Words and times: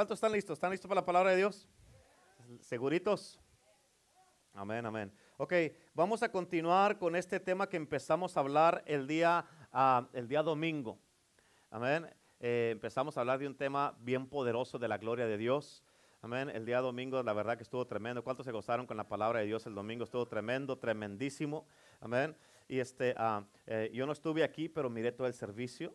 ¿Cuántos 0.00 0.16
están 0.16 0.32
listos? 0.32 0.54
¿Están 0.54 0.70
listos 0.70 0.88
para 0.88 1.02
la 1.02 1.04
palabra 1.04 1.32
de 1.32 1.36
Dios? 1.36 1.68
¿Seguritos? 2.62 3.38
Amén, 4.54 4.86
amén. 4.86 5.12
Ok, 5.36 5.52
vamos 5.92 6.22
a 6.22 6.32
continuar 6.32 6.96
con 6.96 7.14
este 7.14 7.38
tema 7.38 7.68
que 7.68 7.76
empezamos 7.76 8.34
a 8.34 8.40
hablar 8.40 8.82
el 8.86 9.06
día, 9.06 9.44
ah, 9.70 10.08
el 10.14 10.26
día 10.26 10.42
domingo. 10.42 10.98
Amén. 11.70 12.08
Eh, 12.38 12.70
empezamos 12.72 13.18
a 13.18 13.20
hablar 13.20 13.40
de 13.40 13.46
un 13.46 13.54
tema 13.54 13.94
bien 14.00 14.26
poderoso 14.26 14.78
de 14.78 14.88
la 14.88 14.96
gloria 14.96 15.26
de 15.26 15.36
Dios. 15.36 15.84
Amén. 16.22 16.48
El 16.48 16.64
día 16.64 16.80
domingo, 16.80 17.22
la 17.22 17.34
verdad 17.34 17.58
que 17.58 17.64
estuvo 17.64 17.86
tremendo. 17.86 18.24
¿Cuántos 18.24 18.46
se 18.46 18.52
gozaron 18.52 18.86
con 18.86 18.96
la 18.96 19.06
palabra 19.06 19.40
de 19.40 19.44
Dios 19.44 19.66
el 19.66 19.74
domingo? 19.74 20.04
Estuvo 20.04 20.26
tremendo, 20.26 20.78
tremendísimo. 20.78 21.66
Amén. 22.00 22.34
Y 22.68 22.78
este, 22.78 23.12
ah, 23.18 23.44
eh, 23.66 23.90
yo 23.92 24.06
no 24.06 24.12
estuve 24.12 24.44
aquí, 24.44 24.66
pero 24.70 24.88
miré 24.88 25.12
todo 25.12 25.26
el 25.26 25.34
servicio. 25.34 25.94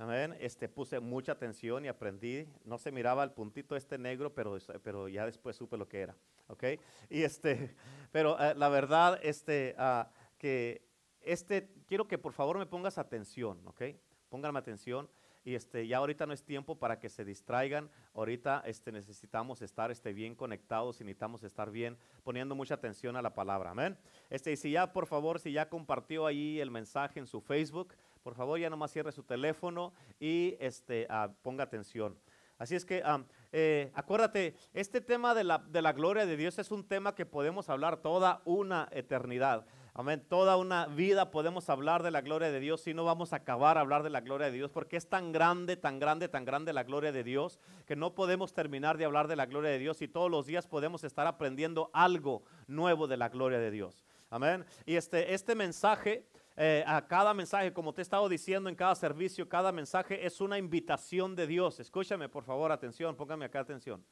Amén. 0.00 0.34
Este, 0.40 0.66
puse 0.66 0.98
mucha 0.98 1.32
atención 1.32 1.84
y 1.84 1.88
aprendí. 1.88 2.48
No 2.64 2.78
se 2.78 2.90
miraba 2.90 3.22
el 3.22 3.32
puntito 3.32 3.76
este 3.76 3.98
negro, 3.98 4.32
pero, 4.32 4.56
pero 4.82 5.08
ya 5.08 5.26
después 5.26 5.56
supe 5.56 5.76
lo 5.76 5.86
que 5.86 6.00
era. 6.00 6.16
¿Ok? 6.46 6.64
Y 7.10 7.22
este, 7.22 7.76
pero 8.10 8.40
eh, 8.40 8.54
la 8.54 8.70
verdad, 8.70 9.20
este, 9.22 9.74
ah, 9.76 10.08
que 10.38 10.80
este, 11.20 11.68
quiero 11.86 12.08
que 12.08 12.16
por 12.16 12.32
favor 12.32 12.56
me 12.56 12.64
pongas 12.64 12.96
atención, 12.96 13.60
¿ok? 13.66 13.82
Pónganme 14.30 14.58
atención 14.58 15.06
y 15.44 15.54
este, 15.54 15.86
ya 15.86 15.98
ahorita 15.98 16.26
no 16.26 16.32
es 16.32 16.44
tiempo 16.44 16.78
para 16.78 16.98
que 16.98 17.08
se 17.08 17.24
distraigan, 17.24 17.90
ahorita 18.14 18.62
este, 18.66 18.92
necesitamos 18.92 19.62
estar 19.62 19.90
este, 19.90 20.12
bien 20.12 20.34
conectados 20.34 21.00
y 21.00 21.04
necesitamos 21.04 21.42
estar 21.42 21.70
bien 21.70 21.96
poniendo 22.22 22.54
mucha 22.54 22.74
atención 22.74 23.16
a 23.16 23.22
la 23.22 23.34
palabra, 23.34 23.70
amén. 23.70 23.98
Este, 24.28 24.52
y 24.52 24.56
si 24.56 24.70
ya, 24.70 24.92
por 24.92 25.06
favor, 25.06 25.40
si 25.40 25.52
ya 25.52 25.68
compartió 25.68 26.26
ahí 26.26 26.60
el 26.60 26.70
mensaje 26.70 27.20
en 27.20 27.26
su 27.26 27.40
Facebook, 27.40 27.94
por 28.22 28.34
favor 28.34 28.58
ya 28.58 28.70
nomás 28.70 28.90
cierre 28.90 29.12
su 29.12 29.22
teléfono 29.22 29.92
y 30.18 30.56
este, 30.60 31.06
ah, 31.10 31.30
ponga 31.42 31.64
atención. 31.64 32.18
Así 32.58 32.74
es 32.74 32.84
que 32.84 33.02
ah, 33.04 33.24
eh, 33.52 33.90
acuérdate, 33.94 34.54
este 34.74 35.00
tema 35.00 35.34
de 35.34 35.44
la, 35.44 35.58
de 35.58 35.80
la 35.80 35.92
gloria 35.92 36.26
de 36.26 36.36
Dios 36.36 36.58
es 36.58 36.70
un 36.70 36.86
tema 36.86 37.14
que 37.14 37.24
podemos 37.24 37.70
hablar 37.70 37.96
toda 37.98 38.42
una 38.44 38.88
eternidad. 38.92 39.64
Amén. 39.94 40.24
Toda 40.28 40.56
una 40.56 40.86
vida 40.86 41.30
podemos 41.30 41.68
hablar 41.68 42.02
de 42.02 42.10
la 42.10 42.20
gloria 42.20 42.50
de 42.50 42.60
Dios 42.60 42.86
y 42.86 42.94
no 42.94 43.04
vamos 43.04 43.32
a 43.32 43.36
acabar 43.36 43.76
a 43.76 43.80
hablar 43.80 44.02
de 44.02 44.10
la 44.10 44.20
gloria 44.20 44.46
de 44.46 44.52
Dios 44.52 44.70
porque 44.70 44.96
es 44.96 45.08
tan 45.08 45.32
grande, 45.32 45.76
tan 45.76 45.98
grande, 45.98 46.28
tan 46.28 46.44
grande 46.44 46.72
la 46.72 46.84
gloria 46.84 47.12
de 47.12 47.24
Dios 47.24 47.58
que 47.86 47.96
no 47.96 48.14
podemos 48.14 48.52
terminar 48.52 48.98
de 48.98 49.04
hablar 49.04 49.26
de 49.26 49.36
la 49.36 49.46
gloria 49.46 49.70
de 49.70 49.78
Dios 49.78 50.00
y 50.00 50.08
todos 50.08 50.30
los 50.30 50.46
días 50.46 50.68
podemos 50.68 51.02
estar 51.02 51.26
aprendiendo 51.26 51.90
algo 51.92 52.44
nuevo 52.68 53.08
de 53.08 53.16
la 53.16 53.30
gloria 53.30 53.58
de 53.58 53.70
Dios. 53.70 54.04
Amén. 54.30 54.64
Y 54.86 54.94
este, 54.94 55.34
este 55.34 55.56
mensaje, 55.56 56.24
eh, 56.62 56.84
a 56.86 57.06
cada 57.06 57.32
mensaje, 57.32 57.72
como 57.72 57.94
te 57.94 58.02
he 58.02 58.04
estado 58.04 58.28
diciendo 58.28 58.68
en 58.68 58.76
cada 58.76 58.94
servicio, 58.94 59.48
cada 59.48 59.72
mensaje 59.72 60.26
es 60.26 60.42
una 60.42 60.58
invitación 60.58 61.34
de 61.34 61.46
Dios. 61.46 61.80
Escúchame, 61.80 62.28
por 62.28 62.44
favor, 62.44 62.70
atención, 62.70 63.16
póngame 63.16 63.46
acá 63.46 63.60
atención. 63.60 64.04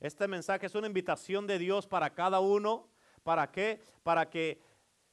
Este 0.00 0.26
mensaje 0.26 0.66
es 0.66 0.74
una 0.74 0.88
invitación 0.88 1.46
de 1.46 1.60
Dios 1.60 1.86
para 1.86 2.12
cada 2.12 2.40
uno. 2.40 2.88
¿Para 3.22 3.52
qué? 3.52 3.84
Para 4.02 4.28
que 4.28 4.60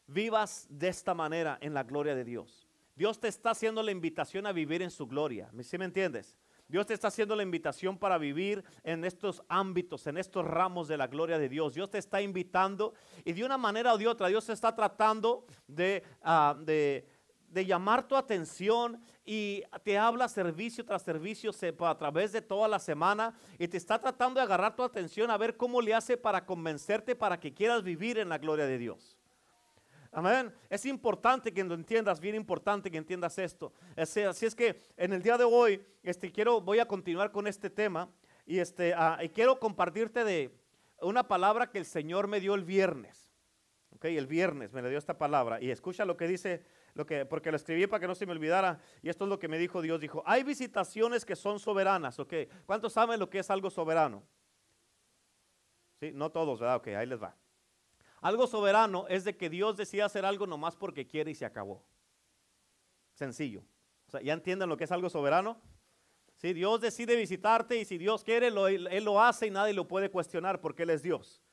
vivas 0.07 0.65
de 0.67 0.87
esta 0.87 1.13
manera 1.13 1.59
en 1.61 1.75
la 1.75 1.83
gloria 1.83 2.15
de 2.15 2.23
Dios. 2.23 2.67
Dios 2.95 3.19
te 3.19 3.27
está 3.27 3.51
haciendo 3.51 3.83
la 3.83 3.91
invitación 3.91 4.47
a 4.47 4.51
vivir 4.51 4.81
en 4.81 4.89
su 4.89 5.05
gloria. 5.05 5.51
¿Sí 5.61 5.77
me 5.77 5.85
entiendes? 5.85 6.35
Dios 6.67 6.85
te 6.85 6.93
está 6.93 7.09
haciendo 7.09 7.35
la 7.35 7.43
invitación 7.43 7.97
para 7.97 8.17
vivir 8.17 8.63
en 8.83 9.03
estos 9.05 9.43
ámbitos, 9.47 10.07
en 10.07 10.17
estos 10.17 10.45
ramos 10.45 10.87
de 10.87 10.97
la 10.97 11.07
gloria 11.07 11.37
de 11.37 11.49
Dios. 11.49 11.73
Dios 11.73 11.89
te 11.89 11.97
está 11.97 12.21
invitando 12.21 12.93
y 13.25 13.33
de 13.33 13.43
una 13.43 13.57
manera 13.57 13.93
o 13.93 13.97
de 13.97 14.07
otra 14.07 14.27
Dios 14.27 14.49
está 14.49 14.75
tratando 14.75 15.45
de, 15.67 16.03
ah, 16.21 16.55
de, 16.59 17.05
de 17.53 17.65
llamar 17.65 18.07
tu 18.07 18.15
atención 18.15 18.99
y 19.25 19.63
te 19.83 19.97
habla 19.97 20.27
servicio 20.27 20.83
tras 20.83 21.03
servicio 21.03 21.51
a 21.79 21.97
través 21.97 22.31
de 22.31 22.41
toda 22.41 22.67
la 22.67 22.79
semana 22.79 23.35
y 23.59 23.67
te 23.67 23.77
está 23.77 23.99
tratando 23.99 24.39
de 24.39 24.43
agarrar 24.45 24.75
tu 24.75 24.83
atención 24.83 25.29
a 25.29 25.37
ver 25.37 25.55
cómo 25.55 25.81
le 25.81 25.93
hace 25.93 26.17
para 26.17 26.45
convencerte 26.45 27.15
para 27.15 27.39
que 27.39 27.53
quieras 27.53 27.83
vivir 27.83 28.17
en 28.17 28.29
la 28.29 28.39
gloria 28.39 28.65
de 28.65 28.77
Dios. 28.77 29.17
Amén. 30.15 30.53
Es 30.69 30.85
importante 30.85 31.51
que 31.51 31.63
lo 31.63 31.73
entiendas, 31.73 32.19
bien 32.19 32.35
importante 32.35 32.91
que 32.91 32.97
entiendas 32.97 33.39
esto. 33.39 33.73
Así 33.97 34.45
es 34.45 34.53
que 34.53 34.79
en 34.95 35.11
el 35.11 35.23
día 35.23 35.39
de 35.39 35.43
hoy, 35.43 35.83
este, 36.03 36.31
quiero, 36.31 36.61
voy 36.61 36.77
a 36.77 36.85
continuar 36.85 37.31
con 37.31 37.47
este 37.47 37.71
tema 37.71 38.09
y, 38.45 38.59
este, 38.59 38.93
ah, 38.93 39.17
y 39.23 39.29
quiero 39.29 39.59
compartirte 39.59 40.23
de 40.23 40.55
una 41.01 41.27
palabra 41.27 41.71
que 41.71 41.79
el 41.79 41.85
Señor 41.85 42.27
me 42.27 42.39
dio 42.39 42.53
el 42.53 42.63
viernes. 42.63 43.33
Ok, 43.89 44.05
el 44.05 44.27
viernes 44.27 44.71
me 44.71 44.83
le 44.83 44.89
dio 44.89 44.99
esta 44.99 45.17
palabra 45.17 45.59
y 45.59 45.71
escucha 45.71 46.05
lo 46.05 46.15
que 46.15 46.27
dice, 46.27 46.63
lo 46.93 47.07
que, 47.07 47.25
porque 47.25 47.49
lo 47.49 47.57
escribí 47.57 47.87
para 47.87 47.99
que 47.99 48.07
no 48.07 48.13
se 48.13 48.27
me 48.27 48.33
olvidara 48.33 48.79
y 49.01 49.09
esto 49.09 49.23
es 49.23 49.29
lo 49.29 49.39
que 49.39 49.47
me 49.47 49.57
dijo 49.57 49.81
Dios. 49.81 49.99
Dijo, 49.99 50.21
hay 50.27 50.43
visitaciones 50.43 51.25
que 51.25 51.35
son 51.35 51.59
soberanas, 51.59 52.19
ok. 52.19 52.33
¿Cuántos 52.67 52.93
saben 52.93 53.19
lo 53.19 53.31
que 53.31 53.39
es 53.39 53.49
algo 53.49 53.71
soberano? 53.71 54.23
Sí, 55.99 56.11
no 56.13 56.31
todos, 56.31 56.59
¿verdad? 56.59 56.75
Ok, 56.75 56.89
ahí 56.89 57.07
les 57.07 57.21
va. 57.21 57.35
Algo 58.23 58.47
soberano 58.47 59.05
es 59.09 59.25
de 59.25 59.35
que 59.35 59.49
Dios 59.49 59.75
decide 59.75 60.01
hacer 60.01 60.25
algo 60.25 60.47
nomás 60.47 60.77
porque 60.77 61.05
quiere 61.05 61.31
y 61.31 61.35
se 61.35 61.45
acabó. 61.45 61.83
Sencillo. 63.13 63.63
O 64.07 64.11
sea, 64.11 64.21
¿ya 64.21 64.31
entienden 64.31 64.69
lo 64.69 64.77
que 64.77 64.85
es 64.85 64.91
algo 64.93 65.09
soberano? 65.09 65.61
Si 66.37 66.53
Dios 66.53 66.79
decide 66.79 67.17
visitarte 67.17 67.77
y 67.77 67.83
si 67.83 67.97
Dios 67.97 68.23
quiere, 68.23 68.47
Él 68.47 69.03
lo 69.03 69.21
hace 69.21 69.47
y 69.47 69.51
nadie 69.51 69.73
lo 69.73 69.89
puede 69.89 70.09
cuestionar 70.09 70.61
porque 70.61 70.83
Él 70.83 70.91
es 70.91 71.03
Dios. 71.03 71.43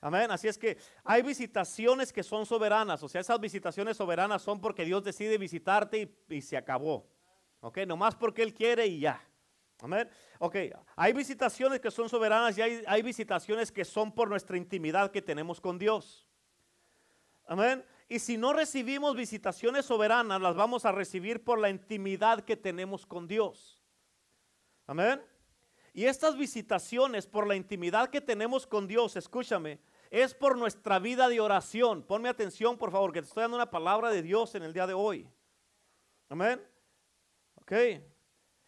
Amén. 0.00 0.30
Así 0.30 0.48
es 0.48 0.56
que 0.56 0.78
hay 1.04 1.20
visitaciones 1.22 2.12
que 2.12 2.22
son 2.22 2.46
soberanas. 2.46 3.02
O 3.02 3.10
sea, 3.10 3.20
esas 3.20 3.38
visitaciones 3.38 3.98
soberanas 3.98 4.40
son 4.40 4.58
porque 4.58 4.86
Dios 4.86 5.04
decide 5.04 5.36
visitarte 5.36 6.16
y, 6.30 6.40
se 6.40 6.56
acabó. 6.56 7.06
Ok, 7.60 7.78
nomás 7.86 8.14
porque 8.14 8.42
Él 8.42 8.54
quiere 8.54 8.86
y 8.86 9.00
ya. 9.00 9.20
Amén. 9.80 10.08
Ok, 10.38 10.56
hay 10.96 11.12
visitaciones 11.12 11.80
que 11.80 11.90
son 11.90 12.08
soberanas 12.08 12.56
y 12.56 12.62
hay, 12.62 12.82
hay, 12.86 13.02
visitaciones 13.02 13.70
que 13.70 13.84
son 13.84 14.12
por 14.12 14.28
nuestra 14.28 14.56
intimidad 14.56 15.10
que 15.10 15.20
tenemos 15.20 15.60
con 15.60 15.78
Dios. 15.78 16.26
Amén. 17.46 17.84
Y 18.08 18.18
si 18.18 18.36
no 18.36 18.52
recibimos 18.52 19.14
visitaciones 19.16 19.84
soberanas, 19.84 20.40
las 20.40 20.54
vamos 20.54 20.84
a 20.84 20.92
recibir 20.92 21.44
por 21.44 21.58
la 21.58 21.68
intimidad 21.68 22.40
que 22.44 22.56
tenemos 22.56 23.04
con 23.04 23.26
Dios. 23.26 23.82
Amén. 24.86 25.22
Y 25.92 26.04
estas 26.04 26.36
visitaciones 26.36 27.26
por 27.26 27.46
la 27.46 27.56
intimidad 27.56 28.08
que 28.10 28.20
tenemos 28.20 28.66
con 28.66 28.86
Dios, 28.86 29.16
escúchame, 29.16 29.80
es 30.10 30.34
por 30.34 30.56
nuestra 30.56 30.98
vida 30.98 31.28
de 31.28 31.40
oración. 31.40 32.02
Ponme 32.02 32.28
atención, 32.28 32.78
por 32.78 32.90
favor, 32.90 33.12
que 33.12 33.20
te 33.20 33.28
estoy 33.28 33.42
dando 33.42 33.56
una 33.56 33.70
palabra 33.70 34.10
de 34.10 34.22
Dios 34.22 34.54
en 34.54 34.62
el 34.62 34.72
día 34.72 34.86
de 34.86 34.94
hoy. 34.94 35.28
Amén. 36.28 36.62
Ok. 37.56 37.72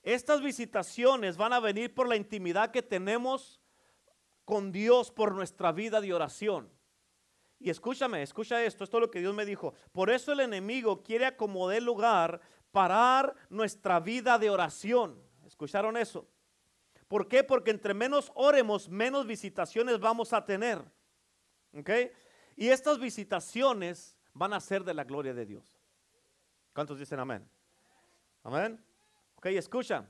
Estas 0.09 0.41
visitaciones 0.41 1.37
van 1.37 1.53
a 1.53 1.61
venir 1.61 1.95
por 1.95 2.09
la 2.09 2.17
intimidad 2.17 2.71
que 2.71 2.83
tenemos 2.83 3.61
con 4.47 4.73
Dios 4.73 5.11
por 5.11 5.35
nuestra 5.35 5.71
vida 5.71 6.01
de 6.01 6.15
oración. 6.15 6.73
Y 7.59 7.69
escúchame, 7.69 8.23
escucha 8.23 8.65
esto, 8.65 8.85
esto 8.85 8.97
es 8.97 9.01
lo 9.03 9.11
que 9.11 9.21
Dios 9.21 9.35
me 9.35 9.45
dijo. 9.45 9.75
Por 9.93 10.09
eso 10.09 10.33
el 10.33 10.41
enemigo 10.41 11.03
quiere 11.03 11.27
acomodar 11.27 11.83
lugar, 11.83 12.41
parar 12.71 13.35
nuestra 13.51 14.01
vida 14.01 14.39
de 14.39 14.49
oración. 14.49 15.23
¿Escucharon 15.47 15.95
eso? 15.99 16.27
¿Por 17.07 17.29
qué? 17.29 17.45
Porque 17.45 17.71
entre 17.71 17.93
menos 17.93 18.33
oremos, 18.35 18.89
menos 18.89 19.27
visitaciones 19.27 20.01
vamos 20.01 20.33
a 20.33 20.43
tener. 20.43 20.83
¿Ok? 21.75 21.91
Y 22.57 22.71
estas 22.71 22.99
visitaciones 22.99 24.17
van 24.33 24.55
a 24.55 24.61
ser 24.61 24.85
de 24.85 24.95
la 24.95 25.05
gloria 25.05 25.35
de 25.35 25.45
Dios. 25.45 25.79
¿Cuántos 26.73 26.99
dicen 26.99 27.21
amén? 27.21 27.47
Amén. 28.43 28.88
Ok, 29.39 29.47
escucha, 29.47 30.05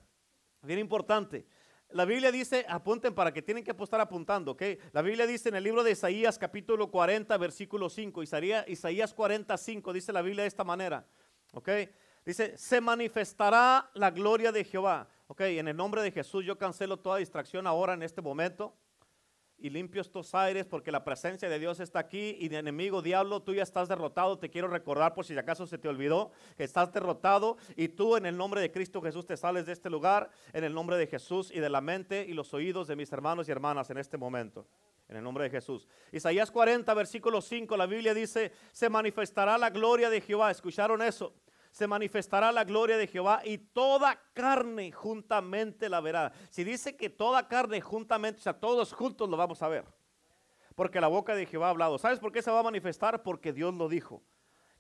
bien 0.62 0.78
importante. 0.78 1.46
La 1.90 2.06
Biblia 2.06 2.32
dice, 2.32 2.64
apunten 2.66 3.14
para 3.14 3.30
que 3.30 3.42
tienen 3.42 3.62
que 3.62 3.76
estar 3.78 4.00
apuntando, 4.00 4.52
ok. 4.52 4.62
La 4.92 5.02
Biblia 5.02 5.26
dice 5.26 5.50
en 5.50 5.56
el 5.56 5.64
libro 5.64 5.82
de 5.82 5.90
Isaías 5.90 6.38
capítulo 6.38 6.90
40, 6.90 7.36
versículo 7.36 7.90
5, 7.90 8.22
Isaías, 8.22 8.64
Isaías 8.66 9.12
45, 9.12 9.92
dice 9.92 10.14
la 10.14 10.22
Biblia 10.22 10.44
de 10.44 10.48
esta 10.48 10.64
manera, 10.64 11.06
ok. 11.52 11.68
Dice, 12.24 12.56
se 12.56 12.80
manifestará 12.80 13.90
la 13.92 14.10
gloria 14.10 14.50
de 14.50 14.64
Jehová. 14.64 15.10
Ok, 15.26 15.42
en 15.42 15.68
el 15.68 15.76
nombre 15.76 16.00
de 16.00 16.10
Jesús 16.10 16.46
yo 16.46 16.56
cancelo 16.56 16.96
toda 16.96 17.18
distracción 17.18 17.66
ahora 17.66 17.92
en 17.92 18.02
este 18.02 18.22
momento 18.22 18.74
y 19.58 19.70
limpio 19.70 20.00
estos 20.00 20.34
aires 20.34 20.66
porque 20.66 20.92
la 20.92 21.04
presencia 21.04 21.48
de 21.48 21.58
Dios 21.58 21.80
está 21.80 21.98
aquí 21.98 22.36
y 22.38 22.48
de 22.48 22.58
enemigo 22.58 23.02
diablo 23.02 23.40
tú 23.40 23.54
ya 23.54 23.62
estás 23.62 23.88
derrotado. 23.88 24.38
Te 24.38 24.50
quiero 24.50 24.68
recordar 24.68 25.14
por 25.14 25.24
si 25.24 25.36
acaso 25.36 25.66
se 25.66 25.78
te 25.78 25.88
olvidó 25.88 26.30
que 26.56 26.64
estás 26.64 26.92
derrotado 26.92 27.56
y 27.76 27.88
tú 27.88 28.16
en 28.16 28.26
el 28.26 28.36
nombre 28.36 28.60
de 28.60 28.70
Cristo 28.70 29.02
Jesús 29.02 29.26
te 29.26 29.36
sales 29.36 29.66
de 29.66 29.72
este 29.72 29.90
lugar 29.90 30.30
en 30.52 30.64
el 30.64 30.74
nombre 30.74 30.96
de 30.96 31.06
Jesús 31.06 31.50
y 31.52 31.60
de 31.60 31.70
la 31.70 31.80
mente 31.80 32.24
y 32.28 32.34
los 32.34 32.54
oídos 32.54 32.88
de 32.88 32.96
mis 32.96 33.12
hermanos 33.12 33.48
y 33.48 33.52
hermanas 33.52 33.90
en 33.90 33.98
este 33.98 34.16
momento. 34.16 34.66
En 35.08 35.16
el 35.16 35.24
nombre 35.24 35.44
de 35.44 35.50
Jesús. 35.50 35.88
Isaías 36.12 36.50
40, 36.50 36.92
versículo 36.92 37.40
5, 37.40 37.76
la 37.78 37.86
Biblia 37.86 38.12
dice, 38.12 38.52
se 38.72 38.90
manifestará 38.90 39.56
la 39.56 39.70
gloria 39.70 40.10
de 40.10 40.20
Jehová. 40.20 40.50
¿Escucharon 40.50 41.00
eso? 41.00 41.32
Se 41.70 41.86
manifestará 41.86 42.52
la 42.52 42.64
gloria 42.64 42.96
de 42.96 43.06
Jehová 43.06 43.42
y 43.44 43.58
toda 43.58 44.20
carne 44.32 44.92
juntamente 44.92 45.88
la 45.88 46.00
verá. 46.00 46.32
Si 46.50 46.64
dice 46.64 46.96
que 46.96 47.10
toda 47.10 47.48
carne 47.48 47.80
juntamente, 47.80 48.40
o 48.40 48.42
sea, 48.42 48.54
todos 48.54 48.92
juntos 48.92 49.28
lo 49.28 49.36
vamos 49.36 49.62
a 49.62 49.68
ver. 49.68 49.84
Porque 50.74 51.00
la 51.00 51.08
boca 51.08 51.34
de 51.34 51.46
Jehová 51.46 51.66
ha 51.66 51.70
hablado. 51.70 51.98
¿Sabes 51.98 52.20
por 52.20 52.30
qué 52.30 52.40
se 52.40 52.50
va 52.50 52.60
a 52.60 52.62
manifestar? 52.62 53.22
Porque 53.22 53.52
Dios 53.52 53.74
lo 53.74 53.88
dijo. 53.88 54.22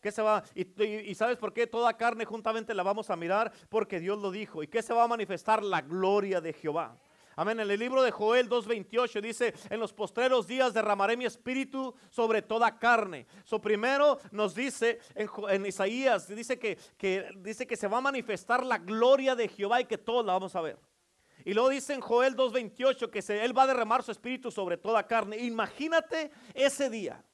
¿Qué 0.00 0.12
se 0.12 0.22
va? 0.22 0.44
Y, 0.54 1.14
sabes 1.14 1.38
por 1.38 1.52
qué 1.52 1.66
toda 1.66 1.96
carne 1.96 2.24
juntamente 2.24 2.72
la 2.72 2.84
vamos 2.84 3.10
a 3.10 3.16
mirar? 3.16 3.52
Porque 3.68 3.98
Dios 3.98 4.18
lo 4.20 4.30
dijo. 4.30 4.62
¿Y 4.62 4.68
qué 4.68 4.80
se 4.80 4.94
va 4.94 5.04
a 5.04 5.08
manifestar? 5.08 5.62
La 5.62 5.80
gloria 5.80 6.40
de 6.40 6.52
Jehová. 6.52 6.96
Amén. 7.38 7.60
En 7.60 7.70
el 7.70 7.78
libro 7.78 8.02
de 8.02 8.10
Joel 8.10 8.50
2.28 8.50 9.20
dice, 9.20 9.54
en 9.70 9.78
los 9.78 9.92
postreros 9.92 10.48
días 10.48 10.74
derramaré 10.74 11.16
mi 11.16 11.24
espíritu 11.24 11.94
sobre 12.10 12.42
toda 12.42 12.80
carne. 12.80 13.28
So 13.44 13.60
primero 13.60 14.18
nos 14.32 14.56
dice 14.56 14.98
en, 15.14 15.64
Isaías, 15.64 16.26
dice 16.26 16.58
que, 16.58 16.76
que, 16.96 17.30
dice 17.36 17.64
que 17.64 17.76
se 17.76 17.86
va 17.86 17.98
a 17.98 18.00
manifestar 18.00 18.66
la 18.66 18.78
gloria 18.78 19.36
de 19.36 19.46
Jehová 19.46 19.80
y 19.80 19.84
que 19.84 19.96
todos 19.96 20.26
la 20.26 20.32
vamos 20.32 20.56
a 20.56 20.60
ver. 20.62 20.80
Y 21.44 21.54
luego 21.54 21.68
dice 21.68 21.94
en 21.94 22.00
Joel 22.00 22.34
2.28 22.34 23.08
que 23.08 23.44
Él 23.44 23.56
va 23.56 23.62
a 23.62 23.68
derramar 23.68 24.02
su 24.02 24.10
espíritu 24.10 24.50
sobre 24.50 24.76
toda 24.76 25.06
carne. 25.06 25.38
Imagínate 25.38 26.32
ese 26.54 26.90
día 26.90 27.24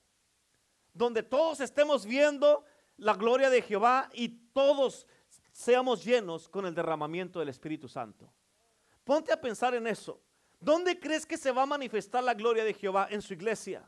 donde 0.93 1.23
todos 1.23 1.61
estemos 1.61 2.05
viendo 2.05 2.63
la 2.99 3.15
gloria 3.15 3.49
de 3.49 3.63
Jehová 3.63 4.11
y 4.13 4.29
todos 4.53 5.07
seamos 5.51 6.05
llenos 6.05 6.47
con 6.47 6.67
el 6.67 6.75
derramamiento 6.75 7.39
del 7.39 7.49
Espíritu 7.49 7.89
Santo. 7.89 8.31
Ponte 9.05 9.33
a 9.33 9.41
pensar 9.41 9.75
en 9.75 9.87
eso. 9.87 10.21
¿Dónde 10.59 10.99
crees 10.99 11.27
que 11.27 11.37
se 11.37 11.53
va 11.53 11.63
a 11.63 11.67
manifestar 11.67 12.25
la 12.25 12.35
gloria 12.35 12.65
de 12.65 12.73
Jehová? 12.73 13.07
En 13.11 13.21
su 13.21 13.35
iglesia. 13.35 13.85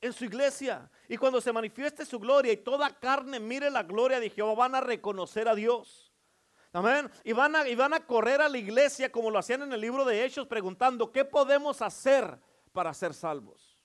En 0.00 0.12
su 0.12 0.26
iglesia. 0.26 0.90
Y 1.08 1.16
cuando 1.16 1.40
se 1.40 1.52
manifieste 1.52 2.04
su 2.04 2.18
gloria 2.18 2.52
y 2.52 2.58
toda 2.58 2.90
carne 2.90 3.40
mire 3.40 3.70
la 3.70 3.82
gloria 3.82 4.20
de 4.20 4.28
Jehová, 4.28 4.54
van 4.54 4.74
a 4.74 4.80
reconocer 4.82 5.48
a 5.48 5.54
Dios. 5.54 6.12
Amén. 6.72 7.10
Y 7.22 7.32
van, 7.32 7.56
a, 7.56 7.68
y 7.68 7.74
van 7.74 7.94
a 7.94 8.04
correr 8.04 8.42
a 8.42 8.48
la 8.48 8.58
iglesia 8.58 9.10
como 9.10 9.30
lo 9.30 9.38
hacían 9.38 9.62
en 9.62 9.72
el 9.72 9.80
libro 9.80 10.04
de 10.04 10.24
Hechos 10.24 10.46
preguntando, 10.46 11.10
¿qué 11.10 11.24
podemos 11.24 11.80
hacer 11.80 12.38
para 12.72 12.92
ser 12.92 13.14
salvos? 13.14 13.78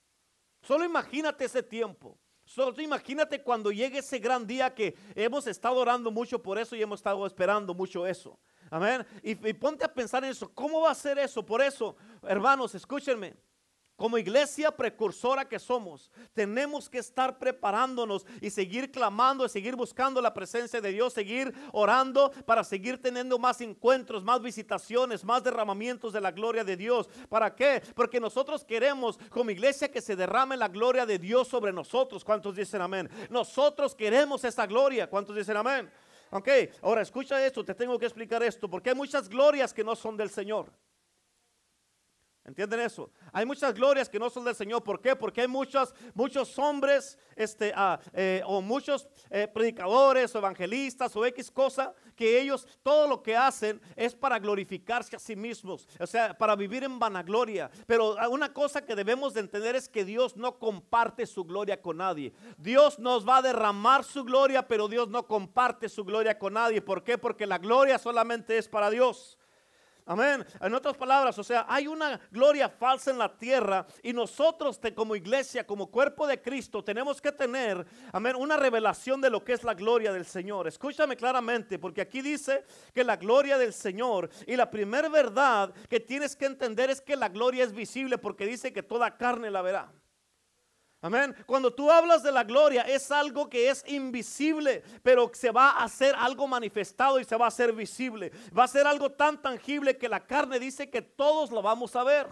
Solo 0.61 0.83
imagínate 0.83 1.45
ese 1.45 1.63
tiempo. 1.63 2.17
Solo 2.43 2.81
imagínate 2.81 3.43
cuando 3.43 3.71
llegue 3.71 3.99
ese 3.99 4.17
gran 4.17 4.47
día 4.47 4.73
que 4.73 4.97
hemos 5.13 5.45
estado 5.45 5.75
orando 5.75 6.09
mucho 6.09 6.41
por 6.41 6.57
eso 6.57 6.75
y 6.75 6.81
hemos 6.81 6.99
estado 6.99 7.23
esperando 7.27 7.75
mucho 7.75 8.07
eso. 8.07 8.39
Amén. 8.69 9.05
Y, 9.23 9.35
ponte 9.53 9.85
a 9.85 9.93
pensar 9.93 10.23
en 10.23 10.31
eso. 10.31 10.51
¿Cómo 10.53 10.81
va 10.81 10.91
a 10.91 10.95
ser 10.95 11.17
eso? 11.17 11.45
Por 11.45 11.61
eso, 11.61 11.95
hermanos, 12.23 12.75
escúchenme. 12.75 13.35
Como 13.99 14.17
iglesia 14.17 14.71
precursora 14.71 15.43
que 15.43 15.59
somos, 15.59 16.09
tenemos 16.33 16.89
que 16.89 16.99
estar 16.99 17.37
preparándonos 17.37 18.25
y 18.39 18.49
seguir 18.49 18.93
clamando, 18.93 19.45
y 19.45 19.49
seguir 19.49 19.75
buscando 19.75 20.21
la 20.21 20.33
presencia 20.33 20.79
de 20.79 20.93
Dios, 20.93 21.11
seguir 21.11 21.53
orando 21.73 22.31
para 22.45 22.63
seguir 22.63 23.01
teniendo 23.01 23.37
más 23.37 23.59
encuentros, 23.59 24.23
más 24.23 24.41
visitaciones, 24.41 25.25
más 25.25 25.43
derramamientos 25.43 26.13
de 26.13 26.21
la 26.21 26.31
gloria 26.31 26.63
de 26.63 26.77
Dios. 26.77 27.09
¿Para 27.27 27.53
qué? 27.53 27.83
Porque 27.93 28.21
nosotros 28.21 28.63
queremos 28.63 29.19
como 29.31 29.51
iglesia 29.51 29.91
que 29.91 29.99
se 29.99 30.15
derrame 30.15 30.55
la 30.55 30.69
gloria 30.69 31.05
de 31.05 31.19
Dios 31.19 31.49
sobre 31.49 31.73
nosotros. 31.73 32.23
¿Cuántos 32.23 32.55
dicen 32.55 32.81
amén? 32.81 33.09
Nosotros 33.29 33.93
queremos 33.93 34.45
esa 34.45 34.65
gloria. 34.65 35.09
¿Cuántos 35.09 35.35
dicen 35.35 35.57
amén? 35.57 35.91
Ok, 36.31 36.47
ahora 36.81 37.01
escucha 37.01 37.43
esto, 37.45 37.65
te 37.65 37.73
tengo 37.73 37.97
que 37.97 38.05
explicar 38.05 38.43
esto, 38.43 38.69
porque 38.69 38.89
hay 38.89 38.95
muchas 38.95 39.27
glorias 39.27 39.73
que 39.73 39.83
no 39.83 39.95
son 39.95 40.15
del 40.15 40.29
Señor. 40.29 40.71
¿Entienden 42.49 42.79
eso? 42.79 43.11
Hay 43.31 43.45
muchas 43.45 43.75
glorias 43.75 44.09
que 44.09 44.17
no 44.17 44.27
son 44.27 44.43
del 44.43 44.55
Señor. 44.55 44.83
¿Por 44.83 44.99
qué? 44.99 45.15
Porque 45.15 45.41
hay 45.41 45.47
muchos, 45.47 45.93
muchos 46.15 46.57
hombres 46.57 47.15
este, 47.35 47.71
ah, 47.75 47.99
eh, 48.11 48.41
o 48.43 48.59
muchos 48.59 49.07
eh, 49.29 49.47
predicadores 49.47 50.33
o 50.33 50.39
evangelistas 50.39 51.15
o 51.15 51.23
X 51.27 51.51
cosa 51.51 51.93
que 52.15 52.41
ellos 52.41 52.67
todo 52.81 53.07
lo 53.07 53.21
que 53.21 53.37
hacen 53.37 53.79
es 53.95 54.15
para 54.15 54.39
glorificarse 54.39 55.15
a 55.15 55.19
sí 55.19 55.35
mismos. 55.35 55.87
O 55.99 56.07
sea, 56.07 56.35
para 56.35 56.55
vivir 56.55 56.83
en 56.83 56.97
vanagloria. 56.97 57.69
Pero 57.85 58.15
una 58.31 58.51
cosa 58.51 58.83
que 58.83 58.95
debemos 58.95 59.35
de 59.35 59.41
entender 59.41 59.75
es 59.75 59.87
que 59.87 60.03
Dios 60.03 60.35
no 60.35 60.57
comparte 60.57 61.27
su 61.27 61.43
gloria 61.43 61.79
con 61.79 61.97
nadie. 61.97 62.33
Dios 62.57 62.97
nos 62.97 63.27
va 63.27 63.37
a 63.37 63.41
derramar 63.43 64.03
su 64.03 64.23
gloria, 64.23 64.67
pero 64.67 64.87
Dios 64.87 65.07
no 65.07 65.27
comparte 65.27 65.87
su 65.87 66.03
gloria 66.03 66.39
con 66.39 66.53
nadie. 66.53 66.81
¿Por 66.81 67.03
qué? 67.03 67.19
Porque 67.19 67.45
la 67.45 67.59
gloria 67.59 67.99
solamente 67.99 68.57
es 68.57 68.67
para 68.67 68.89
Dios. 68.89 69.38
Amén. 70.09 70.43
En 70.59 70.73
otras 70.73 70.97
palabras, 70.97 71.37
o 71.37 71.43
sea, 71.43 71.67
hay 71.69 71.85
una 71.85 72.19
gloria 72.31 72.67
falsa 72.67 73.11
en 73.11 73.19
la 73.19 73.37
tierra 73.37 73.85
y 74.01 74.11
nosotros 74.11 74.81
como 74.95 75.15
iglesia, 75.15 75.67
como 75.67 75.91
cuerpo 75.91 76.25
de 76.25 76.41
Cristo, 76.41 76.83
tenemos 76.83 77.21
que 77.21 77.31
tener, 77.31 77.85
amén, 78.11 78.35
una 78.35 78.57
revelación 78.57 79.21
de 79.21 79.29
lo 79.29 79.43
que 79.43 79.53
es 79.53 79.63
la 79.63 79.75
gloria 79.75 80.11
del 80.11 80.25
Señor. 80.25 80.67
Escúchame 80.67 81.15
claramente, 81.15 81.77
porque 81.77 82.01
aquí 82.01 82.23
dice 82.23 82.65
que 82.91 83.03
la 83.03 83.17
gloria 83.17 83.59
del 83.59 83.71
Señor 83.71 84.31
y 84.47 84.55
la 84.55 84.71
primera 84.71 85.09
verdad 85.09 85.71
que 85.87 85.99
tienes 85.99 86.35
que 86.35 86.47
entender 86.47 86.89
es 86.89 87.01
que 87.01 87.15
la 87.15 87.29
gloria 87.29 87.63
es 87.63 87.71
visible 87.71 88.17
porque 88.17 88.47
dice 88.47 88.73
que 88.73 88.81
toda 88.81 89.15
carne 89.15 89.51
la 89.51 89.61
verá. 89.61 89.91
Amén. 91.01 91.33
Cuando 91.45 91.73
tú 91.73 91.89
hablas 91.89 92.23
de 92.23 92.31
la 92.31 92.43
gloria 92.43 92.81
es 92.81 93.09
algo 93.09 93.49
que 93.49 93.69
es 93.69 93.85
invisible, 93.87 94.83
pero 95.01 95.31
se 95.33 95.49
va 95.49 95.71
a 95.71 95.85
hacer 95.85 96.13
algo 96.17 96.45
manifestado 96.45 97.19
y 97.19 97.23
se 97.23 97.37
va 97.37 97.45
a 97.45 97.47
hacer 97.47 97.71
visible. 97.71 98.33
Va 98.57 98.65
a 98.65 98.67
ser 98.67 98.85
algo 98.85 99.09
tan 99.09 99.41
tangible 99.41 99.97
que 99.97 100.09
la 100.09 100.19
carne 100.19 100.59
dice 100.59 100.89
que 100.89 101.01
todos 101.01 101.51
lo 101.51 101.61
vamos 101.61 101.95
a 101.95 102.03
ver. 102.03 102.27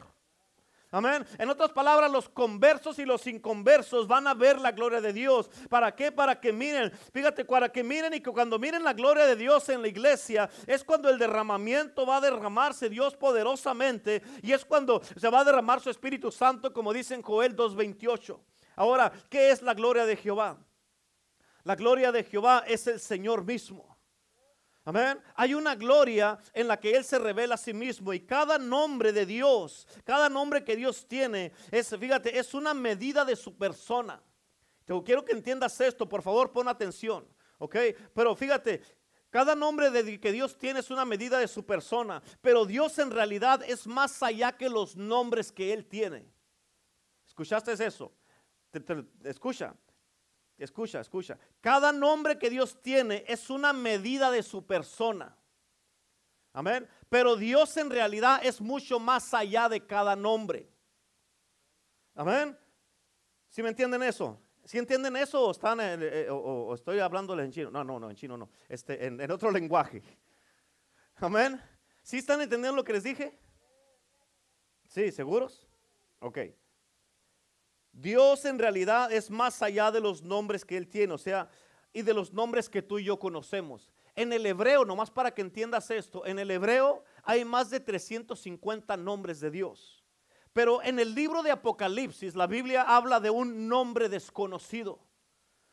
Amén. 0.90 1.26
En 1.38 1.50
otras 1.50 1.72
palabras, 1.72 2.10
los 2.10 2.30
conversos 2.30 2.98
y 3.00 3.06
los 3.06 3.28
inconversos 3.28 4.08
van 4.08 4.26
a 4.26 4.34
ver 4.34 4.60
la 4.60 4.72
gloria 4.72 5.02
de 5.02 5.12
Dios. 5.12 5.50
¿Para 5.70 5.94
qué? 5.94 6.14
Para 6.14 6.40
que 6.40 6.54
miren. 6.54 6.92
Fíjate, 7.14 7.44
para 7.44 7.70
que 7.70 7.84
miren 7.84 8.14
y 8.14 8.22
que 8.22 8.32
cuando 8.32 8.58
miren 8.58 8.84
la 8.84 8.94
gloria 8.94 9.26
de 9.26 9.36
Dios 9.36 9.68
en 9.68 9.82
la 9.82 9.90
iglesia, 9.90 10.50
es 10.66 10.86
cuando 10.86 11.10
el 11.10 11.18
derramamiento 11.18 12.06
va 12.06 12.18
a 12.18 12.22
derramarse 12.22 12.90
Dios 12.90 13.16
poderosamente 13.16 14.22
y 14.42 14.54
es 14.54 14.64
cuando 14.64 15.02
se 15.04 15.30
va 15.30 15.42
a 15.42 15.46
derramar 15.46 15.82
su 15.82 15.90
Espíritu 15.90 16.32
Santo, 16.32 16.72
como 16.72 16.94
dice 16.94 17.16
en 17.16 17.22
Joel 17.22 17.56
2.28. 17.56 18.40
Ahora, 18.78 19.12
¿qué 19.28 19.50
es 19.50 19.64
la 19.64 19.74
gloria 19.74 20.06
de 20.06 20.16
Jehová? 20.16 20.56
La 21.64 21.76
gloria 21.76 22.12
de 22.12 22.24
Jehová 22.24 22.64
es 22.66 22.86
el 22.86 23.00
Señor 23.00 23.44
mismo. 23.44 23.98
Amén. 24.86 25.20
Hay 25.36 25.56
una 25.56 25.76
gloria 25.76 26.38
en 26.54 26.68
la 26.68 26.80
que 26.80 26.92
Él 26.92 27.04
se 27.04 27.18
revela 27.20 27.56
a 27.56 27.58
sí 27.58 27.74
mismo 27.74 28.14
y 28.14 28.22
cada 28.22 28.58
nombre 28.58 29.12
de 29.12 29.26
Dios, 29.26 29.86
cada 30.06 30.30
nombre 30.30 30.64
que 30.64 30.78
Dios 30.78 31.06
tiene, 31.08 31.52
es, 31.72 31.90
fíjate, 31.90 32.38
es 32.38 32.54
una 32.54 32.74
medida 32.74 33.26
de 33.26 33.36
su 33.36 33.58
persona. 33.58 34.22
Te 34.86 34.94
quiero 35.04 35.26
que 35.26 35.34
entiendas 35.34 35.82
esto, 35.82 36.08
por 36.08 36.22
favor, 36.22 36.54
pon 36.54 36.70
atención, 36.70 37.28
¿ok? 37.58 37.76
Pero 38.14 38.36
fíjate, 38.36 38.82
cada 39.32 39.56
nombre 39.56 39.90
de, 39.90 40.20
que 40.20 40.32
Dios 40.32 40.56
tiene 40.56 40.80
es 40.82 40.92
una 40.92 41.04
medida 41.04 41.40
de 41.40 41.48
su 41.48 41.66
persona, 41.66 42.22
pero 42.42 42.64
Dios 42.64 42.98
en 43.00 43.10
realidad 43.10 43.62
es 43.68 43.88
más 43.88 44.22
allá 44.22 44.56
que 44.56 44.70
los 44.70 44.96
nombres 44.96 45.52
que 45.52 45.74
Él 45.74 45.86
tiene. 45.86 46.32
¿Escuchaste 47.26 47.74
eso? 47.74 48.14
Escucha, 49.24 49.76
escucha, 50.58 51.02
escucha. 51.02 51.38
Cada 51.62 51.92
nombre 51.92 52.38
que 52.38 52.50
Dios 52.50 52.82
tiene 52.82 53.24
es 53.28 53.50
una 53.50 53.74
medida 53.74 54.32
de 54.32 54.44
su 54.44 54.66
persona. 54.66 55.36
Amén. 56.54 56.88
Pero 57.10 57.36
Dios 57.36 57.76
en 57.78 57.90
realidad 57.90 58.40
es 58.44 58.60
mucho 58.60 59.00
más 59.00 59.34
allá 59.34 59.70
de 59.70 59.86
cada 59.86 60.16
nombre. 60.16 60.68
Amén. 62.16 62.58
¿Sí 63.50 63.62
me 63.62 63.70
entienden 63.70 64.04
eso? 64.04 64.40
¿Sí 64.66 64.78
entienden 64.78 65.16
eso 65.16 65.42
o, 65.46 65.52
están, 65.52 65.80
eh, 65.82 66.28
o, 66.30 66.74
estoy 66.74 67.00
hablándoles 67.00 67.46
en 67.46 67.52
chino? 67.52 67.72
No, 67.72 67.84
no, 67.84 68.00
no, 68.00 68.10
en 68.10 68.16
chino 68.16 68.36
no. 68.36 68.50
Este, 68.68 69.06
en, 69.06 69.22
en 69.22 69.32
otro 69.32 69.52
lenguaje. 69.52 70.02
Amén. 71.16 71.62
¿Sí 72.04 72.18
están 72.18 72.42
entendiendo 72.42 72.76
lo 72.76 72.84
que 72.84 72.94
les 72.94 73.04
dije? 73.04 73.38
Sí, 74.88 75.12
¿seguros? 75.12 75.68
Ok. 76.20 76.40
Dios 77.98 78.46
en 78.46 78.60
realidad 78.60 79.12
es 79.12 79.32
más 79.32 79.64
allá 79.64 79.92
de 79.92 80.00
los 80.00 80.22
nombres 80.22 80.64
que 80.64 80.78
Él 80.78 80.88
tiene, 80.88 81.16
o 81.16 81.18
sea, 81.18 81.50
y 81.92 82.04
de 82.04 82.14
los 82.14 82.32
nombres 82.32 82.70
que 82.70 82.84
tú 82.84 83.00
y 83.00 83.06
yo 83.06 83.18
conocemos. 83.18 83.92
En 84.16 84.32
el 84.32 84.46
hebreo, 84.46 84.86
nomás 84.86 85.10
para 85.10 85.32
que 85.32 85.42
entiendas 85.42 85.90
esto, 85.90 86.24
en 86.26 86.38
el 86.38 86.52
hebreo 86.52 87.04
hay 87.24 87.44
más 87.44 87.72
de 87.72 87.80
350 87.80 88.96
nombres 88.98 89.40
de 89.40 89.50
Dios. 89.50 90.04
Pero 90.54 90.82
en 90.84 91.00
el 91.00 91.16
libro 91.16 91.42
de 91.42 91.50
Apocalipsis, 91.50 92.36
la 92.36 92.46
Biblia 92.46 92.84
habla 92.84 93.20
de 93.20 93.32
un 93.32 93.68
nombre 93.68 94.10
desconocido. 94.10 95.00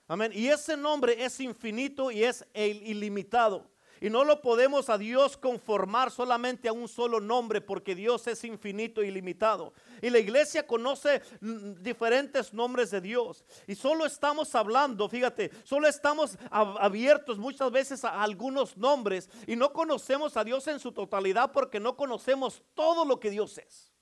Amén. 0.08 0.32
Y 0.34 0.48
ese 0.48 0.78
nombre 0.78 1.22
es 1.22 1.40
infinito 1.40 2.10
y 2.10 2.24
es 2.24 2.46
ilimitado. 2.54 3.70
Y 4.00 4.10
no 4.10 4.24
lo 4.24 4.40
podemos 4.40 4.88
a 4.88 4.98
Dios 4.98 5.36
conformar 5.36 6.10
solamente 6.10 6.68
a 6.68 6.72
un 6.72 6.88
solo 6.88 7.20
nombre 7.20 7.60
porque 7.60 7.94
Dios 7.94 8.26
es 8.26 8.44
infinito 8.44 9.02
y 9.02 9.10
limitado. 9.10 9.72
Y 10.02 10.10
la 10.10 10.18
iglesia 10.18 10.66
conoce 10.66 11.22
mm, 11.40 11.74
diferentes 11.82 12.52
nombres 12.52 12.90
de 12.90 13.00
Dios. 13.00 13.44
Y 13.66 13.74
solo 13.74 14.04
estamos 14.04 14.54
hablando, 14.54 15.08
fíjate, 15.08 15.50
solo 15.64 15.88
estamos 15.88 16.36
abiertos 16.50 17.38
muchas 17.38 17.70
veces 17.70 18.04
a 18.04 18.22
algunos 18.22 18.76
nombres 18.76 19.30
y 19.46 19.56
no 19.56 19.72
conocemos 19.72 20.36
a 20.36 20.44
Dios 20.44 20.66
en 20.66 20.80
su 20.80 20.92
totalidad 20.92 21.52
porque 21.52 21.80
no 21.80 21.96
conocemos 21.96 22.62
todo 22.74 23.04
lo 23.04 23.20
que 23.20 23.30
Dios 23.30 23.58
es. 23.58 23.92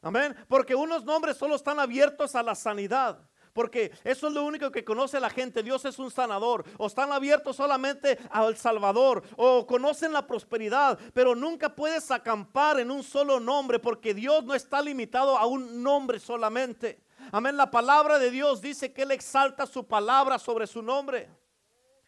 Amén. 0.00 0.36
Porque 0.48 0.74
unos 0.74 1.04
nombres 1.04 1.36
solo 1.36 1.56
están 1.56 1.80
abiertos 1.80 2.34
a 2.34 2.42
la 2.42 2.54
sanidad. 2.54 3.28
Porque 3.52 3.92
eso 4.04 4.28
es 4.28 4.32
lo 4.34 4.44
único 4.44 4.70
que 4.70 4.84
conoce 4.84 5.20
la 5.20 5.30
gente. 5.30 5.62
Dios 5.62 5.84
es 5.84 5.98
un 5.98 6.10
sanador. 6.10 6.64
O 6.76 6.86
están 6.86 7.12
abiertos 7.12 7.56
solamente 7.56 8.18
al 8.30 8.56
Salvador. 8.56 9.22
O 9.36 9.66
conocen 9.66 10.12
la 10.12 10.26
prosperidad. 10.26 10.98
Pero 11.14 11.34
nunca 11.34 11.74
puedes 11.74 12.10
acampar 12.10 12.80
en 12.80 12.90
un 12.90 13.02
solo 13.02 13.40
nombre. 13.40 13.78
Porque 13.78 14.14
Dios 14.14 14.44
no 14.44 14.54
está 14.54 14.82
limitado 14.82 15.36
a 15.36 15.46
un 15.46 15.82
nombre 15.82 16.18
solamente. 16.18 17.00
Amén. 17.32 17.56
La 17.56 17.70
palabra 17.70 18.18
de 18.18 18.30
Dios 18.30 18.60
dice 18.60 18.92
que 18.92 19.02
Él 19.02 19.10
exalta 19.10 19.66
su 19.66 19.86
palabra 19.86 20.38
sobre 20.38 20.66
su 20.66 20.82
nombre. 20.82 21.28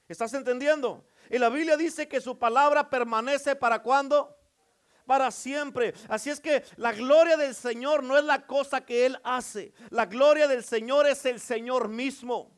¿Estás 0.09 0.35
entendiendo? 0.35 1.05
Y 1.31 1.39
la 1.39 1.49
Biblia 1.49 1.77
dice 1.77 2.09
que 2.09 2.21
su 2.21 2.37
palabra 2.37 2.91
permanece 2.91 3.55
para 3.55 3.81
cuando? 3.81 4.40
Para 5.11 5.33
siempre. 5.33 5.93
Así 6.07 6.31
es 6.31 6.39
que 6.39 6.63
la 6.77 6.93
gloria 6.93 7.37
del 7.37 7.53
Señor 7.53 8.05
no 8.05 8.17
es 8.17 8.23
la 8.23 8.47
cosa 8.47 8.83
que 8.83 9.07
Él 9.07 9.19
hace. 9.25 9.73
La 9.89 10.07
gloria 10.07 10.47
del 10.47 10.63
Señor 10.63 11.05
es 11.09 11.27
el 11.27 11.41
Señor 11.41 11.89
mismo. 11.89 12.57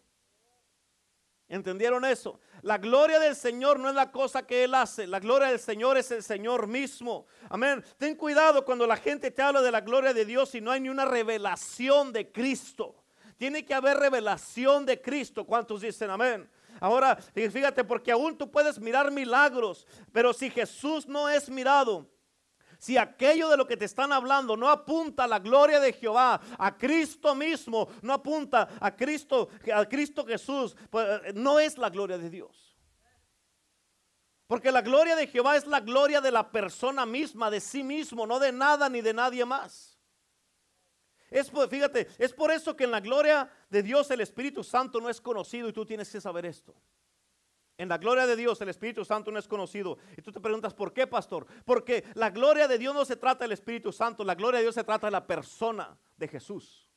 ¿Entendieron 1.48 2.04
eso? 2.04 2.40
La 2.60 2.76
gloria 2.76 3.18
del 3.18 3.36
Señor 3.36 3.78
no 3.78 3.88
es 3.88 3.94
la 3.94 4.12
cosa 4.12 4.46
que 4.46 4.64
Él 4.64 4.74
hace. 4.74 5.06
La 5.06 5.18
gloria 5.18 5.48
del 5.48 5.60
Señor 5.60 5.96
es 5.96 6.10
el 6.10 6.22
Señor 6.22 6.66
mismo. 6.66 7.24
Amén. 7.48 7.82
Ten 7.96 8.16
cuidado 8.16 8.66
cuando 8.66 8.86
la 8.86 8.98
gente 8.98 9.30
te 9.30 9.40
habla 9.40 9.62
de 9.62 9.70
la 9.70 9.80
gloria 9.80 10.12
de 10.12 10.26
Dios 10.26 10.54
y 10.54 10.60
no 10.60 10.72
hay 10.72 10.80
ni 10.80 10.90
una 10.90 11.06
revelación 11.06 12.12
de 12.12 12.30
Cristo. 12.30 13.02
Tiene 13.38 13.64
que 13.64 13.72
haber 13.72 13.96
revelación 13.96 14.84
de 14.84 15.00
Cristo. 15.00 15.46
¿Cuántos 15.46 15.80
dicen 15.80 16.10
amén? 16.10 16.50
Ahora, 16.80 17.16
fíjate, 17.16 17.82
porque 17.82 18.12
aún 18.12 18.36
tú 18.36 18.50
puedes 18.50 18.78
mirar 18.78 19.10
milagros, 19.10 19.86
pero 20.12 20.34
si 20.34 20.50
Jesús 20.50 21.06
no 21.06 21.30
es 21.30 21.48
mirado, 21.48 22.12
si 22.82 22.98
aquello 22.98 23.48
de 23.48 23.56
lo 23.56 23.64
que 23.64 23.76
te 23.76 23.84
están 23.84 24.12
hablando 24.12 24.56
no 24.56 24.68
apunta 24.68 25.22
a 25.22 25.28
la 25.28 25.38
gloria 25.38 25.78
de 25.78 25.92
Jehová, 25.92 26.40
a 26.58 26.76
Cristo 26.76 27.32
mismo, 27.32 27.88
no 28.02 28.12
apunta 28.12 28.70
a 28.80 28.96
Cristo, 28.96 29.50
a 29.72 29.86
Cristo 29.86 30.26
Jesús, 30.26 30.74
pues 30.90 31.06
eh, 31.26 31.32
no 31.32 31.60
es 31.60 31.78
la 31.78 31.90
gloria 31.90 32.18
de 32.18 32.28
Dios. 32.28 32.76
Porque 34.48 34.72
la 34.72 34.82
gloria 34.82 35.14
de 35.14 35.28
Jehová 35.28 35.56
es 35.56 35.64
la 35.64 35.78
gloria 35.78 36.20
de 36.20 36.32
la 36.32 36.50
persona 36.50 37.06
misma, 37.06 37.52
de 37.52 37.60
sí 37.60 37.84
mismo, 37.84 38.26
no 38.26 38.40
de 38.40 38.50
nada 38.50 38.88
ni 38.88 39.00
de 39.00 39.14
nadie 39.14 39.44
más. 39.44 39.96
Es 41.30 41.52
fíjate, 41.70 42.08
es 42.18 42.32
por 42.32 42.50
eso 42.50 42.74
que 42.74 42.82
en 42.82 42.90
la 42.90 42.98
gloria 42.98 43.48
de 43.70 43.84
Dios 43.84 44.10
el 44.10 44.22
Espíritu 44.22 44.64
Santo 44.64 45.00
no 45.00 45.08
es 45.08 45.20
conocido 45.20 45.68
y 45.68 45.72
tú 45.72 45.86
tienes 45.86 46.10
que 46.10 46.20
saber 46.20 46.46
esto. 46.46 46.74
En 47.82 47.88
la 47.88 47.98
gloria 47.98 48.28
de 48.28 48.36
Dios 48.36 48.60
el 48.60 48.68
Espíritu 48.68 49.04
Santo 49.04 49.32
no 49.32 49.40
es 49.40 49.48
conocido. 49.48 49.98
Y 50.16 50.22
tú 50.22 50.30
te 50.30 50.38
preguntas, 50.38 50.72
¿por 50.72 50.92
qué, 50.92 51.04
pastor? 51.04 51.48
Porque 51.64 52.04
la 52.14 52.30
gloria 52.30 52.68
de 52.68 52.78
Dios 52.78 52.94
no 52.94 53.04
se 53.04 53.16
trata 53.16 53.42
del 53.42 53.50
Espíritu 53.50 53.90
Santo, 53.90 54.22
la 54.22 54.36
gloria 54.36 54.58
de 54.58 54.66
Dios 54.66 54.76
se 54.76 54.84
trata 54.84 55.08
de 55.08 55.10
la 55.10 55.26
persona 55.26 55.98
de 56.16 56.28
Jesús. 56.28 56.88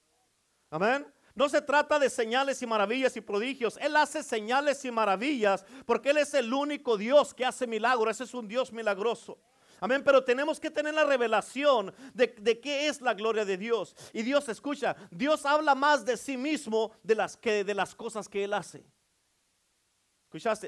Amén. 0.70 1.12
No 1.34 1.50
se 1.50 1.60
trata 1.63 1.98
de 1.98 2.08
señales 2.08 2.62
y 2.62 2.68
maravillas 2.68 3.18
y 3.18 3.22
prodigios. 3.22 3.80
Él 3.82 3.96
hace 3.96 4.22
señales 4.22 4.86
y 4.86 4.92
maravillas 4.92 5.65
porque 5.88 6.12
Él 6.12 6.20
es 6.20 6.36
el 6.36 6.54
único 6.54 6.98
Dios 6.98 7.34
que 7.34 7.46
hace 7.46 7.65
milagros. 7.65 8.12
Ese 8.12 8.25
es 8.25 8.36
un 8.36 8.48
Dios 8.48 8.72
milagroso. 8.72 9.39
Amén, 9.80 10.04
pero 10.06 10.24
tenemos 10.24 10.60
que 10.60 10.70
tener 10.70 10.94
la 10.94 11.04
revelación 11.04 11.96
de, 12.13 12.60
qué 12.62 12.88
es 12.88 13.01
la 13.01 13.15
gloria 13.15 13.44
de 13.44 13.58
Dios. 13.58 13.96
Y 14.13 14.22
Dios 14.22 14.48
escucha, 14.50 14.96
Dios 15.10 15.48
habla 15.48 15.74
más 15.74 16.06
de 16.06 16.15
sí 16.15 16.38
mismo 16.38 16.92
de 17.01 17.15
las, 17.15 17.36
que 17.36 17.63
de 17.63 17.74
las 17.74 17.96
cosas 17.96 18.30
que 18.30 18.44
Él 18.44 18.54
hace. 18.54 18.86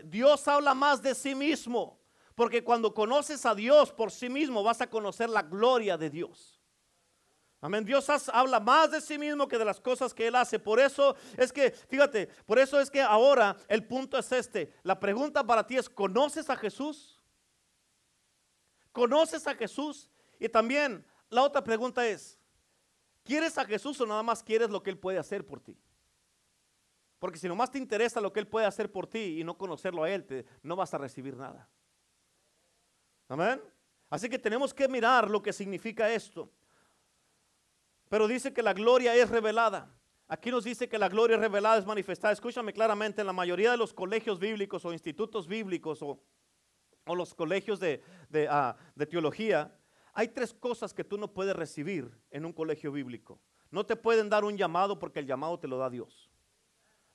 Dios 0.06 0.48
habla 0.48 0.74
más 0.74 1.02
de 1.02 1.16
sí 1.16 1.36
mismo. 1.36 2.00
Porque 2.38 2.64
cuando 2.64 2.94
conoces 2.94 3.48
a 3.48 3.56
Dios 3.56 3.92
por 3.92 4.12
sí 4.12 4.30
mismo 4.30 4.62
vas 4.62 4.80
a 4.82 4.90
conocer 4.90 5.28
la 5.28 5.42
gloria 5.42 5.98
de 5.98 6.12
Dios. 6.12 6.62
Amén. 7.60 7.84
Dios 7.84 8.08
habla 8.32 8.60
más 8.60 8.92
de 8.92 9.02
sí 9.02 9.18
mismo 9.18 9.48
que 9.48 9.58
de 9.58 9.66
las 9.66 9.82
cosas 9.82 10.14
que 10.14 10.28
Él 10.28 10.36
hace. 10.36 10.60
Por 10.60 10.80
eso 10.80 11.16
es 11.36 11.52
que, 11.52 11.72
fíjate, 11.72 12.28
por 12.46 12.60
eso 12.60 12.80
es 12.80 12.92
que 12.92 13.02
ahora 13.02 13.58
el 13.68 13.88
punto 13.88 14.20
es 14.20 14.32
este. 14.32 14.72
La 14.84 15.00
pregunta 15.00 15.44
para 15.44 15.66
ti 15.66 15.78
es, 15.78 15.90
¿conoces 15.90 16.48
a 16.52 16.56
Jesús? 16.56 17.20
¿Conoces 18.92 19.48
a 19.48 19.56
Jesús? 19.56 20.08
Y 20.40 20.48
también 20.48 21.04
la 21.32 21.42
otra 21.42 21.64
pregunta 21.64 22.08
es, 22.08 22.40
¿quieres 23.24 23.58
a 23.58 23.66
Jesús 23.66 24.00
o 24.00 24.06
nada 24.06 24.22
más 24.22 24.44
quieres 24.44 24.70
lo 24.70 24.84
que 24.84 24.92
Él 24.92 25.00
puede 25.00 25.18
hacer 25.18 25.44
por 25.44 25.60
ti? 25.60 25.76
Porque 27.20 27.40
si 27.40 27.48
nomás 27.48 27.72
te 27.72 27.78
interesa 27.78 28.22
lo 28.22 28.32
que 28.32 28.40
Él 28.40 28.48
puede 28.48 28.66
hacer 28.66 28.92
por 28.92 29.08
ti 29.08 29.40
y 29.40 29.44
no 29.44 29.58
conocerlo 29.58 30.04
a 30.04 30.12
Él, 30.12 30.26
te, 30.26 30.46
no 30.62 30.76
vas 30.76 30.94
a 30.94 30.98
recibir 30.98 31.36
nada. 31.36 31.70
Amén. 33.28 33.62
Así 34.10 34.30
que 34.30 34.40
tenemos 34.40 34.74
que 34.74 34.88
mirar 34.88 35.30
lo 35.30 35.42
que 35.42 35.52
significa 35.52 36.10
esto. 36.10 36.52
Pero 38.10 38.28
dice 38.28 38.54
que 38.54 38.62
la 38.62 38.74
gloria 38.74 39.16
es 39.16 39.30
revelada. 39.30 39.94
Aquí 40.30 40.52
nos 40.52 40.64
dice 40.64 40.88
que 40.88 40.98
la 40.98 41.10
gloria 41.10 41.38
revelada 41.38 41.78
es 41.78 41.86
manifestada. 41.86 42.34
Escúchame 42.34 42.72
claramente, 42.72 43.22
en 43.22 43.28
la 43.28 43.34
mayoría 43.34 43.72
de 43.72 43.78
los 43.78 43.94
colegios 43.94 44.40
bíblicos 44.40 44.86
o 44.86 44.94
institutos 44.94 45.48
bíblicos 45.48 46.02
o 46.02 46.22
o 47.08 47.16
los 47.16 47.34
colegios 47.34 47.80
ah, 48.50 48.76
de, 48.96 49.06
teología, 49.06 49.74
hay 50.14 50.28
tres 50.28 50.54
cosas 50.54 50.94
que 50.94 51.04
tú 51.04 51.18
no 51.18 51.34
puedes 51.34 51.56
recibir 51.56 52.12
en 52.30 52.46
un 52.46 52.54
colegio 52.54 52.92
bíblico. 52.92 53.40
No 53.72 53.86
te 53.86 53.96
pueden 53.96 54.30
dar 54.30 54.44
un 54.44 54.58
llamado 54.58 55.00
porque 55.00 55.20
el 55.20 55.26
llamado 55.26 55.60
te 55.60 55.68
lo 55.68 55.78
da 55.78 55.90
Dios. 55.90 56.30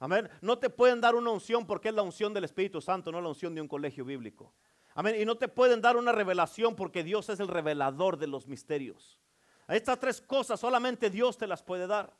Amén. 0.03 0.29
No 0.41 0.59
te 0.59 0.69
pueden 0.69 1.01
dar 1.01 1.15
una 1.15 1.31
unción 1.31 1.65
porque 1.65 1.91
es 1.91 1.95
la 1.95 2.03
unción 2.03 2.35
del 2.35 2.43
Espíritu 2.43 2.81
Santo, 2.81 3.13
no 3.13 3.21
la 3.21 3.29
unción 3.29 3.55
de 3.55 3.61
un 3.61 3.69
colegio 3.69 4.05
bíblico. 4.05 4.53
Amén. 4.97 5.15
Y 5.17 5.25
no 5.25 5.37
te 5.37 5.47
pueden 5.47 5.81
dar 5.81 5.97
una 5.97 6.11
revelación 6.11 6.75
porque 6.75 7.05
Dios 7.05 7.29
es 7.29 7.39
el 7.39 7.47
revelador 7.47 8.17
de 8.17 8.27
los 8.27 8.49
misterios. 8.49 9.21
Estas 9.69 10.01
tres 10.01 10.21
cosas 10.21 10.59
solamente 10.59 11.09
Dios 11.09 11.39
te 11.39 11.47
las 11.47 11.63
puede 11.63 11.87
dar. 11.87 12.13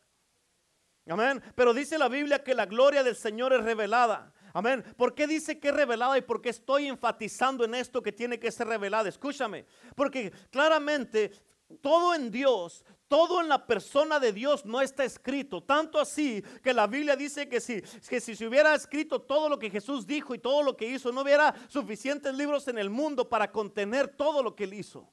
Amén. 1.09 1.43
Pero 1.57 1.75
dice 1.75 1.99
la 1.99 2.09
Biblia 2.09 2.45
que 2.45 2.55
la 2.55 2.67
gloria 2.67 3.03
del 3.03 3.17
Señor 3.17 3.53
es 3.53 3.65
revelada. 3.65 4.33
Amén. 4.53 4.85
¿Por 4.97 5.17
qué 5.17 5.27
dice 5.27 5.59
que 5.59 5.71
es 5.71 5.75
revelada 5.75 6.17
y 6.17 6.23
por 6.23 6.41
qué 6.41 6.51
estoy 6.51 6.87
enfatizando 6.87 7.65
en 7.65 7.75
esto 7.75 8.01
que 8.01 8.13
tiene 8.13 8.39
que 8.39 8.53
ser 8.53 8.69
revelada? 8.69 9.09
Escúchame. 9.09 9.67
Porque 9.97 10.31
claramente 10.53 11.33
todo 11.81 12.15
en 12.15 12.31
Dios, 12.31 12.85
todo 13.13 13.43
en 13.43 13.49
la 13.51 13.67
persona 13.67 14.19
de 14.19 14.33
Dios 14.33 14.65
no 14.65 14.81
está 14.81 15.05
escrito. 15.05 15.63
Tanto 15.63 16.01
así 16.01 16.43
que 16.63 16.73
la 16.73 16.87
Biblia 16.87 17.15
dice 17.15 17.47
que 17.47 17.61
si, 17.61 17.83
que 17.83 18.23
si 18.23 18.35
se 18.35 18.47
hubiera 18.47 18.75
escrito 18.75 19.21
todo 19.21 19.51
lo 19.51 19.59
que 19.59 19.69
Jesús 19.69 20.07
dijo 20.07 20.35
y 20.35 20.39
todo 20.39 20.63
lo 20.63 20.75
que 20.79 20.87
hizo, 20.87 21.13
no 21.13 21.21
hubiera 21.21 21.55
suficientes 21.69 22.33
libros 22.33 22.69
en 22.69 22.79
el 22.79 22.89
mundo 22.89 23.29
para 23.29 23.53
contener 23.53 24.09
todo 24.09 24.43
lo 24.43 24.57
que 24.57 24.65
él 24.65 24.73
hizo. 24.73 25.13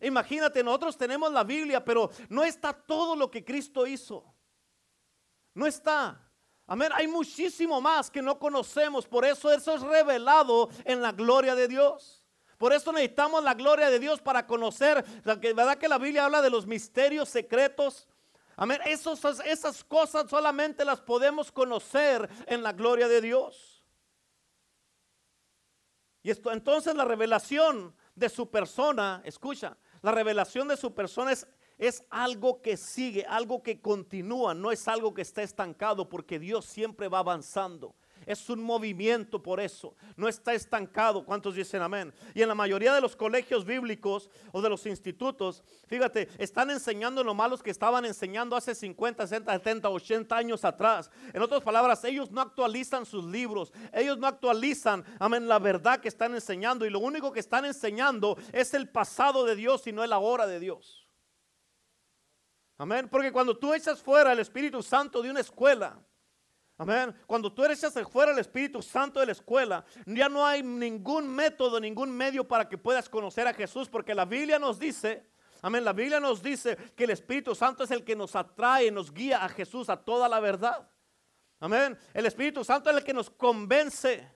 Imagínate, 0.00 0.62
nosotros 0.62 0.96
tenemos 0.96 1.32
la 1.32 1.42
Biblia, 1.42 1.84
pero 1.84 2.12
no 2.28 2.44
está 2.44 2.72
todo 2.72 3.16
lo 3.16 3.28
que 3.28 3.44
Cristo 3.44 3.84
hizo. 3.84 4.32
No 5.52 5.66
está. 5.66 6.24
Amén. 6.68 6.92
Hay 6.94 7.08
muchísimo 7.08 7.80
más 7.80 8.12
que 8.12 8.22
no 8.22 8.38
conocemos. 8.38 9.08
Por 9.08 9.24
eso 9.24 9.52
eso 9.52 9.74
es 9.74 9.80
revelado 9.80 10.70
en 10.84 11.02
la 11.02 11.10
gloria 11.10 11.56
de 11.56 11.66
Dios. 11.66 12.19
Por 12.60 12.74
eso 12.74 12.92
necesitamos 12.92 13.42
la 13.42 13.54
gloria 13.54 13.88
de 13.88 13.98
Dios 13.98 14.20
para 14.20 14.46
conocer. 14.46 15.02
¿Verdad 15.24 15.78
que 15.78 15.88
la 15.88 15.96
Biblia 15.96 16.26
habla 16.26 16.42
de 16.42 16.50
los 16.50 16.66
misterios 16.66 17.30
secretos? 17.30 18.06
Amén. 18.54 18.82
esas 18.84 19.82
cosas 19.82 20.28
solamente 20.28 20.84
las 20.84 21.00
podemos 21.00 21.50
conocer 21.50 22.28
en 22.46 22.62
la 22.62 22.74
gloria 22.74 23.08
de 23.08 23.22
Dios. 23.22 23.82
Y 26.22 26.28
esto, 26.28 26.52
entonces 26.52 26.94
la 26.94 27.06
revelación 27.06 27.96
de 28.14 28.28
su 28.28 28.50
persona, 28.50 29.22
escucha, 29.24 29.78
la 30.02 30.12
revelación 30.12 30.68
de 30.68 30.76
su 30.76 30.94
persona 30.94 31.32
es 31.32 31.46
es 31.78 32.04
algo 32.10 32.60
que 32.60 32.76
sigue, 32.76 33.24
algo 33.26 33.62
que 33.62 33.80
continúa, 33.80 34.52
no 34.52 34.70
es 34.70 34.86
algo 34.86 35.14
que 35.14 35.22
está 35.22 35.42
estancado 35.42 36.10
porque 36.10 36.38
Dios 36.38 36.66
siempre 36.66 37.08
va 37.08 37.20
avanzando. 37.20 37.94
Es 38.30 38.48
un 38.48 38.62
movimiento 38.62 39.42
por 39.42 39.58
eso, 39.58 39.96
no 40.14 40.28
está 40.28 40.54
estancado. 40.54 41.24
¿Cuántos 41.24 41.56
dicen 41.56 41.82
amén? 41.82 42.14
Y 42.32 42.42
en 42.42 42.48
la 42.48 42.54
mayoría 42.54 42.94
de 42.94 43.00
los 43.00 43.16
colegios 43.16 43.64
bíblicos 43.64 44.30
o 44.52 44.62
de 44.62 44.68
los 44.68 44.86
institutos, 44.86 45.64
fíjate, 45.88 46.28
están 46.38 46.70
enseñando 46.70 47.24
lo 47.24 47.34
malos 47.34 47.60
que 47.60 47.72
estaban 47.72 48.04
enseñando 48.04 48.54
hace 48.54 48.76
50, 48.76 49.26
60, 49.26 49.52
70, 49.52 49.90
80 49.90 50.36
años 50.36 50.64
atrás. 50.64 51.10
En 51.32 51.42
otras 51.42 51.60
palabras, 51.62 52.04
ellos 52.04 52.30
no 52.30 52.40
actualizan 52.40 53.04
sus 53.04 53.24
libros, 53.24 53.72
ellos 53.92 54.16
no 54.16 54.28
actualizan, 54.28 55.04
amén, 55.18 55.48
la 55.48 55.58
verdad 55.58 55.98
que 55.98 56.06
están 56.06 56.32
enseñando 56.32 56.86
y 56.86 56.90
lo 56.90 57.00
único 57.00 57.32
que 57.32 57.40
están 57.40 57.64
enseñando 57.64 58.38
es 58.52 58.74
el 58.74 58.88
pasado 58.88 59.44
de 59.44 59.56
Dios 59.56 59.84
y 59.88 59.92
no 59.92 60.04
el 60.04 60.12
ahora 60.12 60.46
de 60.46 60.60
Dios. 60.60 61.08
Amén. 62.78 63.08
Porque 63.10 63.32
cuando 63.32 63.58
tú 63.58 63.74
echas 63.74 64.00
fuera 64.00 64.32
el 64.32 64.38
Espíritu 64.38 64.84
Santo 64.84 65.20
de 65.20 65.30
una 65.30 65.40
escuela, 65.40 66.00
amén. 66.80 67.14
Cuando 67.26 67.52
tú 67.52 67.62
echas 67.64 67.92
fuera 68.10 68.32
el 68.32 68.38
Espíritu 68.38 68.80
Santo 68.80 69.20
de 69.20 69.26
la 69.26 69.32
escuela, 69.32 69.84
ya 70.06 70.30
no 70.30 70.46
hay 70.46 70.62
ningún 70.62 71.28
método, 71.28 71.78
ningún 71.78 72.10
medio 72.10 72.48
para 72.48 72.66
que 72.66 72.78
puedas 72.78 73.06
conocer 73.06 73.46
a 73.46 73.52
Jesús, 73.52 73.90
porque 73.90 74.14
la 74.14 74.24
Biblia 74.24 74.58
nos 74.58 74.78
dice, 74.78 75.26
amén. 75.60 75.84
La 75.84 75.92
Biblia 75.92 76.20
nos 76.20 76.42
dice 76.42 76.78
que 76.96 77.04
el 77.04 77.10
Espíritu 77.10 77.54
Santo 77.54 77.84
es 77.84 77.90
el 77.90 78.02
que 78.02 78.16
nos 78.16 78.34
atrae, 78.34 78.90
nos 78.90 79.12
guía 79.12 79.44
a 79.44 79.48
Jesús 79.50 79.90
a 79.90 79.96
toda 79.98 80.26
la 80.26 80.40
verdad. 80.40 80.88
Amén. 81.58 81.98
El 82.14 82.24
Espíritu 82.24 82.64
Santo 82.64 82.88
es 82.88 82.96
el 82.96 83.04
que 83.04 83.12
nos 83.12 83.28
convence 83.28 84.26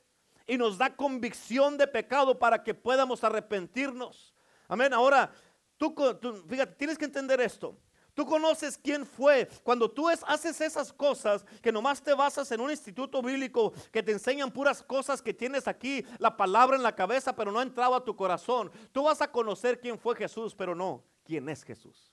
y 0.46 0.58
nos 0.58 0.76
da 0.76 0.94
convicción 0.94 1.78
de 1.78 1.86
pecado 1.86 2.38
para 2.38 2.62
que 2.62 2.74
podamos 2.74 3.24
arrepentirnos. 3.24 4.34
Amén. 4.68 4.92
Ahora, 4.92 5.32
tú, 5.78 5.94
tú 6.20 6.44
fíjate, 6.46 6.74
tienes 6.74 6.98
que 6.98 7.06
entender 7.06 7.40
esto. 7.40 7.78
Tú 8.14 8.24
conoces 8.24 8.78
quién 8.78 9.04
fue. 9.04 9.48
Cuando 9.64 9.90
tú 9.90 10.08
haces 10.08 10.60
esas 10.60 10.92
cosas, 10.92 11.44
que 11.60 11.72
nomás 11.72 12.00
te 12.00 12.14
basas 12.14 12.50
en 12.52 12.60
un 12.60 12.70
instituto 12.70 13.20
bíblico 13.20 13.72
que 13.90 14.02
te 14.02 14.12
enseñan 14.12 14.52
puras 14.52 14.82
cosas 14.82 15.20
que 15.20 15.34
tienes 15.34 15.66
aquí, 15.66 16.04
la 16.18 16.36
palabra 16.36 16.76
en 16.76 16.82
la 16.82 16.94
cabeza, 16.94 17.34
pero 17.34 17.50
no 17.50 17.58
ha 17.58 17.64
entrado 17.64 17.94
a 17.94 18.04
tu 18.04 18.14
corazón. 18.14 18.70
Tú 18.92 19.02
vas 19.02 19.20
a 19.20 19.30
conocer 19.30 19.80
quién 19.80 19.98
fue 19.98 20.14
Jesús, 20.14 20.54
pero 20.54 20.74
no 20.74 21.04
quién 21.24 21.48
es 21.48 21.64
Jesús. 21.64 22.12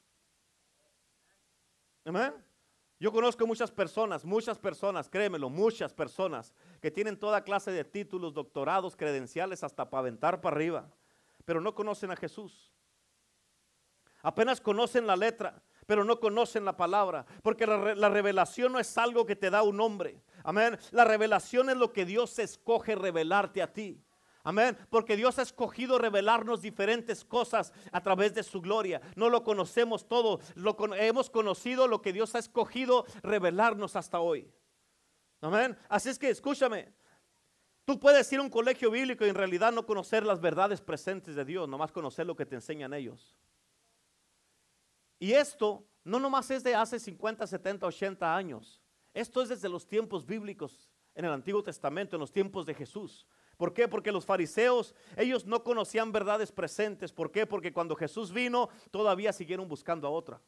Amén. 2.03 2.34
Yo 3.00 3.12
conozco 3.12 3.46
muchas 3.48 3.72
personas, 3.72 4.25
muchas 4.25 4.60
personas, 4.60 5.10
créemelo, 5.10 5.50
muchas 5.50 5.93
personas 5.93 6.53
que 6.79 6.91
tienen 6.91 7.17
toda 7.17 7.43
clase 7.43 7.72
de 7.72 7.84
títulos, 7.84 8.34
doctorados, 8.34 8.96
credenciales, 8.96 9.63
hasta 9.63 9.89
para 9.89 10.01
aventar 10.01 10.39
para 10.39 10.55
arriba, 10.55 10.91
pero 11.46 11.62
no 11.62 11.74
conocen 11.74 12.12
a 12.12 12.15
Jesús. 12.15 12.72
Apenas 14.22 14.62
conocen 14.62 15.08
la 15.08 15.15
letra, 15.15 15.63
pero 15.91 16.05
no 16.05 16.21
conocen 16.21 16.63
la 16.63 16.77
palabra. 16.77 17.25
Porque 17.43 17.67
la, 17.67 17.93
la, 17.95 18.07
revelación 18.07 18.71
no 18.71 18.79
es 18.79 18.98
algo 18.98 19.25
que 19.25 19.36
te 19.36 19.50
da 19.50 19.62
un 19.62 19.81
hombre. 19.81 20.21
Amén. 20.41 20.79
La 20.91 21.03
revelación 21.03 21.69
es 21.69 21.75
lo 21.75 21.91
que 21.91 22.05
Dios 22.05 22.39
escoge 22.39 22.95
revelarte 22.95 23.62
a 23.62 23.74
ti. 23.74 24.01
Amén. 24.45 24.77
Porque 24.89 25.17
Dios 25.17 25.38
ha 25.38 25.41
escogido 25.41 26.00
revelarnos 26.00 26.62
diferentes 26.62 27.25
cosas 27.25 27.74
a 27.91 28.01
través 28.01 28.33
de 28.33 28.43
su 28.43 28.62
gloria. 28.62 29.01
No 29.17 29.29
lo 29.29 29.43
conocemos 29.43 30.07
todo. 30.07 30.39
Lo, 30.55 30.77
hemos 30.95 31.29
conocido 31.29 31.89
lo 31.89 32.01
que 32.01 32.13
Dios 32.13 32.36
ha 32.36 32.39
escogido 32.39 33.03
revelarnos 33.21 33.98
hasta 33.98 34.21
hoy. 34.21 34.50
Amén. 35.41 35.77
Así 35.89 36.07
es 36.07 36.17
que 36.17 36.29
escúchame. 36.29 36.88
Tú 37.83 38.00
puedes 38.00 38.31
ir 38.31 38.39
a 38.39 38.43
un 38.43 38.50
colegio 38.50 38.91
bíblico 38.91 39.25
y 39.25 39.29
en 39.29 39.36
realidad 39.36 39.74
no 39.74 39.86
conocer 39.86 40.25
las 40.25 40.39
verdades 40.39 40.79
presentes 40.79 41.36
de 41.36 41.43
Dios, 41.43 41.67
nomás 41.67 41.91
conocer 41.91 42.25
lo 42.25 42.38
que 42.38 42.45
te 42.45 42.55
enseñan 42.55 42.93
ellos. 42.93 43.36
Y 45.21 45.33
esto 45.33 45.85
no 46.03 46.19
nomás 46.19 46.49
es 46.49 46.63
de 46.63 46.73
hace 46.73 46.99
50, 46.99 47.45
70, 47.45 47.85
80 47.85 48.35
años. 48.35 48.81
Esto 49.13 49.43
es 49.43 49.49
desde 49.49 49.69
los 49.69 49.85
tiempos 49.85 50.25
bíblicos 50.25 50.89
en 51.13 51.25
el 51.25 51.31
Antiguo 51.31 51.61
Testamento, 51.61 52.15
en 52.15 52.21
los 52.21 52.31
tiempos 52.31 52.65
de 52.65 52.73
Jesús. 52.73 53.27
¿Por 53.55 53.71
qué? 53.71 53.87
Porque 53.87 54.11
los 54.11 54.25
fariseos, 54.25 54.95
ellos 55.15 55.45
no 55.45 55.63
conocían 55.63 56.11
verdades 56.11 56.51
presentes. 56.51 57.13
¿Por 57.13 57.31
qué? 57.31 57.45
Porque 57.45 57.71
cuando 57.71 57.95
Jesús 57.95 58.33
vino, 58.33 58.69
todavía 58.89 59.31
siguieron 59.31 59.67
buscando 59.67 60.07
a 60.07 60.09
otra. 60.09 60.41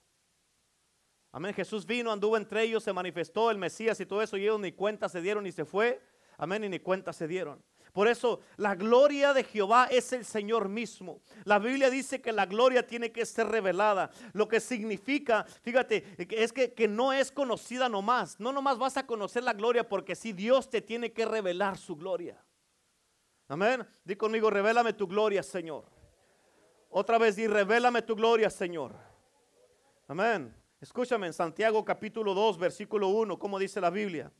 Amén. 1.31 1.53
Jesús 1.53 1.85
vino, 1.85 2.11
anduvo 2.11 2.35
entre 2.35 2.63
ellos, 2.63 2.83
se 2.83 2.93
manifestó 2.93 3.51
el 3.51 3.59
Mesías 3.59 3.99
y 3.99 4.07
todo 4.07 4.23
eso, 4.23 4.37
y 4.37 4.41
ellos 4.41 4.59
ni 4.59 4.71
cuenta 4.71 5.07
se 5.07 5.21
dieron 5.21 5.45
y 5.45 5.51
se 5.51 5.65
fue. 5.65 6.01
Amén. 6.35 6.63
Y 6.63 6.69
ni 6.69 6.79
cuenta 6.79 7.13
se 7.13 7.27
dieron. 7.27 7.63
Por 7.93 8.07
eso 8.07 8.41
la 8.57 8.73
gloria 8.73 9.33
de 9.33 9.43
Jehová 9.43 9.87
es 9.89 10.11
el 10.13 10.25
Señor 10.25 10.67
mismo. 10.67 11.21
La 11.43 11.59
Biblia 11.59 11.91
dice 11.91 12.19
que 12.21 12.31
la 12.31 12.47
gloria 12.47 12.85
tiene 12.87 13.11
que 13.11 13.23
ser 13.23 13.47
revelada. 13.47 14.09
Lo 14.33 14.47
que 14.47 14.59
significa, 14.59 15.45
fíjate, 15.61 16.03
es 16.17 16.51
que, 16.51 16.73
que 16.73 16.87
no 16.87 17.13
es 17.13 17.31
conocida 17.31 17.87
nomás. 17.87 18.39
No 18.39 18.51
nomás 18.51 18.79
vas 18.79 18.97
a 18.97 19.05
conocer 19.05 19.43
la 19.43 19.53
gloria 19.53 19.87
porque 19.87 20.15
si 20.15 20.33
Dios 20.33 20.71
te 20.71 20.81
tiene 20.81 21.13
que 21.13 21.23
revelar 21.23 21.77
su 21.77 21.95
gloria. 21.95 22.43
Amén. 23.47 23.87
Di 24.03 24.15
conmigo, 24.15 24.49
revélame 24.49 24.93
tu 24.93 25.07
gloria, 25.07 25.43
Señor. 25.43 25.85
Otra 26.89 27.19
vez 27.19 27.35
di, 27.35 27.45
revélame 27.45 28.01
tu 28.01 28.15
gloria, 28.15 28.49
Señor. 28.49 28.95
Amén. 30.07 30.51
Escúchame 30.81 31.27
en 31.27 31.33
Santiago 31.33 31.85
capítulo 31.85 32.33
2, 32.33 32.57
versículo 32.57 33.09
1, 33.09 33.37
como 33.37 33.59
dice 33.59 33.79
la 33.79 33.91
Biblia. 33.91 34.31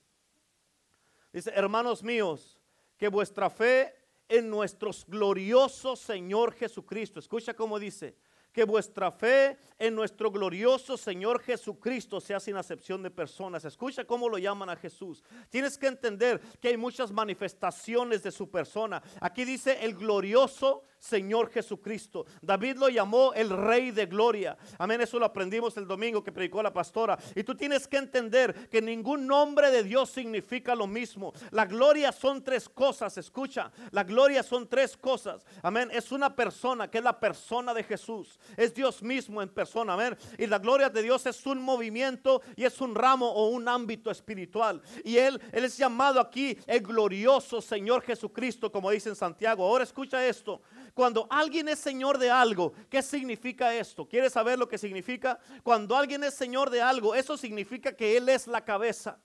Dice, 1.32 1.52
hermanos 1.56 2.02
míos, 2.02 2.60
que 2.98 3.08
vuestra 3.08 3.50
fe 3.50 3.94
en 4.28 4.50
nuestro 4.50 4.92
glorioso 5.08 5.96
Señor 5.96 6.54
Jesucristo, 6.54 7.20
escucha 7.20 7.54
cómo 7.54 7.80
dice, 7.80 8.16
que 8.54 8.64
vuestra 8.64 9.12
fe 9.12 9.58
en 9.80 9.96
nuestro 9.96 10.32
glorioso 10.32 10.96
Señor 10.96 11.42
Jesucristo 11.42 12.22
sea 12.22 12.40
sin 12.40 12.56
acepción 12.56 13.02
de 13.02 13.10
personas. 13.10 13.66
Escucha 13.66 14.06
cómo 14.06 14.30
lo 14.30 14.38
llaman 14.38 14.70
a 14.70 14.76
Jesús. 14.76 15.24
Tienes 15.50 15.78
que 15.78 15.88
entender 15.88 16.40
que 16.62 16.70
hay 16.70 16.78
muchas 16.78 17.12
manifestaciones 17.12 18.24
de 18.24 18.32
su 18.32 18.50
persona. 18.50 19.02
Aquí 19.20 19.44
dice 19.44 19.84
el 19.84 19.96
glorioso 19.96 20.84
Señor 21.00 21.52
Jesucristo. 21.52 22.26
David 22.42 22.78
lo 22.78 22.88
llamó 22.88 23.34
el 23.34 23.50
Rey 23.50 23.92
de 23.92 24.06
Gloria. 24.06 24.58
Amén, 24.78 25.02
eso 25.02 25.20
lo 25.20 25.26
aprendimos 25.26 25.76
el 25.76 25.86
domingo 25.86 26.24
que 26.24 26.32
predicó 26.32 26.64
la 26.64 26.72
pastora. 26.72 27.20
Y 27.36 27.44
tú 27.44 27.56
tienes 27.56 27.90
que 27.90 27.98
entender 27.98 28.70
que 28.70 28.82
ningún 28.82 29.28
nombre 29.28 29.70
de 29.70 29.84
Dios 29.84 30.12
significa 30.12 30.74
lo 30.76 30.88
mismo. 30.88 31.34
La 31.52 31.66
gloria 31.66 32.14
son 32.14 32.42
tres 32.42 32.70
cosas, 32.70 33.18
escucha. 33.18 33.70
La 33.92 34.06
gloria 34.06 34.44
son 34.44 34.70
tres 34.70 34.96
cosas. 34.96 35.46
Amén, 35.62 35.90
es 35.92 36.10
una 36.14 36.34
persona 36.34 36.90
que 36.90 37.00
es 37.00 37.04
la 37.04 37.20
persona 37.20 37.74
de 37.74 37.84
Jesús 37.84 38.40
es 38.58 38.74
Dios 38.74 39.02
mismo 39.02 39.42
en 39.42 39.50
persona. 39.50 39.94
Amén. 39.94 40.18
Y 40.38 40.48
la 40.48 40.60
gloria 40.60 40.90
de 40.90 41.02
Dios 41.02 41.26
es 41.26 41.46
un 41.46 41.62
movimiento 41.62 42.42
y 42.56 42.66
es 42.66 42.80
un 42.82 42.96
ramo 42.96 43.30
o 43.30 43.50
un 43.50 43.68
ámbito 43.68 44.12
espiritual. 44.12 44.82
Y 45.04 45.18
Él, 45.18 45.42
Él 45.52 45.66
es 45.66 45.78
llamado 45.78 46.20
aquí 46.20 46.58
el 46.68 46.82
glorioso 46.82 47.62
Señor 47.62 48.02
Jesucristo, 48.04 48.72
como 48.72 48.92
dice 48.92 49.10
en 49.10 49.16
Santiago. 49.16 49.66
Ahora 49.66 49.84
escucha 49.84 50.26
esto. 50.26 50.62
Cuando 50.94 51.28
alguien 51.30 51.68
es 51.70 51.80
Señor 51.80 52.18
de 52.18 52.30
algo, 52.30 52.74
¿qué 52.90 53.02
significa 53.02 53.74
esto? 53.74 54.08
¿Quieres 54.08 54.34
saber 54.34 54.60
lo 54.60 54.68
que 54.68 54.78
significa? 54.78 55.40
Cuando 55.64 55.96
alguien 55.96 56.24
es 56.24 56.34
Señor 56.34 56.70
de 56.70 56.82
algo, 56.82 57.16
eso 57.16 57.36
significa 57.36 57.96
que 57.96 58.16
Él 58.18 58.30
es 58.30 58.48
la 58.48 58.64
cabeza. 58.64 59.20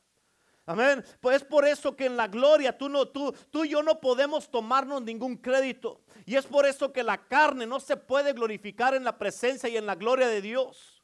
Amén. 0.69 1.03
Pues 1.23 1.39
es 1.39 1.45
por 1.45 1.67
eso 1.67 1.97
que 1.97 2.05
en 2.05 2.19
la 2.19 2.29
gloria 2.29 2.77
tú 2.77 2.91
no 2.91 3.09
tú 3.09 3.35
tú 3.51 3.65
y 3.65 3.71
yo 3.71 3.83
no 3.83 4.01
podemos 4.01 4.51
tomarnos 4.51 5.01
ningún 5.01 5.39
crédito. 5.39 6.03
Y 6.27 6.37
es 6.37 6.45
por 6.45 6.67
eso 6.67 6.93
que 6.93 7.03
la 7.03 7.17
carne 7.27 7.67
no 7.67 7.81
se 7.81 7.97
puede 7.97 8.35
glorificar 8.35 8.95
en 8.95 9.03
la 9.03 9.17
presencia 9.17 9.71
y 9.71 9.79
en 9.79 9.87
la 9.87 9.95
gloria 9.95 10.29
de 10.29 10.43
Dios. 10.43 10.98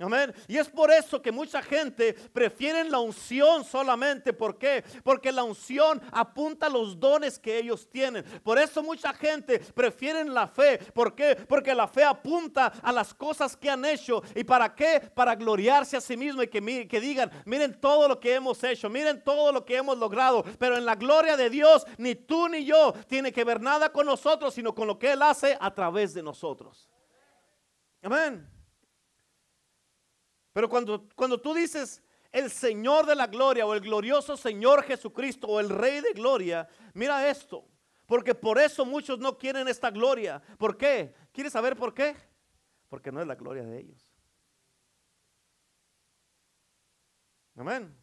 Amén. 0.00 0.32
Y 0.46 0.56
es 0.56 0.68
por 0.68 0.92
eso 0.92 1.20
que 1.20 1.32
mucha 1.32 1.60
gente 1.60 2.14
prefiere 2.32 2.84
la 2.84 3.00
unción 3.00 3.64
solamente. 3.64 4.32
¿Por 4.32 4.56
qué? 4.56 4.84
Porque 5.02 5.32
la 5.32 5.42
unción 5.42 6.00
apunta 6.12 6.66
a 6.66 6.70
los 6.70 7.00
dones 7.00 7.36
que 7.36 7.58
ellos 7.58 7.88
tienen. 7.90 8.24
Por 8.44 8.60
eso 8.60 8.80
mucha 8.80 9.12
gente 9.12 9.58
prefiere 9.58 10.24
la 10.24 10.46
fe. 10.46 10.78
¿Por 10.94 11.16
qué? 11.16 11.34
Porque 11.34 11.74
la 11.74 11.88
fe 11.88 12.04
apunta 12.04 12.66
a 12.80 12.92
las 12.92 13.12
cosas 13.12 13.56
que 13.56 13.68
han 13.68 13.84
hecho. 13.84 14.22
¿Y 14.36 14.44
para 14.44 14.72
qué? 14.72 15.00
Para 15.00 15.34
gloriarse 15.34 15.96
a 15.96 16.00
sí 16.00 16.16
mismo 16.16 16.44
y 16.44 16.48
que, 16.48 16.86
que 16.86 17.00
digan, 17.00 17.32
miren 17.44 17.80
todo 17.80 18.06
lo 18.06 18.20
que 18.20 18.34
hemos 18.34 18.62
hecho, 18.62 18.88
miren 18.88 19.24
todo 19.24 19.50
lo 19.50 19.64
que 19.64 19.76
hemos 19.76 19.98
logrado. 19.98 20.44
Pero 20.60 20.76
en 20.76 20.84
la 20.84 20.94
gloria 20.94 21.36
de 21.36 21.50
Dios, 21.50 21.84
ni 21.96 22.14
tú 22.14 22.48
ni 22.48 22.64
yo 22.64 22.92
tiene 23.08 23.32
que 23.32 23.42
ver 23.42 23.60
nada 23.60 23.90
con 23.90 24.06
nosotros, 24.06 24.54
sino 24.54 24.72
con 24.76 24.86
lo 24.86 24.96
que 24.96 25.10
Él 25.10 25.22
hace 25.22 25.58
a 25.60 25.74
través 25.74 26.14
de 26.14 26.22
nosotros. 26.22 26.88
Amén. 28.00 28.57
Pero 30.58 30.68
cuando, 30.68 31.08
cuando 31.14 31.40
tú 31.40 31.54
dices 31.54 32.02
el 32.32 32.50
Señor 32.50 33.06
de 33.06 33.14
la 33.14 33.28
gloria 33.28 33.64
o 33.64 33.74
el 33.74 33.80
glorioso 33.80 34.36
Señor 34.36 34.82
Jesucristo 34.82 35.46
o 35.46 35.60
el 35.60 35.68
Rey 35.68 36.00
de 36.00 36.12
gloria, 36.14 36.68
mira 36.94 37.30
esto. 37.30 37.64
Porque 38.06 38.34
por 38.34 38.58
eso 38.58 38.84
muchos 38.84 39.20
no 39.20 39.38
quieren 39.38 39.68
esta 39.68 39.92
gloria. 39.92 40.42
¿Por 40.58 40.76
qué? 40.76 41.14
¿Quieres 41.30 41.52
saber 41.52 41.76
por 41.76 41.94
qué? 41.94 42.16
Porque 42.88 43.12
no 43.12 43.20
es 43.20 43.28
la 43.28 43.36
gloria 43.36 43.62
de 43.62 43.78
ellos. 43.78 44.10
Amén. 47.54 47.96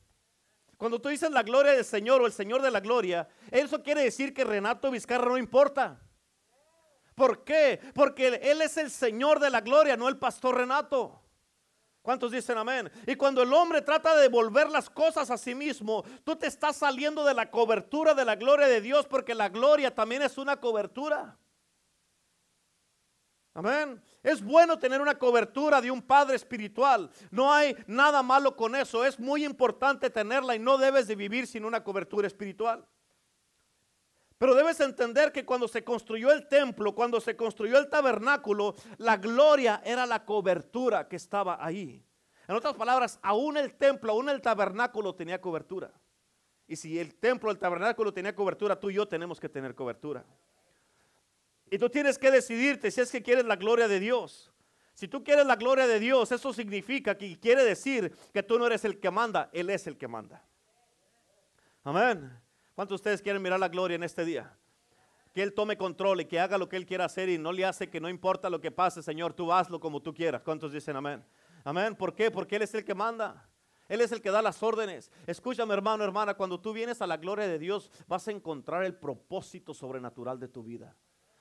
Cuando 0.77 1.01
tú 1.01 1.09
dices 1.09 1.29
la 1.31 1.43
gloria 1.43 1.73
del 1.73 1.83
Señor 1.83 2.21
o 2.21 2.25
el 2.25 2.31
Señor 2.31 2.61
de 2.61 2.71
la 2.71 2.79
gloria, 2.79 3.27
eso 3.51 3.83
quiere 3.83 4.01
decir 4.01 4.33
que 4.33 4.45
Renato 4.45 4.91
Vizcarra 4.91 5.25
no 5.25 5.37
importa. 5.37 6.01
¿Por 7.15 7.43
qué? 7.43 7.81
Porque 7.93 8.39
Él 8.41 8.61
es 8.61 8.77
el 8.77 8.91
Señor 8.91 9.41
de 9.41 9.49
la 9.49 9.59
gloria, 9.59 9.97
no 9.97 10.07
el 10.07 10.17
pastor 10.17 10.55
Renato. 10.55 11.24
¿Cuántos 12.05 12.31
dicen 12.31 12.55
amén? 12.55 12.91
Y 13.07 13.15
cuando 13.15 13.41
el 13.41 13.51
hombre 13.51 13.81
trata 13.81 14.15
de 14.15 14.21
devolver 14.21 14.69
las 14.69 14.91
cosas 14.91 15.31
a 15.31 15.39
sí 15.39 15.55
mismo, 15.55 16.03
tú 16.23 16.35
te 16.35 16.45
estás 16.45 16.75
saliendo 16.75 17.25
de 17.25 17.33
la 17.33 17.49
cobertura 17.49 18.13
de 18.13 18.23
la 18.23 18.35
gloria 18.35 18.67
de 18.67 18.79
Dios 18.79 19.07
porque 19.07 19.33
la 19.33 19.49
gloria 19.49 19.89
también 19.89 20.21
es 20.21 20.37
una 20.37 20.57
cobertura. 20.57 21.35
Amén. 23.55 23.99
Es 24.21 24.43
bueno 24.43 24.77
tener 24.77 25.01
una 25.01 25.17
cobertura 25.17 25.81
de 25.81 25.89
un 25.89 25.99
padre 25.99 26.35
espiritual. 26.35 27.09
No 27.31 27.51
hay 27.51 27.75
nada 27.87 28.21
malo 28.21 28.55
con 28.55 28.75
eso. 28.75 29.03
Es 29.03 29.19
muy 29.19 29.43
importante 29.43 30.11
tenerla 30.11 30.55
y 30.55 30.59
no 30.59 30.77
debes 30.77 31.07
de 31.07 31.15
vivir 31.15 31.47
sin 31.47 31.65
una 31.65 31.83
cobertura 31.83 32.27
espiritual. 32.27 32.85
Pero 34.37 34.53
debes 34.53 34.79
entender 34.81 35.31
que 35.31 35.45
cuando 35.45 35.67
se 35.67 35.83
construyó 35.83 36.31
el 36.31 36.47
templo, 36.47 36.93
cuando 36.93 37.21
se 37.21 37.35
construyó 37.35 37.77
el 37.77 37.89
tabernáculo, 37.89 38.75
la 38.97 39.17
gloria 39.17 39.81
era 39.85 40.05
la 40.05 40.25
cobertura 40.25 41.07
que 41.07 41.15
estaba 41.15 41.63
ahí. 41.63 42.03
En 42.47 42.55
otras 42.55 42.75
palabras, 42.75 43.17
aún 43.23 43.57
el 43.57 43.73
templo, 43.75 44.11
aún 44.11 44.29
el 44.29 44.41
tabernáculo 44.41 45.15
tenía 45.15 45.39
cobertura. 45.39 45.91
Y 46.67 46.75
si 46.75 46.99
el 46.99 47.15
templo, 47.15 47.49
el 47.49 47.57
tabernáculo 47.57 48.13
tenía 48.13 48.35
cobertura, 48.35 48.79
tú 48.79 48.89
y 48.89 48.95
yo 48.95 49.07
tenemos 49.07 49.39
que 49.39 49.47
tener 49.47 49.73
cobertura. 49.73 50.25
Y 51.71 51.77
tú 51.77 51.89
tienes 51.89 52.17
que 52.17 52.29
decidirte 52.29 52.91
si 52.91 53.01
es 53.01 53.11
que 53.11 53.23
quieres 53.23 53.45
la 53.45 53.55
gloria 53.55 53.87
de 53.87 53.99
Dios. 53.99 54.51
Si 54.93 55.07
tú 55.07 55.23
quieres 55.23 55.45
la 55.45 55.55
gloria 55.55 55.87
de 55.87 55.99
Dios, 55.99 56.31
eso 56.31 56.53
significa 56.53 57.17
que 57.17 57.39
quiere 57.39 57.63
decir 57.63 58.15
que 58.33 58.43
tú 58.43 58.59
no 58.59 58.67
eres 58.67 58.85
el 58.85 58.99
que 58.99 59.11
manda, 59.11 59.49
Él 59.51 59.69
es 59.69 59.87
el 59.87 59.97
que 59.97 60.07
manda. 60.07 60.43
Amén. 61.83 62.44
¿Cuántos 62.75 62.95
de 62.97 63.03
ustedes 63.03 63.21
quieren 63.21 63.41
mirar 63.41 63.57
la 63.57 63.69
gloria 63.69 63.95
en 63.95 64.03
este 64.03 64.25
día? 64.25 64.53
Que 65.33 65.41
Él 65.41 65.53
tome 65.53 65.77
control 65.77 66.19
y 66.19 66.25
que 66.25 66.41
haga 66.41 66.57
lo 66.57 66.67
que 66.67 66.75
Él 66.75 66.85
quiera 66.85 67.05
hacer 67.05 67.29
y 67.29 67.37
no 67.37 67.53
le 67.53 67.63
hace 67.63 67.89
que 67.89 68.01
no 68.01 68.09
importa 68.09 68.49
lo 68.49 68.59
que 68.59 68.69
pase, 68.69 69.01
Señor, 69.01 69.33
tú 69.33 69.53
hazlo 69.53 69.79
como 69.79 70.01
tú 70.01 70.13
quieras. 70.13 70.41
¿Cuántos 70.43 70.73
dicen 70.73 70.97
amén? 70.97 71.23
Amén. 71.63 71.95
¿Por 71.95 72.13
qué? 72.13 72.29
Porque 72.29 72.57
Él 72.57 72.63
es 72.63 72.73
el 72.73 72.83
que 72.83 72.93
manda. 72.93 73.49
Él 73.87 74.01
es 74.01 74.11
el 74.11 74.21
que 74.21 74.29
da 74.29 74.41
las 74.41 74.61
órdenes. 74.61 75.09
Escúchame, 75.25 75.73
hermano, 75.73 76.03
hermana, 76.03 76.33
cuando 76.33 76.59
tú 76.59 76.73
vienes 76.73 77.01
a 77.01 77.07
la 77.07 77.15
gloria 77.15 77.47
de 77.47 77.59
Dios, 77.59 77.89
vas 78.07 78.27
a 78.27 78.31
encontrar 78.31 78.83
el 78.83 78.95
propósito 78.95 79.73
sobrenatural 79.73 80.37
de 80.37 80.49
tu 80.49 80.61
vida. 80.61 80.97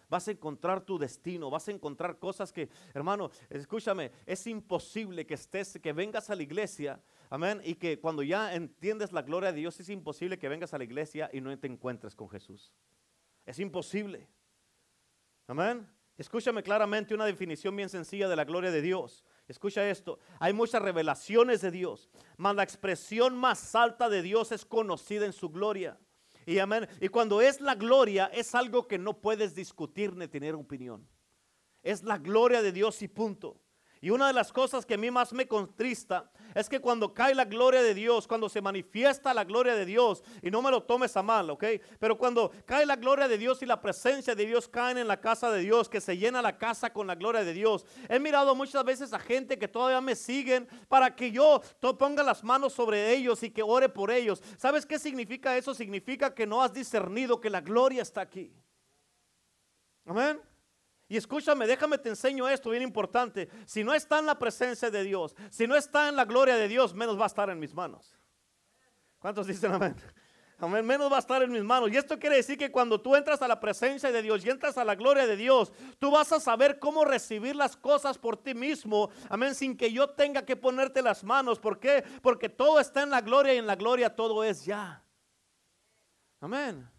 Vas 0.09 0.29
a 0.29 0.31
encontrar 0.31 0.83
tu 0.83 0.99
destino, 0.99 1.51
vas 1.51 1.67
a 1.67 1.73
encontrar 1.73 2.19
cosas 2.21 2.53
que, 2.53 2.69
hermano, 2.93 3.31
escúchame, 3.51 4.13
es 4.25 4.47
imposible 4.47 5.27
que 5.27 5.35
estés, 5.35 5.81
que 5.83 5.93
vengas 5.93 6.31
a 6.31 6.37
la 6.37 6.43
iglesia 6.45 7.01
Amén. 7.35 7.61
Y 7.65 7.75
que 7.75 7.99
cuando 7.99 8.23
ya 8.23 8.55
entiendes 8.55 9.11
la 9.11 9.23
gloria 9.23 9.51
de 9.51 9.59
Dios, 9.59 9.81
es 9.81 9.89
imposible 9.89 10.39
que 10.39 10.49
vengas 10.49 10.73
a 10.73 10.79
la 10.79 10.85
iglesia 10.85 11.29
y 11.33 11.41
no 11.41 11.59
te 11.59 11.67
encuentres 11.67 12.15
con 12.15 12.31
Jesús. 12.31 12.73
Es 13.45 13.59
imposible. 13.59 14.29
Amén. 15.49 15.85
Escúchame 16.17 16.63
claramente 16.63 17.13
una 17.13 17.25
definición 17.25 17.75
bien 17.75 17.89
sencilla 17.89 18.29
de 18.29 18.37
la 18.37 18.45
gloria 18.45 18.71
de 18.71 18.81
Dios. 18.81 19.25
Escucha 19.49 19.91
esto, 19.91 20.21
hay 20.39 20.53
muchas 20.53 20.81
revelaciones 20.81 21.61
de 21.61 21.73
Dios, 21.73 22.09
mas 22.37 22.55
la 22.55 22.63
expresión 22.63 23.37
más 23.37 23.75
alta 23.75 24.09
de 24.09 24.23
Dios 24.23 24.53
es 24.53 24.65
conocida 24.65 25.27
en 25.27 25.33
su 25.33 25.49
gloria. 25.49 25.99
Y 26.47 26.61
amén. 26.61 26.87
Y 27.01 27.09
cuando 27.09 27.41
es 27.41 27.61
la 27.61 27.75
gloria, 27.75 28.27
es 28.27 28.55
algo 28.55 28.87
que 28.87 28.97
no 28.97 29.21
puedes 29.21 29.57
discutir 29.57 30.15
ni 30.15 30.29
tener 30.29 30.55
opinión. 30.55 31.05
Es 31.83 32.05
la 32.05 32.17
gloria 32.17 32.63
de 32.63 32.71
Dios 32.71 33.03
y 33.03 33.09
punto. 33.09 33.61
Y 34.05 34.11
una 34.11 34.27
de 34.27 34.35
las 34.35 34.53
cosas 34.53 34.85
que 34.85 34.93
a 34.93 34.99
mí 34.99 35.11
más 35.11 35.33
me 35.33 35.49
contrista 35.49 36.31
es 36.55 36.69
que 36.69 36.79
cuando 36.79 37.15
cae 37.15 37.35
la 37.35 37.47
gloria 37.47 37.83
de 37.83 37.95
Dios, 37.95 38.29
cuando 38.29 38.51
se 38.51 38.61
manifiesta 38.61 39.33
la 39.33 39.45
gloria 39.45 39.75
de 39.75 39.87
Dios, 39.87 40.23
y 40.43 40.51
no 40.51 40.61
me 40.61 40.71
lo 40.71 40.83
tomes 40.83 41.17
a 41.17 41.23
mal, 41.23 41.49
¿ok? 41.49 41.65
Pero 41.99 42.19
cuando 42.19 42.53
cae 42.67 42.85
la 42.85 42.97
gloria 42.97 43.29
de 43.29 43.39
Dios 43.39 43.63
y 43.63 43.67
la 43.67 43.81
presencia 43.81 44.35
de 44.35 44.45
Dios 44.45 44.69
caen 44.69 44.99
en 44.99 45.09
la 45.09 45.23
casa 45.23 45.51
de 45.51 45.61
Dios, 45.61 45.89
que 45.89 46.03
se 46.03 46.19
llena 46.19 46.43
la 46.43 46.59
casa 46.59 46.93
con 46.93 47.07
la 47.07 47.15
gloria 47.15 47.45
de 47.45 47.55
Dios. 47.55 47.87
He 48.11 48.21
mirado 48.21 48.55
muchas 48.55 48.85
veces 48.85 49.15
a 49.15 49.19
gente 49.19 49.59
que 49.59 49.69
todavía 49.69 50.03
me 50.03 50.17
siguen 50.17 50.69
para 50.89 51.17
que 51.17 51.31
yo 51.31 51.63
ponga 51.99 52.23
las 52.23 52.45
manos 52.45 52.75
sobre 52.75 53.11
ellos 53.15 53.43
y 53.43 53.49
que 53.49 53.63
ore 53.63 53.89
por 53.89 54.11
ellos. 54.11 54.43
¿Sabes 54.59 54.85
qué 54.85 54.99
significa 54.99 55.57
eso? 55.57 55.73
Significa 55.73 56.35
que 56.35 56.47
no 56.47 56.63
has 56.63 56.75
discernido 56.75 57.41
que 57.41 57.49
la 57.49 57.63
gloria 57.63 58.03
está 58.03 58.21
aquí. 58.21 58.53
Amén. 60.05 60.43
Y 61.09 61.17
escúchame, 61.17 61.67
déjame 61.67 61.99
te 61.99 62.09
enseño 62.09 62.49
esto 62.49 62.71
bien 62.71 62.83
importante. 62.83 63.49
Si 63.67 63.85
no 63.85 63.93
está 63.93 64.19
en 64.19 64.27
la 64.27 64.39
presencia 64.39 64.91
de 64.91 65.05
Dios, 65.05 65.35
si 65.51 65.67
no 65.67 65.77
está 65.77 66.09
en 66.09 66.17
la 66.17 66.25
gloria 66.25 66.57
de 66.57 66.69
Dios, 66.69 66.95
menos 66.95 67.19
va 67.19 67.25
a 67.25 67.27
estar 67.27 67.51
en 67.51 67.59
mis 67.59 67.75
manos. 67.75 68.17
¿Cuántos 69.19 69.47
dicen 69.47 69.73
amén? 69.73 69.97
Amén, 70.59 70.87
menos 70.87 71.11
va 71.11 71.17
a 71.17 71.21
estar 71.21 71.43
en 71.43 71.51
mis 71.51 71.63
manos. 71.63 71.91
Y 71.91 71.97
esto 71.97 72.19
quiere 72.19 72.37
decir 72.37 72.57
que 72.57 72.71
cuando 72.71 73.01
tú 73.01 73.17
entras 73.17 73.43
a 73.43 73.49
la 73.49 73.61
presencia 73.61 74.11
de 74.11 74.23
Dios 74.23 74.45
y 74.45 74.51
entras 74.51 74.79
a 74.79 74.85
la 74.85 74.95
gloria 74.95 75.27
de 75.27 75.37
Dios, 75.37 75.73
tú 75.99 76.11
vas 76.11 76.33
a 76.33 76.41
saber 76.41 76.79
cómo 76.79 77.05
recibir 77.05 77.57
las 77.57 77.77
cosas 77.77 78.17
por 78.17 78.37
ti 78.37 78.55
mismo. 78.55 79.11
Amén, 79.29 79.55
sin 79.55 79.77
que 79.77 79.93
yo 79.93 80.11
tenga 80.11 80.45
que 80.45 80.57
ponerte 80.57 81.03
las 81.03 81.25
manos. 81.25 81.59
¿Por 81.59 81.81
qué? 81.81 82.05
Porque 82.23 82.49
todo 82.49 82.81
está 82.81 83.03
en 83.03 83.11
la 83.11 83.21
gloria 83.21 83.55
y 83.55 83.59
en 83.59 83.67
la 83.67 83.77
gloria 83.77 84.15
todo 84.15 84.45
es 84.45 84.65
ya. 84.65 85.03
Amén. 86.41 86.94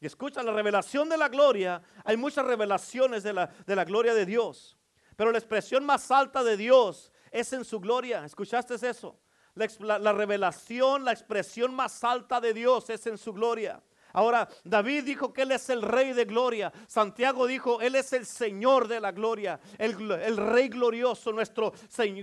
Y 0.00 0.06
escucha, 0.06 0.42
la 0.42 0.52
revelación 0.52 1.08
de 1.10 1.18
la 1.18 1.28
gloria, 1.28 1.82
hay 2.04 2.16
muchas 2.16 2.46
revelaciones 2.46 3.22
de 3.22 3.34
la, 3.34 3.46
de 3.66 3.76
la 3.76 3.84
gloria 3.84 4.14
de 4.14 4.24
Dios. 4.24 4.78
Pero 5.14 5.30
la 5.30 5.38
expresión 5.38 5.84
más 5.84 6.10
alta 6.10 6.42
de 6.42 6.56
Dios 6.56 7.12
es 7.30 7.52
en 7.52 7.64
su 7.64 7.78
gloria. 7.78 8.24
¿Escuchaste 8.24 8.74
eso? 8.88 9.20
La, 9.54 9.98
la, 9.98 10.12
revelación, 10.14 11.04
la 11.04 11.12
expresión 11.12 11.74
más 11.74 12.02
alta 12.02 12.40
de 12.40 12.54
Dios 12.54 12.88
es 12.88 13.06
en 13.06 13.18
su 13.18 13.34
gloria. 13.34 13.82
Ahora, 14.14 14.48
David 14.64 15.04
dijo 15.04 15.34
que 15.34 15.42
Él 15.42 15.52
es 15.52 15.68
el 15.68 15.82
rey 15.82 16.14
de 16.14 16.24
gloria. 16.24 16.72
Santiago 16.86 17.46
dijo, 17.46 17.82
Él 17.82 17.94
es 17.94 18.14
el 18.14 18.24
Señor 18.24 18.88
de 18.88 19.00
la 19.00 19.12
gloria. 19.12 19.60
El, 19.76 20.10
el 20.10 20.36
rey 20.38 20.68
glorioso, 20.68 21.30
nuestro 21.30 21.74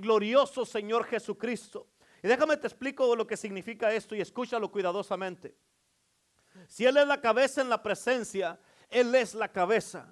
glorioso 0.01 0.65
Señor 0.65 1.05
Jesucristo. 1.05 1.89
Y 2.23 2.27
déjame 2.27 2.57
te 2.57 2.65
explico 2.65 3.15
lo 3.15 3.27
que 3.27 3.37
significa 3.37 3.93
esto 3.93 4.15
y 4.15 4.21
escúchalo 4.21 4.71
cuidadosamente. 4.71 5.55
Si 6.67 6.85
Él 6.85 6.97
es 6.97 7.07
la 7.07 7.21
cabeza 7.21 7.61
en 7.61 7.69
la 7.69 7.81
presencia, 7.81 8.59
Él 8.89 9.13
es 9.15 9.33
la 9.33 9.51
cabeza. 9.51 10.07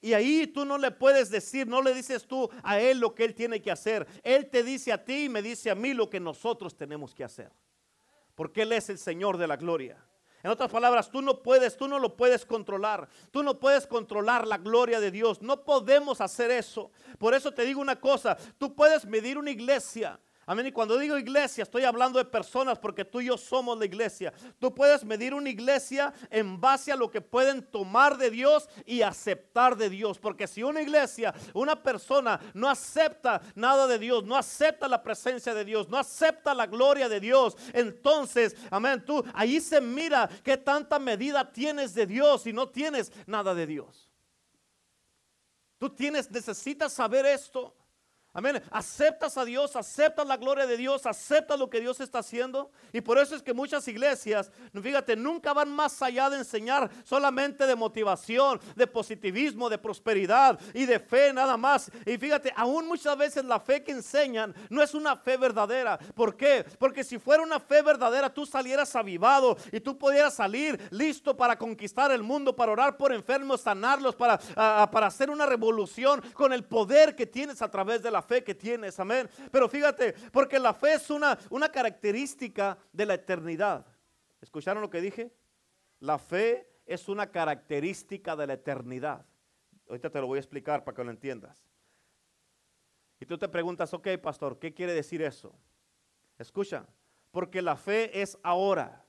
Y 0.00 0.12
ahí 0.12 0.46
tú 0.46 0.64
no 0.64 0.78
le 0.78 0.92
puedes 0.92 1.28
decir, 1.28 1.66
no 1.66 1.82
le 1.82 1.92
dices 1.92 2.26
tú 2.26 2.48
a 2.62 2.80
Él 2.80 3.00
lo 3.00 3.14
que 3.14 3.24
Él 3.24 3.34
tiene 3.34 3.60
que 3.60 3.70
hacer. 3.70 4.06
Él 4.22 4.48
te 4.48 4.62
dice 4.62 4.92
a 4.92 5.04
ti 5.04 5.24
y 5.24 5.28
me 5.28 5.42
dice 5.42 5.70
a 5.70 5.74
mí 5.74 5.92
lo 5.92 6.08
que 6.08 6.20
nosotros 6.20 6.76
tenemos 6.76 7.14
que 7.14 7.24
hacer. 7.24 7.52
Porque 8.36 8.62
Él 8.62 8.72
es 8.72 8.88
el 8.88 8.98
Señor 8.98 9.36
de 9.36 9.48
la 9.48 9.56
gloria. 9.56 10.04
En 10.44 10.52
otras 10.52 10.70
palabras, 10.70 11.10
tú 11.10 11.20
no 11.20 11.42
puedes, 11.42 11.76
tú 11.76 11.88
no 11.88 11.98
lo 11.98 12.16
puedes 12.16 12.46
controlar. 12.46 13.08
Tú 13.32 13.42
no 13.42 13.58
puedes 13.58 13.88
controlar 13.88 14.46
la 14.46 14.58
gloria 14.58 15.00
de 15.00 15.10
Dios. 15.10 15.42
No 15.42 15.64
podemos 15.64 16.20
hacer 16.20 16.52
eso. 16.52 16.92
Por 17.18 17.34
eso 17.34 17.52
te 17.52 17.64
digo 17.64 17.80
una 17.80 17.98
cosa, 18.00 18.36
tú 18.56 18.76
puedes 18.76 19.04
medir 19.04 19.36
una 19.36 19.50
iglesia 19.50 20.20
Amén. 20.50 20.66
Y 20.66 20.72
cuando 20.72 20.96
digo 20.96 21.18
iglesia, 21.18 21.62
estoy 21.62 21.84
hablando 21.84 22.18
de 22.18 22.24
personas 22.24 22.78
porque 22.78 23.04
tú 23.04 23.20
y 23.20 23.26
yo 23.26 23.36
somos 23.36 23.78
la 23.78 23.84
iglesia. 23.84 24.32
Tú 24.58 24.74
puedes 24.74 25.04
medir 25.04 25.34
una 25.34 25.50
iglesia 25.50 26.10
en 26.30 26.58
base 26.58 26.90
a 26.90 26.96
lo 26.96 27.10
que 27.10 27.20
pueden 27.20 27.62
tomar 27.62 28.16
de 28.16 28.30
Dios 28.30 28.66
y 28.86 29.02
aceptar 29.02 29.76
de 29.76 29.90
Dios. 29.90 30.18
Porque 30.18 30.46
si 30.46 30.62
una 30.62 30.80
iglesia, 30.80 31.34
una 31.52 31.82
persona 31.82 32.40
no 32.54 32.66
acepta 32.66 33.42
nada 33.56 33.86
de 33.86 33.98
Dios, 33.98 34.24
no 34.24 34.38
acepta 34.38 34.88
la 34.88 35.02
presencia 35.02 35.52
de 35.52 35.66
Dios, 35.66 35.90
no 35.90 35.98
acepta 35.98 36.54
la 36.54 36.64
gloria 36.64 37.10
de 37.10 37.20
Dios, 37.20 37.54
entonces, 37.74 38.56
amén, 38.70 39.04
tú 39.04 39.22
ahí 39.34 39.60
se 39.60 39.82
mira 39.82 40.30
qué 40.42 40.56
tanta 40.56 40.98
medida 40.98 41.52
tienes 41.52 41.92
de 41.92 42.06
Dios 42.06 42.46
y 42.46 42.54
no 42.54 42.70
tienes 42.70 43.12
nada 43.26 43.54
de 43.54 43.66
Dios. 43.66 44.08
Tú 45.78 45.90
tienes, 45.90 46.30
necesitas 46.30 46.94
saber 46.94 47.26
esto. 47.26 47.74
Amén. 48.34 48.62
Aceptas 48.70 49.38
a 49.38 49.44
Dios, 49.44 49.74
aceptas 49.74 50.26
la 50.26 50.36
gloria 50.36 50.66
de 50.66 50.76
Dios, 50.76 51.06
aceptas 51.06 51.58
lo 51.58 51.70
que 51.70 51.80
Dios 51.80 51.98
está 51.98 52.18
haciendo. 52.18 52.70
Y 52.92 53.00
por 53.00 53.18
eso 53.18 53.34
es 53.34 53.42
que 53.42 53.54
muchas 53.54 53.88
iglesias, 53.88 54.52
fíjate, 54.80 55.16
nunca 55.16 55.54
van 55.54 55.70
más 55.70 56.00
allá 56.02 56.28
de 56.28 56.36
enseñar 56.36 56.90
solamente 57.04 57.66
de 57.66 57.74
motivación, 57.74 58.60
de 58.76 58.86
positivismo, 58.86 59.70
de 59.70 59.78
prosperidad 59.78 60.60
y 60.74 60.84
de 60.84 61.00
fe 61.00 61.32
nada 61.32 61.56
más. 61.56 61.90
Y 62.04 62.18
fíjate, 62.18 62.52
aún 62.54 62.86
muchas 62.86 63.16
veces 63.16 63.44
la 63.44 63.58
fe 63.58 63.82
que 63.82 63.92
enseñan 63.92 64.54
no 64.68 64.82
es 64.82 64.94
una 64.94 65.16
fe 65.16 65.38
verdadera. 65.38 65.98
¿Por 66.14 66.36
qué? 66.36 66.66
Porque 66.78 67.04
si 67.04 67.18
fuera 67.18 67.42
una 67.42 67.58
fe 67.58 67.80
verdadera, 67.80 68.32
tú 68.32 68.44
salieras 68.44 68.94
avivado 68.94 69.56
y 69.72 69.80
tú 69.80 69.96
pudieras 69.96 70.34
salir 70.34 70.78
listo 70.90 71.34
para 71.34 71.58
conquistar 71.58 72.12
el 72.12 72.22
mundo, 72.22 72.54
para 72.54 72.72
orar 72.72 72.98
por 72.98 73.12
enfermos, 73.12 73.62
sanarlos, 73.62 74.14
para, 74.14 74.38
para 74.38 75.06
hacer 75.06 75.30
una 75.30 75.46
revolución 75.46 76.22
con 76.34 76.52
el 76.52 76.64
poder 76.64 77.16
que 77.16 77.26
tienes 77.26 77.62
a 77.62 77.70
través 77.70 78.02
de 78.02 78.10
la 78.10 78.22
fe 78.22 78.27
que 78.44 78.54
tienes, 78.54 78.98
amén. 79.00 79.28
Pero 79.50 79.68
fíjate, 79.68 80.12
porque 80.32 80.58
la 80.58 80.72
fe 80.72 80.94
es 80.94 81.10
una, 81.10 81.38
una 81.50 81.68
característica 81.70 82.78
de 82.92 83.06
la 83.06 83.14
eternidad. 83.14 83.86
¿Escucharon 84.40 84.82
lo 84.82 84.90
que 84.90 85.00
dije? 85.00 85.32
La 86.00 86.18
fe 86.18 86.68
es 86.86 87.08
una 87.08 87.30
característica 87.30 88.36
de 88.36 88.46
la 88.46 88.52
eternidad. 88.54 89.26
Ahorita 89.88 90.10
te 90.10 90.20
lo 90.20 90.26
voy 90.26 90.36
a 90.36 90.40
explicar 90.40 90.84
para 90.84 90.94
que 90.96 91.04
lo 91.04 91.10
entiendas. 91.10 91.64
Y 93.20 93.26
tú 93.26 93.36
te 93.36 93.48
preguntas, 93.48 93.92
ok, 93.92 94.08
pastor, 94.22 94.58
¿qué 94.58 94.72
quiere 94.72 94.92
decir 94.92 95.22
eso? 95.22 95.54
Escucha, 96.38 96.86
porque 97.30 97.62
la 97.62 97.76
fe 97.76 98.20
es 98.20 98.38
ahora. 98.42 99.04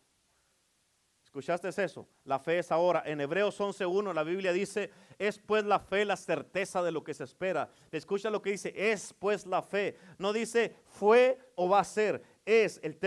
¿Escuchaste 1.30 1.70
eso? 1.84 2.08
La 2.24 2.40
fe 2.40 2.58
es 2.58 2.72
ahora. 2.72 3.04
En 3.06 3.22
Hebreos 3.22 3.60
11.1 3.60 4.16
la 4.16 4.24
Biblia 4.24 4.52
dice, 4.52 4.90
es 5.20 5.38
pues 5.38 5.64
la 5.64 5.78
fe 5.78 6.04
la 6.04 6.18
certeza 6.18 6.82
de 6.82 6.92
lo 6.92 7.04
que 7.04 7.14
se 7.14 7.24
espera. 7.24 7.70
Escucha 7.92 8.32
lo 8.32 8.42
que 8.42 8.50
dice, 8.50 8.74
es 8.76 9.14
pues 9.14 9.46
la 9.46 9.62
fe. 9.62 9.96
No 10.18 10.34
dice 10.34 10.76
fue 10.88 11.38
o 11.54 11.70
va 11.70 11.82
a 11.82 11.84
ser, 11.84 12.24
es 12.48 12.80
el 12.82 12.98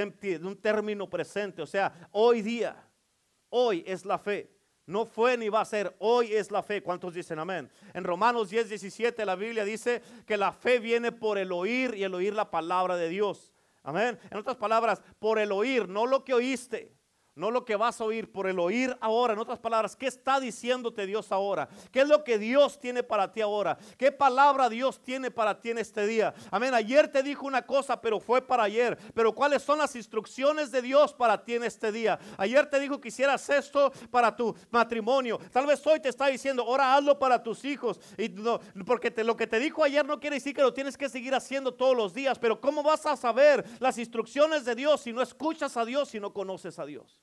un 0.40 0.56
término 0.56 1.10
presente. 1.10 1.62
O 1.62 1.66
sea, 1.66 2.08
hoy 2.12 2.42
día, 2.42 2.88
hoy 3.48 3.82
es 3.88 4.04
la 4.04 4.18
fe. 4.18 4.52
No 4.86 5.04
fue 5.04 5.36
ni 5.36 5.48
va 5.48 5.62
a 5.62 5.64
ser, 5.64 5.92
hoy 5.98 6.32
es 6.32 6.52
la 6.52 6.62
fe. 6.62 6.80
¿Cuántos 6.80 7.14
dicen 7.14 7.40
amén? 7.40 7.68
En 7.92 8.04
Romanos 8.04 8.50
10, 8.50 8.68
17 8.68 9.24
la 9.24 9.34
Biblia 9.34 9.64
dice 9.64 10.00
que 10.24 10.36
la 10.36 10.52
fe 10.52 10.78
viene 10.78 11.10
por 11.10 11.38
el 11.38 11.50
oír 11.50 11.96
y 11.96 12.04
el 12.04 12.14
oír 12.14 12.34
la 12.34 12.52
palabra 12.52 12.96
de 12.96 13.08
Dios. 13.08 13.52
Amén. 13.82 14.16
En 14.30 14.38
otras 14.38 14.56
palabras, 14.56 15.02
por 15.18 15.40
el 15.40 15.50
oír, 15.50 15.88
no 15.88 16.06
lo 16.06 16.22
que 16.22 16.34
oíste. 16.34 17.01
No 17.34 17.50
lo 17.50 17.64
que 17.64 17.76
vas 17.76 17.98
a 17.98 18.04
oír, 18.04 18.30
por 18.30 18.46
el 18.46 18.58
oír 18.58 18.94
ahora. 19.00 19.32
En 19.32 19.38
otras 19.38 19.58
palabras, 19.58 19.96
¿qué 19.96 20.06
está 20.06 20.38
diciéndote 20.38 21.06
Dios 21.06 21.32
ahora? 21.32 21.66
¿Qué 21.90 22.02
es 22.02 22.08
lo 22.08 22.22
que 22.24 22.38
Dios 22.38 22.78
tiene 22.78 23.02
para 23.02 23.32
ti 23.32 23.40
ahora? 23.40 23.78
¿Qué 23.96 24.12
palabra 24.12 24.68
Dios 24.68 25.02
tiene 25.02 25.30
para 25.30 25.58
ti 25.58 25.70
en 25.70 25.78
este 25.78 26.06
día? 26.06 26.34
Amén. 26.50 26.74
Ayer 26.74 27.08
te 27.08 27.22
dijo 27.22 27.46
una 27.46 27.62
cosa, 27.62 27.98
pero 28.02 28.20
fue 28.20 28.42
para 28.42 28.64
ayer. 28.64 28.98
Pero 29.14 29.34
¿cuáles 29.34 29.62
son 29.62 29.78
las 29.78 29.96
instrucciones 29.96 30.70
de 30.70 30.82
Dios 30.82 31.14
para 31.14 31.42
ti 31.42 31.54
en 31.54 31.64
este 31.64 31.90
día? 31.90 32.18
Ayer 32.36 32.68
te 32.68 32.78
dijo 32.78 33.00
que 33.00 33.08
hicieras 33.08 33.48
esto 33.48 33.90
para 34.10 34.36
tu 34.36 34.54
matrimonio. 34.70 35.38
Tal 35.52 35.64
vez 35.64 35.86
hoy 35.86 36.00
te 36.00 36.10
está 36.10 36.26
diciendo, 36.26 36.64
ahora 36.64 36.94
hazlo 36.94 37.18
para 37.18 37.42
tus 37.42 37.64
hijos. 37.64 37.98
Y 38.18 38.28
no, 38.28 38.60
porque 38.84 39.10
lo 39.24 39.38
que 39.38 39.46
te 39.46 39.58
dijo 39.58 39.82
ayer 39.82 40.04
no 40.04 40.20
quiere 40.20 40.36
decir 40.36 40.54
que 40.54 40.60
lo 40.60 40.74
tienes 40.74 40.98
que 40.98 41.08
seguir 41.08 41.34
haciendo 41.34 41.72
todos 41.72 41.96
los 41.96 42.12
días. 42.12 42.38
Pero 42.38 42.60
¿cómo 42.60 42.82
vas 42.82 43.06
a 43.06 43.16
saber 43.16 43.64
las 43.80 43.96
instrucciones 43.96 44.66
de 44.66 44.74
Dios 44.74 45.00
si 45.00 45.14
no 45.14 45.22
escuchas 45.22 45.78
a 45.78 45.86
Dios, 45.86 46.10
si 46.10 46.20
no 46.20 46.34
conoces 46.34 46.78
a 46.78 46.84
Dios? 46.84 47.21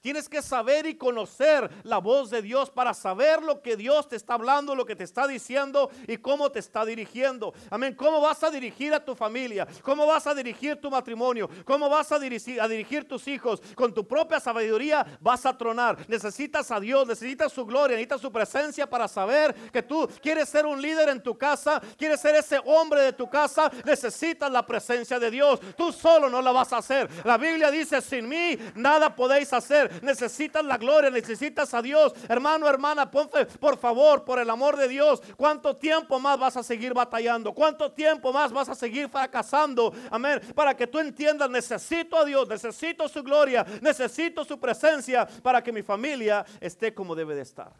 Tienes 0.00 0.28
que 0.28 0.40
saber 0.40 0.86
y 0.86 0.94
conocer 0.96 1.70
la 1.82 1.98
voz 1.98 2.30
de 2.30 2.40
Dios 2.42 2.70
para 2.70 2.94
saber 2.94 3.42
lo 3.42 3.60
que 3.60 3.76
Dios 3.76 4.08
te 4.08 4.16
está 4.16 4.34
hablando, 4.34 4.74
lo 4.74 4.86
que 4.86 4.96
te 4.96 5.04
está 5.04 5.26
diciendo 5.26 5.90
y 6.06 6.16
cómo 6.16 6.50
te 6.50 6.58
está 6.58 6.84
dirigiendo. 6.84 7.52
Amén. 7.70 7.94
¿Cómo 7.94 8.20
vas 8.20 8.42
a 8.42 8.50
dirigir 8.50 8.94
a 8.94 9.04
tu 9.04 9.14
familia? 9.14 9.66
¿Cómo 9.82 10.06
vas 10.06 10.26
a 10.26 10.34
dirigir 10.34 10.80
tu 10.80 10.90
matrimonio? 10.90 11.50
¿Cómo 11.64 11.88
vas 11.88 12.12
a 12.12 12.18
dirigir, 12.18 12.60
a 12.60 12.68
dirigir 12.68 13.06
tus 13.06 13.28
hijos? 13.28 13.60
Con 13.74 13.92
tu 13.92 14.06
propia 14.06 14.40
sabiduría 14.40 15.06
vas 15.20 15.44
a 15.44 15.56
tronar. 15.56 15.98
Necesitas 16.08 16.70
a 16.70 16.80
Dios, 16.80 17.06
necesitas 17.06 17.52
su 17.52 17.66
gloria, 17.66 17.96
necesitas 17.96 18.20
su 18.20 18.32
presencia 18.32 18.88
para 18.88 19.06
saber 19.06 19.54
que 19.70 19.82
tú 19.82 20.08
quieres 20.22 20.48
ser 20.48 20.64
un 20.64 20.80
líder 20.80 21.10
en 21.10 21.22
tu 21.22 21.36
casa, 21.36 21.80
quieres 21.98 22.20
ser 22.20 22.34
ese 22.36 22.58
hombre 22.64 23.02
de 23.02 23.12
tu 23.12 23.28
casa, 23.28 23.70
necesitas 23.84 24.50
la 24.50 24.66
presencia 24.66 25.18
de 25.18 25.30
Dios. 25.30 25.60
Tú 25.76 25.92
solo 25.92 26.30
no 26.30 26.40
la 26.40 26.52
vas 26.52 26.72
a 26.72 26.78
hacer. 26.78 27.08
La 27.24 27.36
Biblia 27.36 27.70
dice, 27.70 28.00
sin 28.00 28.28
mí 28.28 28.56
nada 28.74 29.14
podéis 29.14 29.52
hacer. 29.52 29.89
Necesitas 30.02 30.64
la 30.64 30.76
gloria, 30.76 31.10
necesitas 31.10 31.72
a 31.74 31.82
Dios. 31.82 32.12
Hermano, 32.28 32.68
hermana, 32.68 33.10
ponte, 33.10 33.46
por 33.46 33.78
favor, 33.78 34.24
por 34.24 34.38
el 34.38 34.50
amor 34.50 34.76
de 34.76 34.88
Dios, 34.88 35.22
¿cuánto 35.36 35.76
tiempo 35.76 36.18
más 36.18 36.38
vas 36.38 36.56
a 36.56 36.62
seguir 36.62 36.94
batallando? 36.94 37.52
¿Cuánto 37.52 37.92
tiempo 37.92 38.32
más 38.32 38.52
vas 38.52 38.68
a 38.68 38.74
seguir 38.74 39.08
fracasando? 39.08 39.92
Amén. 40.10 40.40
Para 40.54 40.76
que 40.76 40.86
tú 40.86 40.98
entiendas, 40.98 41.50
necesito 41.50 42.16
a 42.16 42.24
Dios, 42.24 42.48
necesito 42.48 43.08
su 43.08 43.22
gloria, 43.22 43.64
necesito 43.80 44.44
su 44.44 44.58
presencia 44.58 45.26
para 45.42 45.62
que 45.62 45.72
mi 45.72 45.82
familia 45.82 46.44
esté 46.60 46.94
como 46.94 47.14
debe 47.14 47.34
de 47.34 47.42
estar. 47.42 47.72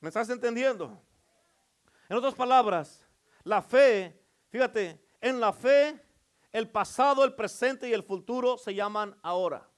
¿Me 0.00 0.08
estás 0.08 0.30
entendiendo? 0.30 1.02
En 2.08 2.16
otras 2.16 2.34
palabras, 2.34 3.04
la 3.42 3.60
fe, 3.60 4.18
fíjate, 4.50 5.00
en 5.20 5.40
la 5.40 5.52
fe 5.52 6.00
el 6.52 6.68
pasado, 6.68 7.24
el 7.24 7.34
presente 7.34 7.88
y 7.88 7.92
el 7.92 8.02
futuro 8.02 8.56
se 8.58 8.74
llaman 8.74 9.16
ahora. 9.22 9.68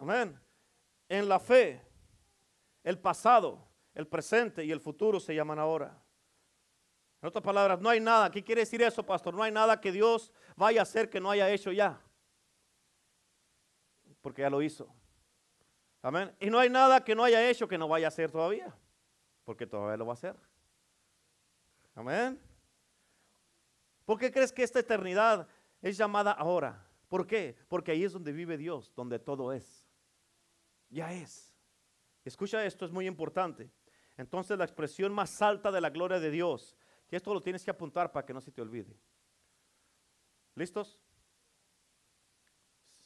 Amén. 0.00 0.40
En 1.10 1.28
la 1.28 1.38
fe, 1.38 1.78
el 2.82 2.98
pasado, 2.98 3.68
el 3.92 4.06
presente 4.06 4.64
y 4.64 4.72
el 4.72 4.80
futuro 4.80 5.20
se 5.20 5.34
llaman 5.34 5.58
ahora. 5.58 6.02
En 7.20 7.28
otras 7.28 7.44
palabras, 7.44 7.78
no 7.80 7.90
hay 7.90 8.00
nada. 8.00 8.30
¿Qué 8.30 8.42
quiere 8.42 8.62
decir 8.62 8.80
eso, 8.80 9.04
pastor? 9.04 9.34
No 9.34 9.42
hay 9.42 9.52
nada 9.52 9.78
que 9.78 9.92
Dios 9.92 10.32
vaya 10.56 10.80
a 10.80 10.84
hacer 10.84 11.10
que 11.10 11.20
no 11.20 11.30
haya 11.30 11.50
hecho 11.50 11.70
ya. 11.70 12.00
Porque 14.22 14.40
ya 14.40 14.48
lo 14.48 14.62
hizo. 14.62 14.88
Amén. 16.00 16.34
Y 16.40 16.48
no 16.48 16.58
hay 16.58 16.70
nada 16.70 17.04
que 17.04 17.14
no 17.14 17.22
haya 17.22 17.46
hecho 17.50 17.68
que 17.68 17.76
no 17.76 17.86
vaya 17.86 18.06
a 18.06 18.08
hacer 18.08 18.30
todavía. 18.30 18.74
Porque 19.44 19.66
todavía 19.66 19.98
lo 19.98 20.06
va 20.06 20.12
a 20.12 20.14
hacer. 20.14 20.34
Amén. 21.94 22.40
¿Por 24.06 24.18
qué 24.18 24.32
crees 24.32 24.50
que 24.50 24.62
esta 24.62 24.78
eternidad 24.78 25.46
es 25.82 25.98
llamada 25.98 26.32
ahora? 26.32 26.86
¿Por 27.06 27.26
qué? 27.26 27.54
Porque 27.68 27.90
ahí 27.90 28.04
es 28.04 28.12
donde 28.12 28.32
vive 28.32 28.56
Dios, 28.56 28.90
donde 28.94 29.18
todo 29.18 29.52
es. 29.52 29.79
Ya 30.90 31.12
es. 31.12 31.54
Escucha 32.24 32.64
esto, 32.64 32.84
es 32.84 32.90
muy 32.90 33.06
importante. 33.06 33.70
Entonces 34.16 34.58
la 34.58 34.64
expresión 34.64 35.12
más 35.12 35.40
alta 35.40 35.72
de 35.72 35.80
la 35.80 35.90
gloria 35.90 36.20
de 36.20 36.30
Dios, 36.30 36.76
que 37.08 37.16
esto 37.16 37.32
lo 37.32 37.40
tienes 37.40 37.64
que 37.64 37.70
apuntar 37.70 38.12
para 38.12 38.26
que 38.26 38.34
no 38.34 38.40
se 38.40 38.52
te 38.52 38.60
olvide. 38.60 38.94
¿Listos? 40.54 41.00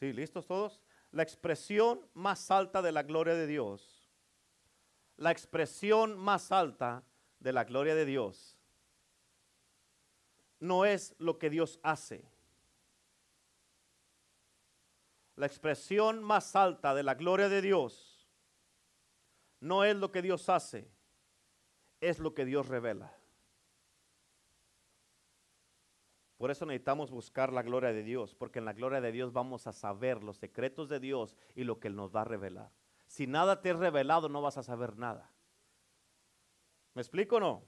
Sí, 0.01 0.12
¿listos 0.12 0.47
todos? 0.47 0.81
La 1.12 1.23
expresión 1.23 2.09
más 2.14 2.51
alta 2.51 2.83
de 2.83 2.90
la 2.90 3.05
gloria 3.05 3.35
de 3.35 3.47
Dios, 3.47 4.11
la 5.16 5.31
expresión 5.31 6.18
más 6.18 6.51
alta 6.51 7.05
de 7.38 7.53
la 7.53 7.62
gloria 7.62 7.94
de 7.94 8.05
Dios 8.05 8.59
no 10.59 10.85
es 10.85 11.14
lo 11.18 11.38
que 11.38 11.51
Dios 11.51 11.79
hace. 11.83 12.25
La 15.37 15.47
expresión 15.47 16.23
más 16.23 16.55
alta 16.55 16.94
de 16.94 17.03
la 17.03 17.14
gloria 17.14 17.49
de 17.49 17.61
Dios 17.61 18.29
no 19.61 19.85
es 19.85 19.97
lo 19.97 20.12
que 20.12 20.23
Dios 20.23 20.49
hace, 20.49 20.90
es 22.01 22.18
lo 22.18 22.35
que 22.35 22.44
Dios 22.44 22.68
revela. 22.68 23.16
Por 26.37 26.51
eso 26.51 26.66
necesitamos 26.66 27.11
buscar 27.11 27.53
la 27.53 27.62
gloria 27.62 27.92
de 27.92 28.03
Dios, 28.03 28.35
porque 28.35 28.59
en 28.59 28.64
la 28.64 28.73
gloria 28.75 29.01
de 29.01 29.12
Dios 29.12 29.33
vamos 29.33 29.66
a 29.66 29.73
saber 29.73 30.23
los 30.23 30.37
secretos 30.37 30.88
de 30.88 31.01
Dios 31.01 31.37
y 31.55 31.64
lo 31.64 31.81
que 31.81 31.88
Él 31.88 31.97
nos 31.97 32.14
va 32.14 32.20
a 32.23 32.25
revelar. 32.25 32.70
Si 33.07 33.27
nada 33.27 33.62
te 33.62 33.70
es 33.70 33.77
revelado, 33.77 34.29
no 34.29 34.42
vas 34.42 34.59
a 34.59 34.62
saber 34.62 34.97
nada. 34.97 35.31
¿Me 36.92 37.03
explico 37.03 37.37
o 37.37 37.40
no? 37.40 37.64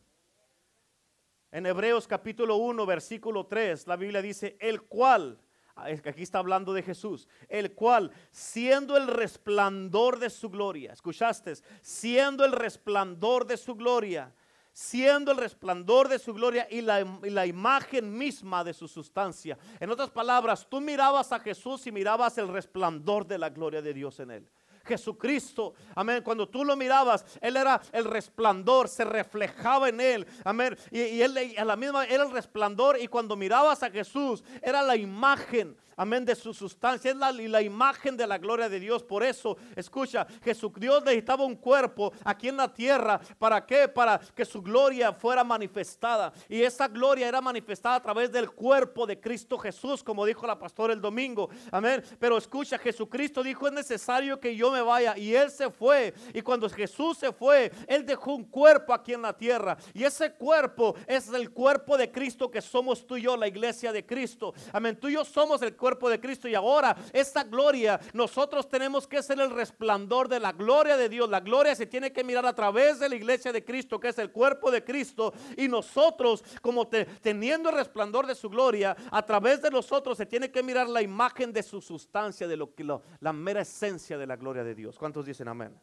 En 1.51 1.65
Hebreos 1.65 2.07
capítulo 2.07 2.57
1, 2.57 2.85
versículo 2.85 3.47
3, 3.47 3.87
la 3.87 3.97
Biblia 3.97 4.21
dice, 4.21 4.57
el 4.61 4.83
cual, 4.83 5.41
aquí 5.77 6.23
está 6.23 6.39
hablando 6.39 6.73
de 6.73 6.83
Jesús, 6.83 7.29
el 7.49 7.73
cual, 7.73 8.11
siendo 8.31 8.97
el 8.97 9.07
resplandor 9.07 10.19
de 10.19 10.31
su 10.31 10.49
gloria, 10.49 10.93
escuchaste, 10.93 11.55
siendo 11.83 12.45
el 12.45 12.53
resplandor 12.53 13.47
de 13.47 13.57
su 13.57 13.75
gloria, 13.75 14.33
siendo 14.73 15.33
el 15.33 15.39
resplandor 15.39 16.09
de 16.09 16.19
su 16.19 16.35
gloria 16.35 16.67
y 16.71 16.81
la, 16.81 17.01
y 17.01 17.31
la, 17.31 17.47
imagen 17.47 18.17
misma 18.17 18.63
de 18.65 18.75
su 18.75 18.89
sustancia. 18.89 19.57
En 19.81 19.91
otras 19.91 20.11
palabras, 20.11 20.67
tú 20.69 20.81
mirabas 20.81 21.33
a 21.33 21.41
Jesús 21.41 21.87
y 21.87 21.93
mirabas 21.93 22.37
el 22.39 22.49
resplandor 22.49 23.27
de 23.27 23.39
la 23.39 23.51
gloria 23.51 23.81
de 23.81 23.95
Dios 23.95 24.21
en 24.21 24.31
él. 24.33 24.49
Jesucristo. 24.87 25.75
Amén. 25.95 26.23
Cuando 26.23 26.49
tú 26.49 26.65
lo 26.65 26.77
mirabas, 26.77 27.25
Él 27.41 27.57
era 27.57 27.81
el 27.93 28.05
resplandor, 28.05 28.89
se 28.89 29.05
reflejaba 29.05 29.89
en 29.89 30.01
Él. 30.01 30.27
Amén. 30.45 30.77
Y, 30.91 31.21
Él 31.21 31.55
a 31.59 31.65
la 31.65 31.77
misma 31.77 32.05
era 32.07 32.25
el 32.25 32.31
resplandor. 32.31 32.99
Y 33.01 33.09
cuando 33.09 33.37
mirabas 33.37 33.83
a 33.83 33.91
Jesús, 33.91 34.43
era 34.63 34.83
la 34.83 34.97
imagen 34.97 35.77
amén, 35.97 36.25
de 36.25 36.35
su 36.35 36.53
sustancia, 36.53 37.11
es 37.11 37.17
la, 37.17 37.33
la, 37.33 37.63
imagen 37.63 38.17
de 38.17 38.27
la 38.27 38.39
gloria 38.39 38.69
de 38.69 38.79
Dios. 38.79 39.03
Por 39.03 39.23
eso, 39.23 39.57
escucha, 39.75 40.27
Jesús, 40.45 40.73
Dios 40.77 41.03
necesitaba 41.03 41.45
un 41.45 41.57
cuerpo 41.57 42.13
aquí 42.23 42.49
en 42.49 42.59
la 42.59 42.73
tierra. 42.73 43.19
¿Para 43.39 43.65
qué? 43.65 43.89
Para 43.89 44.19
que 44.19 44.45
su 44.45 44.61
gloria 44.61 45.13
fuera 45.13 45.43
manifestada. 45.43 46.33
Y 46.49 46.63
esa 46.63 46.87
gloria 46.89 47.29
era 47.29 47.41
manifestada 47.41 47.97
a 47.97 48.03
través 48.03 48.31
del 48.31 48.51
cuerpo 48.51 49.07
de 49.07 49.19
Cristo 49.19 49.59
Jesús, 49.59 50.05
como 50.05 50.27
dijo 50.27 50.47
la 50.47 50.59
pastora 50.59 50.93
el 50.93 51.01
domingo. 51.01 51.49
Amén. 51.71 52.05
Pero 52.19 52.37
escucha, 52.37 52.79
Jesucristo 52.79 53.43
dijo, 53.43 53.67
es 53.67 53.73
necesario 53.73 54.39
que 54.39 54.55
yo 54.55 54.71
me 54.71 54.83
vaya. 54.83 55.17
Y 55.17 55.35
Él 55.35 55.51
se 55.51 55.71
fue. 55.71 56.13
Y 56.35 56.43
cuando 56.43 56.69
Jesús 56.69 57.19
se 57.19 57.33
fue, 57.33 57.73
Él 57.87 58.05
dejó 58.05 58.35
un 58.35 58.45
cuerpo 58.45 58.93
aquí 58.93 59.15
en 59.15 59.23
la 59.23 59.33
tierra. 59.33 59.79
Y 59.95 60.05
ese 60.05 60.33
cuerpo 60.33 60.95
es 61.07 61.29
el 61.29 61.51
cuerpo 61.51 61.97
de 61.97 62.11
Cristo 62.11 62.51
que 62.51 62.61
somos 62.61 63.07
tú 63.07 63.17
y 63.17 63.23
yo, 63.23 63.37
la 63.37 63.49
iglesia 63.49 63.93
de 63.93 64.05
Cristo. 64.05 64.53
Amén. 64.73 64.99
Tú 65.01 65.09
y 65.09 65.15
yo 65.15 65.25
somos 65.25 65.63
el 65.63 65.75
cuerpo 65.75 65.86
cuerpo 65.87 66.11
de 66.11 66.19
Cristo. 66.19 66.49
Y 66.49 66.55
ahora 66.57 66.97
esta 67.13 67.45
gloria, 67.45 68.01
nosotros 68.13 68.69
tenemos 68.69 69.07
que 69.07 69.23
ser 69.23 69.39
el 69.39 69.53
resplandor 69.53 70.29
de 70.29 70.41
la 70.41 70.51
gloria 70.51 70.97
de 70.97 71.09
Dios. 71.09 71.31
La 71.31 71.39
gloria 71.39 71.77
se 71.77 71.87
tiene 71.87 72.13
que 72.13 72.25
mirar 72.25 72.45
a 72.45 72.53
través 72.53 72.99
de 72.99 73.09
la 73.09 73.15
iglesia 73.15 73.53
de 73.53 73.65
Cristo, 73.65 74.01
que 74.01 74.09
es 74.09 74.19
el 74.19 74.33
cuerpo 74.33 74.73
de 74.73 74.83
Cristo. 74.83 75.33
Y 75.57 75.69
nosotros, 75.69 76.43
como 76.61 76.89
teniendo 76.89 77.69
el 77.69 77.77
resplandor 77.77 78.27
de 78.27 78.35
su 78.35 78.51
gloria, 78.51 78.97
a 79.13 79.25
través 79.25 79.63
de 79.63 79.71
nosotros 79.71 80.17
se 80.19 80.27
tiene 80.27 80.51
que 80.51 80.61
mirar 80.61 80.89
la 80.89 81.03
imagen 81.03 81.53
de 81.53 81.63
su 81.63 81.81
sustancia, 81.81 82.49
de 82.49 82.57
lo 82.57 82.75
que 82.75 82.83
la 83.21 83.33
mera 83.33 83.61
esencia 83.61 84.19
de 84.19 84.27
la 84.27 84.35
gloria 84.35 84.65
de 84.65 84.75
Dios. 84.75 84.99
¿Cuántos 84.99 85.25
dicen 85.25 85.47
amén? 85.47 85.81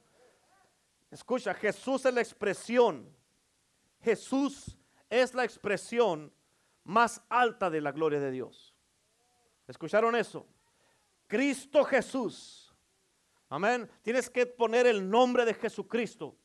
Escucha, 1.12 1.54
Jesús 1.54 2.06
es 2.06 2.14
la 2.14 2.20
expresión. 2.20 3.10
Jesús 4.02 4.78
es 5.10 5.34
la 5.34 5.46
expresión 5.46 6.34
más 6.84 7.22
alta 7.30 7.70
de 7.70 7.80
la 7.80 7.94
gloria 7.94 8.20
de 8.20 8.32
Dios. 8.32 8.73
¿Escucharon 9.68 10.16
eso? 10.16 10.46
Cristo 11.28 11.84
Jesús. 11.84 12.74
Amén. 13.50 13.90
Tienes 14.02 14.30
que 14.30 14.46
poner 14.46 14.88
el 14.88 15.10
nombre 15.10 15.46
de 15.46 15.54
Jesucristo. 15.54 16.36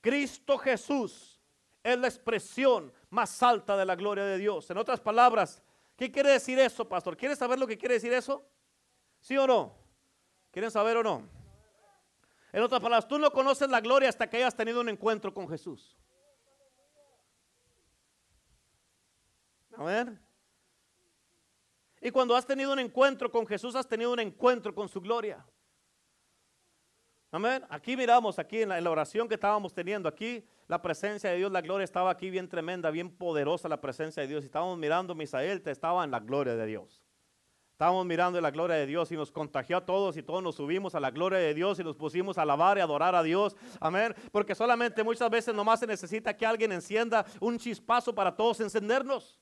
Cristo 0.00 0.58
Jesús 0.58 1.40
es 1.82 1.98
la 1.98 2.08
expresión 2.08 2.92
más 3.10 3.42
alta 3.42 3.76
de 3.76 3.84
la 3.84 3.96
gloria 3.96 4.24
de 4.24 4.38
Dios. 4.38 4.70
En 4.70 4.78
otras 4.78 5.00
palabras, 5.00 5.62
¿qué 5.96 6.10
quiere 6.10 6.30
decir 6.30 6.58
eso, 6.58 6.88
pastor? 6.88 7.16
¿Quieres 7.16 7.38
saber 7.38 7.58
lo 7.58 7.66
que 7.66 7.78
quiere 7.78 7.94
decir 7.94 8.12
eso? 8.12 8.44
¿Sí 9.20 9.36
o 9.36 9.46
no? 9.46 9.74
¿Quieren 10.50 10.70
saber 10.70 10.96
o 10.98 11.02
no? 11.02 11.28
En 12.52 12.62
otras 12.62 12.80
palabras, 12.80 13.08
tú 13.08 13.18
no 13.18 13.30
conoces 13.32 13.68
la 13.70 13.80
gloria 13.80 14.08
hasta 14.08 14.28
que 14.28 14.36
hayas 14.36 14.54
tenido 14.54 14.80
un 14.80 14.88
encuentro 14.88 15.32
con 15.32 15.48
Jesús. 15.48 15.96
Amén. 19.74 20.20
Y 22.02 22.10
cuando 22.10 22.34
has 22.34 22.44
tenido 22.44 22.72
un 22.72 22.80
encuentro 22.80 23.30
con 23.30 23.46
Jesús, 23.46 23.76
has 23.76 23.86
tenido 23.86 24.12
un 24.12 24.18
encuentro 24.18 24.74
con 24.74 24.88
su 24.88 25.00
gloria. 25.00 25.46
Amén. 27.30 27.64
Aquí 27.70 27.96
miramos, 27.96 28.40
aquí 28.40 28.62
en 28.62 28.70
la, 28.70 28.90
oración 28.90 29.28
que 29.28 29.36
estábamos 29.36 29.72
teniendo, 29.72 30.08
aquí 30.08 30.44
la 30.66 30.82
presencia 30.82 31.30
de 31.30 31.36
Dios, 31.36 31.52
la 31.52 31.62
gloria 31.62 31.84
estaba 31.84 32.10
aquí 32.10 32.28
bien 32.28 32.48
tremenda, 32.48 32.90
bien 32.90 33.08
poderosa 33.08 33.68
la 33.68 33.80
presencia 33.80 34.20
de 34.22 34.28
Dios. 34.28 34.42
Y 34.42 34.46
estábamos 34.46 34.76
mirando, 34.78 35.14
Misael, 35.14 35.62
te 35.62 35.70
estaba 35.70 36.02
en 36.02 36.10
la 36.10 36.18
gloria 36.18 36.56
de 36.56 36.66
Dios. 36.66 37.04
Estábamos 37.70 38.04
mirando 38.04 38.40
la 38.40 38.50
gloria 38.50 38.76
de 38.76 38.86
Dios 38.86 39.10
y 39.12 39.16
nos 39.16 39.30
contagió 39.30 39.76
a 39.76 39.86
todos 39.86 40.16
y 40.16 40.22
todos 40.22 40.42
nos 40.42 40.56
subimos 40.56 40.96
a 40.96 41.00
la 41.00 41.10
gloria 41.10 41.38
de 41.38 41.54
Dios 41.54 41.78
y 41.78 41.84
nos 41.84 41.96
pusimos 41.96 42.36
a 42.36 42.42
alabar 42.42 42.78
y 42.78 42.80
adorar 42.80 43.14
a 43.14 43.22
Dios. 43.22 43.56
Amén. 43.80 44.14
Porque 44.32 44.56
solamente 44.56 45.04
muchas 45.04 45.30
veces 45.30 45.54
nomás 45.54 45.80
se 45.80 45.86
necesita 45.86 46.36
que 46.36 46.44
alguien 46.44 46.72
encienda 46.72 47.24
un 47.40 47.58
chispazo 47.58 48.12
para 48.12 48.34
todos 48.34 48.60
encendernos. 48.60 49.40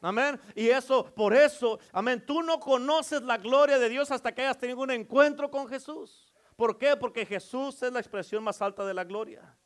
Amén. 0.00 0.40
Y 0.54 0.68
eso, 0.68 1.04
por 1.14 1.34
eso, 1.34 1.80
amén, 1.92 2.24
tú 2.24 2.42
no 2.42 2.60
conoces 2.60 3.22
la 3.22 3.36
gloria 3.36 3.78
de 3.78 3.88
Dios 3.88 4.10
hasta 4.10 4.32
que 4.32 4.42
hayas 4.42 4.58
tenido 4.58 4.80
un 4.80 4.90
encuentro 4.90 5.50
con 5.50 5.66
Jesús. 5.66 6.32
¿Por 6.54 6.78
qué? 6.78 6.96
Porque 6.96 7.26
Jesús 7.26 7.82
es 7.82 7.92
la 7.92 8.00
expresión 8.00 8.42
más 8.42 8.62
alta 8.62 8.84
de 8.84 8.94
la 8.94 9.04
gloria. 9.04 9.56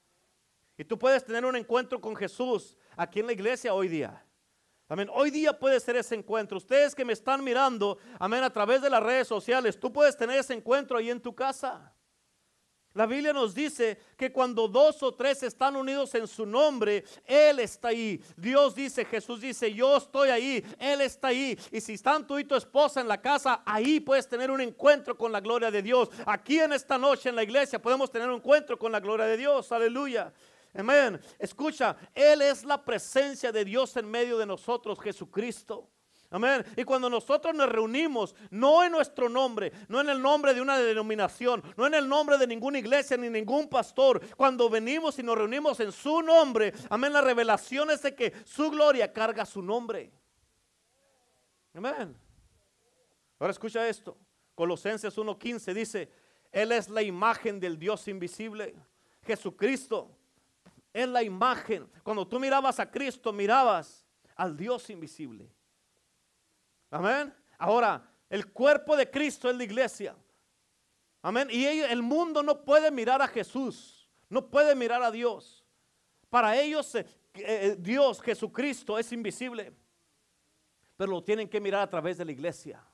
Y 0.77 0.85
tú 0.85 0.99
puedes 0.99 1.25
tener 1.25 1.45
un 1.45 1.57
encuentro 1.57 2.01
con 2.01 2.17
Jesús 2.17 2.77
aquí 2.97 3.21
en 3.21 3.27
la 3.27 3.33
iglesia 3.33 3.75
hoy 3.75 3.89
día. 3.89 4.25
Amén. 4.89 5.09
Hoy 5.13 5.31
día 5.31 5.59
puede 5.59 5.81
ser 5.81 5.97
ese 5.97 6.15
encuentro. 6.15 6.59
Ustedes 6.59 6.95
que 6.95 7.05
me 7.05 7.15
están 7.15 7.43
mirando, 7.43 7.99
amén, 8.19 8.43
a 8.43 8.51
través 8.51 8.83
de 8.83 8.91
las 8.91 9.03
redes 9.03 9.29
sociales, 9.29 9.79
tú 9.79 9.93
puedes 9.93 10.17
tener 10.17 10.39
ese 10.39 10.55
encuentro 10.55 10.99
ahí 10.99 11.11
en 11.11 11.21
tu 11.21 11.35
casa. 11.35 11.95
La 12.95 13.07
Biblia 13.07 13.33
nos 13.33 13.55
dice 13.55 13.99
que 14.17 14.31
cuando 14.31 14.69
dos 14.69 15.03
o 15.03 15.15
tres 15.15 15.43
están 15.43 15.77
unidos 15.77 16.15
en 16.15 16.27
su 16.27 16.45
nombre, 16.45 17.05
Él 17.25 17.59
está 17.61 17.89
ahí. 17.89 18.23
Dios 18.37 18.75
dice, 18.75 19.05
Jesús 19.05 19.41
dice, 19.41 19.73
yo 19.73 19.97
estoy 19.97 20.29
ahí, 20.29 20.65
Él 20.79 21.01
está 21.01 21.29
ahí. 21.29 21.59
Y 21.71 21.81
si 21.81 21.95
están 21.95 22.27
tú 22.27 22.39
y 22.39 22.45
tu 22.45 22.55
esposa 22.55 23.01
en 23.01 23.09
la 23.09 23.21
casa, 23.21 23.63
ahí 23.65 24.01
puedes 24.01 24.29
tener 24.29 24.51
un 24.51 24.61
encuentro 24.61 25.17
con 25.17 25.33
la 25.33 25.41
gloria 25.41 25.71
de 25.71 25.83
Dios. 25.83 26.11
Aquí 26.27 26.59
en 26.59 26.73
esta 26.73 26.99
noche 26.99 27.31
en 27.31 27.37
la 27.37 27.43
iglesia 27.43 27.81
podemos 27.81 28.11
tener 28.11 28.29
un 28.29 28.37
encuentro 28.37 28.79
con 28.79 28.93
la 28.93 29.01
gloria 29.01 29.27
de 29.27 29.37
Dios. 29.37 29.73
Aleluya. 29.73 30.33
Amén. 30.75 31.21
Escucha, 31.39 31.97
Él 32.15 32.43
es 32.43 32.65
la 32.65 32.83
presencia 32.83 33.53
de 33.53 33.65
Dios 33.65 33.97
en 33.97 34.11
medio 34.11 34.39
de 34.39 34.47
nosotros, 34.47 34.99
Jesucristo. 35.01 35.89
Amén. 36.33 36.65
Y 36.79 36.85
cuando 36.85 37.11
nosotros 37.11 37.55
nos 37.55 37.69
reunimos, 37.69 38.35
no 38.51 38.83
en 38.83 38.93
nuestro 38.93 39.29
nombre, 39.29 39.71
no 39.89 40.01
en 40.01 40.09
el 40.09 40.21
nombre 40.21 40.55
de 40.55 40.63
una 40.63 40.79
denominación, 40.79 41.63
no 41.77 41.87
en 41.87 41.93
el 41.93 42.09
nombre 42.09 42.39
de 42.39 42.47
ninguna 42.47 42.79
iglesia 42.79 43.19
ni 43.19 43.29
ningún 43.29 43.69
pastor, 43.69 44.19
cuando 44.35 44.71
venimos 44.71 45.19
y 45.19 45.23
nos 45.23 45.37
reunimos 45.37 45.79
en 45.81 45.93
su 45.93 46.23
nombre, 46.23 46.73
amén, 46.89 47.13
la 47.13 47.21
revelación 47.21 47.91
es 47.91 48.01
de 48.01 48.15
que 48.15 48.33
su 48.47 48.71
gloria 48.71 49.13
carga 49.13 49.45
su 49.45 49.61
nombre. 49.61 50.11
Amén. 51.75 52.17
Ahora 53.39 53.51
escucha 53.51 53.87
esto. 53.87 54.17
Colosenses 54.55 55.15
1:15 55.17 55.75
dice, 55.75 56.11
Él 56.51 56.73
es 56.73 56.89
la 56.89 57.03
imagen 57.03 57.61
del 57.61 57.79
Dios 57.79 58.09
invisible. 58.09 58.75
Jesucristo 59.23 60.11
es 60.95 61.07
la 61.07 61.23
imagen. 61.23 61.91
Cuando 62.03 62.27
tú 62.27 62.41
mirabas 62.41 62.81
a 62.81 62.91
Cristo, 62.91 63.35
mirabas 63.35 64.07
al 64.35 64.57
Dios 64.57 64.89
invisible. 64.89 65.47
Amén. 66.93 67.35
Ahora, 67.57 68.07
el 68.29 68.53
cuerpo 68.53 68.95
de 68.97 69.11
Cristo 69.11 69.49
es 69.49 69.57
la 69.57 69.65
iglesia. 69.65 70.15
Amén. 71.23 71.49
Y 71.51 71.65
el 71.65 72.03
mundo 72.03 72.43
no 72.43 72.63
puede 72.65 72.91
mirar 72.91 73.23
a 73.23 73.27
Jesús, 73.27 74.07
no 74.29 74.47
puede 74.49 74.75
mirar 74.75 75.03
a 75.03 75.11
Dios. 75.11 75.65
Para 76.29 76.55
ellos 76.61 76.95
eh, 76.95 77.07
eh, 77.35 77.77
Dios, 77.79 78.21
Jesucristo, 78.21 78.99
es 78.99 79.11
invisible. 79.11 79.73
Pero 80.97 81.13
lo 81.13 81.25
tienen 81.25 81.49
que 81.49 81.61
mirar 81.61 81.81
a 81.81 81.89
través 81.89 82.19
de 82.19 82.27
la 82.27 82.33
iglesia. 82.33 82.85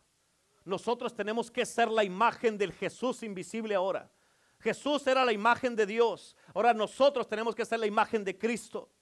Nosotros 0.65 1.13
tenemos 1.13 1.51
que 1.51 1.67
ser 1.67 1.89
la 1.89 2.05
imagen 2.05 2.57
del 2.57 2.73
Jesús 2.73 3.25
invisible 3.25 3.75
ahora. 3.75 4.09
Jesús 4.61 5.07
era 5.09 5.25
la 5.25 5.33
imagen 5.33 5.75
de 5.75 5.87
Dios. 5.87 6.37
Ahora 6.55 6.73
nosotros 6.73 7.27
tenemos 7.27 7.55
que 7.55 7.65
ser 7.65 7.81
la 7.81 7.87
imagen 7.87 8.23
de 8.23 8.39
Cristo. 8.39 8.93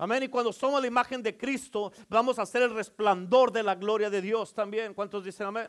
Amén. 0.00 0.22
Y 0.22 0.28
cuando 0.28 0.50
somos 0.50 0.80
la 0.80 0.86
imagen 0.86 1.22
de 1.22 1.36
Cristo, 1.36 1.92
vamos 2.08 2.38
a 2.38 2.46
ser 2.46 2.62
el 2.62 2.72
resplandor 2.72 3.52
de 3.52 3.62
la 3.62 3.74
gloria 3.74 4.08
de 4.08 4.22
Dios 4.22 4.54
también. 4.54 4.94
¿Cuántos 4.94 5.22
dicen 5.22 5.48
amén? 5.48 5.68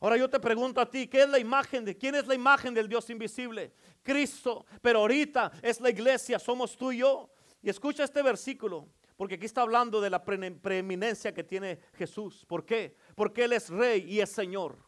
Ahora 0.00 0.16
yo 0.16 0.30
te 0.30 0.40
pregunto 0.40 0.80
a 0.80 0.88
ti, 0.88 1.06
¿qué 1.06 1.24
es 1.24 1.28
la 1.28 1.38
imagen 1.38 1.84
de 1.84 1.94
quién 1.94 2.14
es 2.14 2.26
la 2.26 2.34
imagen 2.34 2.72
del 2.72 2.88
Dios 2.88 3.10
invisible? 3.10 3.74
Cristo. 4.02 4.64
Pero 4.80 5.00
ahorita 5.00 5.52
es 5.60 5.78
la 5.78 5.90
iglesia, 5.90 6.38
somos 6.38 6.74
tú 6.74 6.90
y 6.90 7.00
yo. 7.00 7.30
Y 7.60 7.68
escucha 7.68 8.02
este 8.02 8.22
versículo, 8.22 8.88
porque 9.18 9.34
aquí 9.34 9.44
está 9.44 9.60
hablando 9.60 10.00
de 10.00 10.08
la 10.08 10.24
preeminencia 10.24 11.34
que 11.34 11.44
tiene 11.44 11.80
Jesús. 11.92 12.46
¿Por 12.48 12.64
qué? 12.64 12.96
Porque 13.14 13.44
Él 13.44 13.52
es 13.52 13.68
rey 13.68 14.06
y 14.08 14.20
es 14.20 14.30
Señor. 14.30 14.78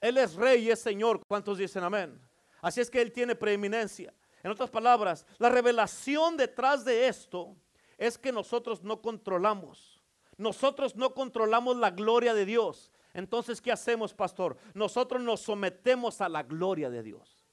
Él 0.00 0.18
es 0.18 0.34
rey 0.34 0.64
y 0.64 0.70
es 0.72 0.80
Señor. 0.80 1.20
¿Cuántos 1.28 1.58
dicen 1.58 1.84
amén? 1.84 2.20
Así 2.60 2.80
es 2.80 2.90
que 2.90 3.00
Él 3.00 3.12
tiene 3.12 3.36
preeminencia. 3.36 4.12
En 4.42 4.50
otras 4.50 4.68
palabras, 4.68 5.24
la 5.38 5.48
revelación 5.48 6.36
detrás 6.36 6.84
de 6.84 7.06
esto 7.06 7.56
es 8.06 8.18
que 8.18 8.32
nosotros 8.32 8.82
no 8.82 9.00
controlamos. 9.00 10.02
Nosotros 10.36 10.94
no 10.96 11.14
controlamos 11.14 11.76
la 11.76 11.90
gloria 11.90 12.34
de 12.34 12.44
Dios. 12.44 12.92
Entonces, 13.14 13.60
¿qué 13.60 13.72
hacemos, 13.72 14.12
pastor? 14.12 14.56
Nosotros 14.74 15.22
nos 15.22 15.40
sometemos 15.40 16.20
a 16.20 16.28
la 16.28 16.42
gloria 16.42 16.90
de 16.90 17.02
Dios. 17.02 17.46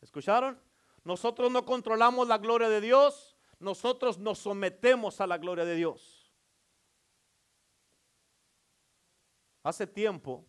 ¿Escucharon? 0.00 0.60
Nosotros 1.04 1.50
no 1.50 1.64
controlamos 1.64 2.28
la 2.28 2.38
gloria 2.38 2.68
de 2.68 2.80
Dios, 2.80 3.36
nosotros 3.58 4.18
nos 4.18 4.38
sometemos 4.38 5.20
a 5.20 5.26
la 5.26 5.38
gloria 5.38 5.64
de 5.64 5.76
Dios. 5.76 6.32
Hace 9.62 9.86
tiempo, 9.86 10.44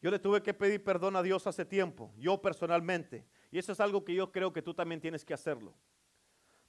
yo 0.00 0.10
le 0.10 0.18
tuve 0.18 0.42
que 0.42 0.54
pedir 0.54 0.84
perdón 0.84 1.16
a 1.16 1.22
Dios 1.22 1.46
hace 1.46 1.64
tiempo, 1.64 2.12
yo 2.18 2.40
personalmente. 2.40 3.26
Y 3.50 3.58
eso 3.58 3.72
es 3.72 3.80
algo 3.80 4.04
que 4.04 4.14
yo 4.14 4.30
creo 4.30 4.52
que 4.52 4.62
tú 4.62 4.74
también 4.74 5.00
tienes 5.00 5.24
que 5.24 5.34
hacerlo. 5.34 5.74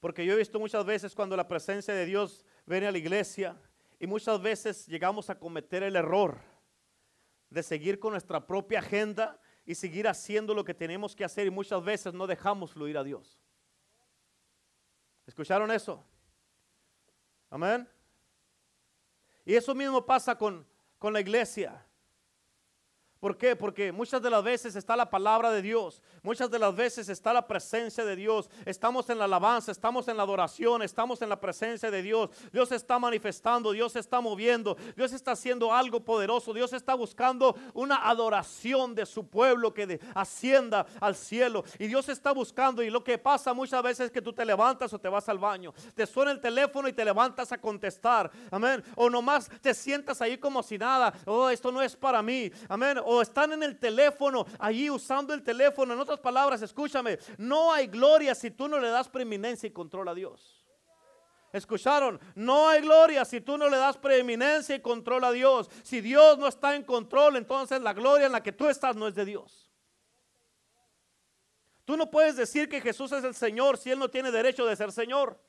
Porque 0.03 0.25
yo 0.25 0.33
he 0.33 0.35
visto 0.35 0.59
muchas 0.59 0.83
veces 0.83 1.15
cuando 1.15 1.37
la 1.37 1.47
presencia 1.47 1.93
de 1.93 2.05
Dios 2.05 2.43
viene 2.65 2.87
a 2.87 2.91
la 2.91 2.97
iglesia 2.97 3.57
y 3.97 4.05
muchas 4.05 4.41
veces 4.41 4.85
llegamos 4.85 5.29
a 5.29 5.39
cometer 5.39 5.81
el 5.81 5.95
error 5.95 6.41
de 7.49 7.63
seguir 7.63 8.01
con 8.01 8.11
nuestra 8.11 8.45
propia 8.45 8.79
agenda 8.79 9.39
y 9.65 9.75
seguir 9.75 10.09
haciendo 10.09 10.53
lo 10.53 10.65
que 10.65 10.73
tenemos 10.73 11.15
que 11.15 11.23
hacer 11.23 11.47
y 11.47 11.51
muchas 11.51 11.81
veces 11.81 12.13
no 12.13 12.27
dejamos 12.27 12.73
fluir 12.73 12.97
a 12.97 13.03
Dios. 13.05 13.39
¿Escucharon 15.25 15.71
eso? 15.71 16.05
Amén. 17.49 17.87
Y 19.45 19.55
eso 19.55 19.73
mismo 19.73 20.05
pasa 20.05 20.37
con, 20.37 20.67
con 20.99 21.13
la 21.13 21.21
iglesia. 21.21 21.81
¿Por 23.23 23.37
qué? 23.37 23.55
Porque 23.55 23.93
muchas 23.93 24.21
de 24.21 24.29
las 24.29 24.43
veces 24.43 24.75
está 24.75 24.97
la 24.97 25.09
palabra 25.09 25.49
de 25.49 25.61
Dios, 25.61 26.01
muchas 26.23 26.51
de 26.51 26.59
las 26.59 26.75
veces 26.75 27.07
está 27.07 27.31
la 27.31 27.47
presencia 27.47 28.03
de 28.03 28.17
Dios, 28.17 28.49
estamos 28.65 29.09
en 29.09 29.17
la 29.17 29.23
alabanza, 29.23 29.71
estamos 29.71 30.09
en 30.09 30.17
la 30.17 30.23
adoración, 30.23 30.81
estamos 30.81 31.21
en 31.21 31.29
la 31.29 31.39
presencia 31.39 31.89
de 31.89 32.01
Dios, 32.01 32.31
Dios 32.51 32.73
está 32.73 32.99
manifestando, 32.99 33.71
Dios 33.71 33.95
está 33.95 34.19
moviendo, 34.19 34.75
Dios 34.97 35.13
está 35.13 35.31
haciendo 35.31 35.71
algo 35.71 36.01
poderoso, 36.01 36.53
Dios 36.53 36.73
está 36.73 36.95
buscando 36.95 37.55
una 37.73 38.09
adoración 38.09 38.93
de 38.93 39.05
su 39.05 39.25
pueblo 39.25 39.73
que 39.73 40.01
ascienda 40.13 40.85
al 40.99 41.15
cielo. 41.15 41.63
Y 41.79 41.87
Dios 41.87 42.09
está 42.09 42.33
buscando 42.33 42.83
y 42.83 42.89
lo 42.89 43.05
que 43.05 43.17
pasa 43.17 43.53
muchas 43.53 43.81
veces 43.83 44.07
es 44.07 44.11
que 44.11 44.21
tú 44.21 44.33
te 44.33 44.43
levantas 44.43 44.91
o 44.91 44.99
te 44.99 45.07
vas 45.07 45.29
al 45.29 45.39
baño, 45.39 45.73
te 45.95 46.05
suena 46.05 46.31
el 46.31 46.41
teléfono 46.41 46.89
y 46.89 46.93
te 46.93 47.05
levantas 47.05 47.53
a 47.53 47.57
contestar, 47.57 48.29
amén, 48.51 48.83
o 48.97 49.09
nomás 49.09 49.49
te 49.61 49.73
sientas 49.73 50.21
ahí 50.21 50.37
como 50.37 50.61
si 50.61 50.77
nada, 50.77 51.13
oh, 51.25 51.49
esto 51.49 51.71
no 51.71 51.81
es 51.81 51.95
para 51.95 52.21
mí, 52.21 52.51
amén, 52.67 52.99
están 53.21 53.53
en 53.53 53.63
el 53.63 53.79
teléfono, 53.79 54.45
allí 54.59 54.89
usando 54.89 55.33
el 55.33 55.43
teléfono. 55.43 55.93
En 55.93 55.99
otras 55.99 56.19
palabras, 56.19 56.61
escúchame, 56.61 57.19
no 57.37 57.71
hay 57.71 57.87
gloria 57.87 58.35
si 58.35 58.51
tú 58.51 58.67
no 58.67 58.79
le 58.79 58.89
das 58.89 59.09
preeminencia 59.09 59.67
y 59.67 59.71
control 59.71 60.07
a 60.07 60.13
Dios. 60.13 60.63
¿Escucharon? 61.53 62.19
No 62.33 62.67
hay 62.67 62.81
gloria 62.81 63.23
si 63.25 63.39
tú 63.39 63.57
no 63.59 63.69
le 63.69 63.77
das 63.77 63.95
preeminencia 63.95 64.75
y 64.75 64.81
control 64.81 65.23
a 65.23 65.31
Dios. 65.31 65.69
Si 65.83 66.01
Dios 66.01 66.39
no 66.39 66.47
está 66.47 66.75
en 66.75 66.83
control, 66.83 67.35
entonces 67.35 67.79
la 67.79 67.93
gloria 67.93 68.25
en 68.25 68.31
la 68.31 68.41
que 68.41 68.51
tú 68.51 68.67
estás 68.67 68.95
no 68.95 69.07
es 69.07 69.13
de 69.13 69.23
Dios. 69.23 69.71
Tú 71.85 71.95
no 71.95 72.09
puedes 72.09 72.35
decir 72.35 72.67
que 72.67 72.81
Jesús 72.81 73.11
es 73.11 73.23
el 73.23 73.35
Señor 73.35 73.77
si 73.77 73.91
Él 73.91 73.99
no 73.99 74.09
tiene 74.09 74.31
derecho 74.31 74.65
de 74.65 74.75
ser 74.75 74.91
Señor. 74.91 75.39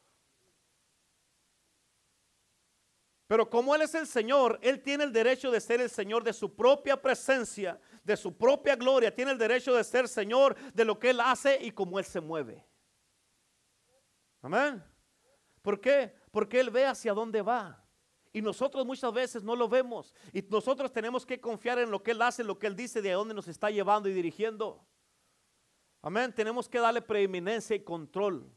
Pero 3.27 3.49
como 3.49 3.75
Él 3.75 3.83
es 3.83 3.95
el 3.95 4.07
Señor, 4.07 4.59
Él 4.63 4.83
tiene 4.83 5.05
el 5.05 5.13
derecho 5.13 5.51
de 5.51 5.61
ser 5.61 5.81
el 5.81 5.89
Señor 5.89 6.23
de 6.23 6.33
su 6.33 6.55
propia 6.55 7.01
presencia, 7.01 7.81
de 8.03 8.17
su 8.17 8.37
propia 8.37 8.77
gloria. 8.77 9.15
Tiene 9.15 9.33
el 9.33 9.39
derecho 9.39 9.75
de 9.75 9.83
ser 9.83 10.09
Señor 10.09 10.55
de 10.73 10.85
lo 10.85 10.99
que 10.99 11.11
Él 11.11 11.21
hace 11.21 11.59
y 11.63 11.71
cómo 11.71 11.99
Él 11.99 12.05
se 12.05 12.21
mueve. 12.21 12.67
Amén. 14.43 14.85
¿Por 15.63 15.81
qué? 15.81 16.15
Porque 16.31 16.61
Él 16.61 16.69
ve 16.69 16.85
hacia 16.85 17.15
dónde 17.15 17.41
va. 17.41 17.83
Y 18.31 18.43
nosotros 18.43 18.85
muchas 18.85 19.13
veces 19.13 19.43
no 19.43 19.57
lo 19.57 19.69
vemos. 19.69 20.13
Y 20.33 20.43
nosotros 20.43 20.93
tenemos 20.93 21.25
que 21.25 21.41
confiar 21.41 21.79
en 21.79 21.91
lo 21.91 22.03
que 22.03 22.11
Él 22.11 22.21
hace, 22.21 22.45
lo 22.45 22.59
que 22.59 22.67
Él 22.67 22.77
dice, 22.77 23.01
de 23.01 23.13
a 23.13 23.15
dónde 23.15 23.33
nos 23.33 23.49
está 23.49 23.71
llevando 23.71 24.09
y 24.09 24.13
dirigiendo. 24.13 24.85
Amén. 26.03 26.35
Tenemos 26.35 26.69
que 26.69 26.79
darle 26.79 27.01
preeminencia 27.01 27.75
y 27.75 27.81
control 27.81 28.55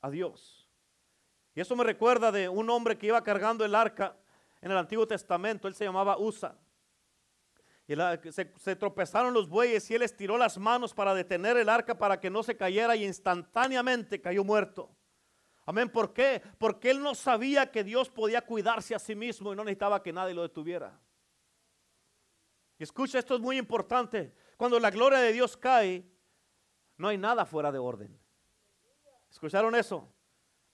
a 0.00 0.10
Dios. 0.10 0.63
Y 1.54 1.60
eso 1.60 1.76
me 1.76 1.84
recuerda 1.84 2.32
de 2.32 2.48
un 2.48 2.68
hombre 2.68 2.98
que 2.98 3.06
iba 3.06 3.22
cargando 3.22 3.64
el 3.64 3.74
arca 3.74 4.16
en 4.60 4.70
el 4.70 4.76
Antiguo 4.76 5.06
Testamento. 5.06 5.68
Él 5.68 5.74
se 5.74 5.84
llamaba 5.84 6.18
Usa. 6.18 6.58
Y 7.86 7.94
se, 8.32 8.76
tropezaron 8.76 9.34
los 9.34 9.48
bueyes 9.48 9.90
y 9.90 9.94
él 9.94 10.02
estiró 10.02 10.38
las 10.38 10.56
manos 10.56 10.94
para 10.94 11.14
detener 11.14 11.58
el 11.58 11.68
arca 11.68 11.96
para 11.98 12.18
que 12.18 12.30
no 12.30 12.42
se 12.42 12.56
cayera 12.56 12.96
y 12.96 13.04
instantáneamente 13.04 14.22
cayó 14.22 14.42
muerto. 14.42 14.90
Amén. 15.66 15.90
¿Por 15.90 16.14
qué? 16.14 16.42
Porque 16.58 16.90
él 16.90 17.02
no 17.02 17.14
sabía 17.14 17.70
que 17.70 17.84
Dios 17.84 18.08
podía 18.08 18.40
cuidarse 18.40 18.94
a 18.94 18.98
sí 18.98 19.14
mismo 19.14 19.52
y 19.52 19.56
no 19.56 19.64
necesitaba 19.64 20.02
que 20.02 20.12
nadie 20.14 20.34
lo 20.34 20.42
detuviera. 20.42 20.98
Y 22.78 22.82
escucha, 22.82 23.18
esto 23.18 23.34
es 23.34 23.40
muy 23.40 23.58
importante. 23.58 24.34
Cuando 24.56 24.80
la 24.80 24.90
gloria 24.90 25.18
de 25.18 25.32
Dios 25.32 25.56
cae, 25.56 26.10
no 26.96 27.08
hay 27.08 27.18
nada 27.18 27.44
fuera 27.44 27.70
de 27.70 27.78
orden. 27.78 28.18
¿Escucharon 29.30 29.74
eso? 29.74 30.13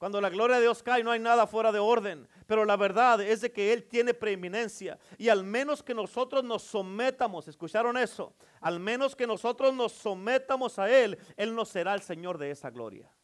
Cuando 0.00 0.18
la 0.22 0.30
gloria 0.30 0.56
de 0.56 0.62
Dios 0.62 0.82
cae 0.82 1.04
no 1.04 1.10
hay 1.10 1.20
nada 1.20 1.46
fuera 1.46 1.70
de 1.72 1.78
orden. 1.78 2.26
Pero 2.46 2.64
la 2.64 2.78
verdad 2.78 3.20
es 3.20 3.42
de 3.42 3.52
que 3.52 3.70
Él 3.70 3.84
tiene 3.84 4.14
preeminencia. 4.14 4.98
Y 5.18 5.28
al 5.28 5.44
menos 5.44 5.82
que 5.82 5.92
nosotros 5.92 6.42
nos 6.42 6.62
sometamos, 6.62 7.46
¿escucharon 7.48 7.98
eso? 7.98 8.34
Al 8.62 8.80
menos 8.80 9.14
que 9.14 9.26
nosotros 9.26 9.74
nos 9.74 9.92
sometamos 9.92 10.78
a 10.78 10.90
Él, 10.90 11.18
Él 11.36 11.54
nos 11.54 11.68
será 11.68 11.92
el 11.92 12.00
Señor 12.00 12.38
de 12.38 12.50
esa 12.50 12.70
gloria. 12.70 13.14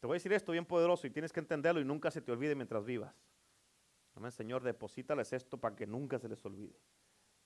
Te 0.00 0.06
voy 0.06 0.14
a 0.14 0.16
decir 0.16 0.32
esto 0.32 0.52
bien 0.52 0.64
poderoso 0.64 1.06
y 1.06 1.10
tienes 1.10 1.30
que 1.30 1.40
entenderlo 1.40 1.78
y 1.78 1.84
nunca 1.84 2.10
se 2.10 2.22
te 2.22 2.32
olvide 2.32 2.54
mientras 2.54 2.82
vivas. 2.82 3.14
Amén, 4.14 4.32
Señor, 4.32 4.62
deposítales 4.62 5.30
esto 5.34 5.58
para 5.58 5.76
que 5.76 5.86
nunca 5.86 6.18
se 6.18 6.30
les 6.30 6.42
olvide. 6.46 6.80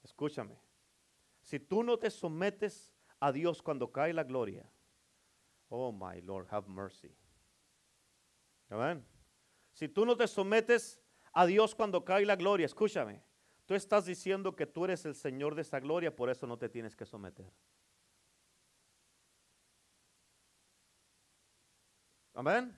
Escúchame. 0.05 0.57
Si 1.43 1.59
tú 1.59 1.83
no 1.83 1.99
te 1.99 2.11
sometes 2.11 2.95
a 3.19 3.33
Dios 3.33 3.61
cuando 3.61 3.91
cae 3.91 4.13
la 4.13 4.23
gloria. 4.23 4.71
Oh, 5.69 5.91
my 5.91 6.21
Lord, 6.21 6.47
have 6.53 6.69
mercy. 6.69 7.13
Amén. 8.69 9.05
Si 9.73 9.89
tú 9.89 10.05
no 10.05 10.17
te 10.17 10.27
sometes 10.27 11.01
a 11.33 11.47
Dios 11.47 11.75
cuando 11.75 12.05
cae 12.05 12.27
la 12.27 12.37
gloria, 12.37 12.67
escúchame, 12.67 13.23
tú 13.65 13.75
estás 13.75 14.07
diciendo 14.07 14.55
que 14.55 14.67
tú 14.67 14.85
eres 14.85 15.05
el 15.05 15.15
Señor 15.15 15.55
de 15.55 15.63
esa 15.63 15.81
gloria, 15.81 16.15
por 16.15 16.31
eso 16.31 16.47
no 16.47 16.59
te 16.59 16.69
tienes 16.69 16.97
que 16.97 17.07
someter. 17.07 17.51
Amén. 22.35 22.77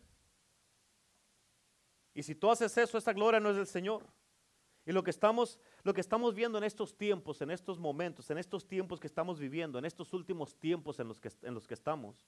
Y 2.15 2.23
si 2.23 2.35
tú 2.35 2.51
haces 2.51 2.77
eso, 2.77 2.99
esa 2.99 3.13
gloria 3.13 3.41
no 3.41 3.51
es 3.51 3.57
del 3.57 3.67
Señor. 3.67 4.07
Y 4.87 4.93
lo 4.93 5.05
que 5.05 5.11
estamos, 5.11 5.59
lo 5.83 5.93
que 5.93 6.01
estamos 6.01 6.35
viendo 6.35 6.59
en 6.59 6.65
estos 6.65 6.97
tiempos, 6.97 7.41
en 7.43 7.51
estos 7.51 7.79
momentos, 7.79 8.31
en 8.31 8.39
estos 8.39 8.67
tiempos 8.67 8.99
que 8.99 9.07
estamos 9.07 9.39
viviendo, 9.39 9.79
en 9.79 9.85
estos 9.85 10.13
últimos 10.13 10.59
tiempos 10.59 10.99
en 10.99 11.09
los 11.09 11.21
que, 11.21 11.31
en 11.43 11.55
los 11.55 11.67
que 11.67 11.75
estamos, 11.75 12.27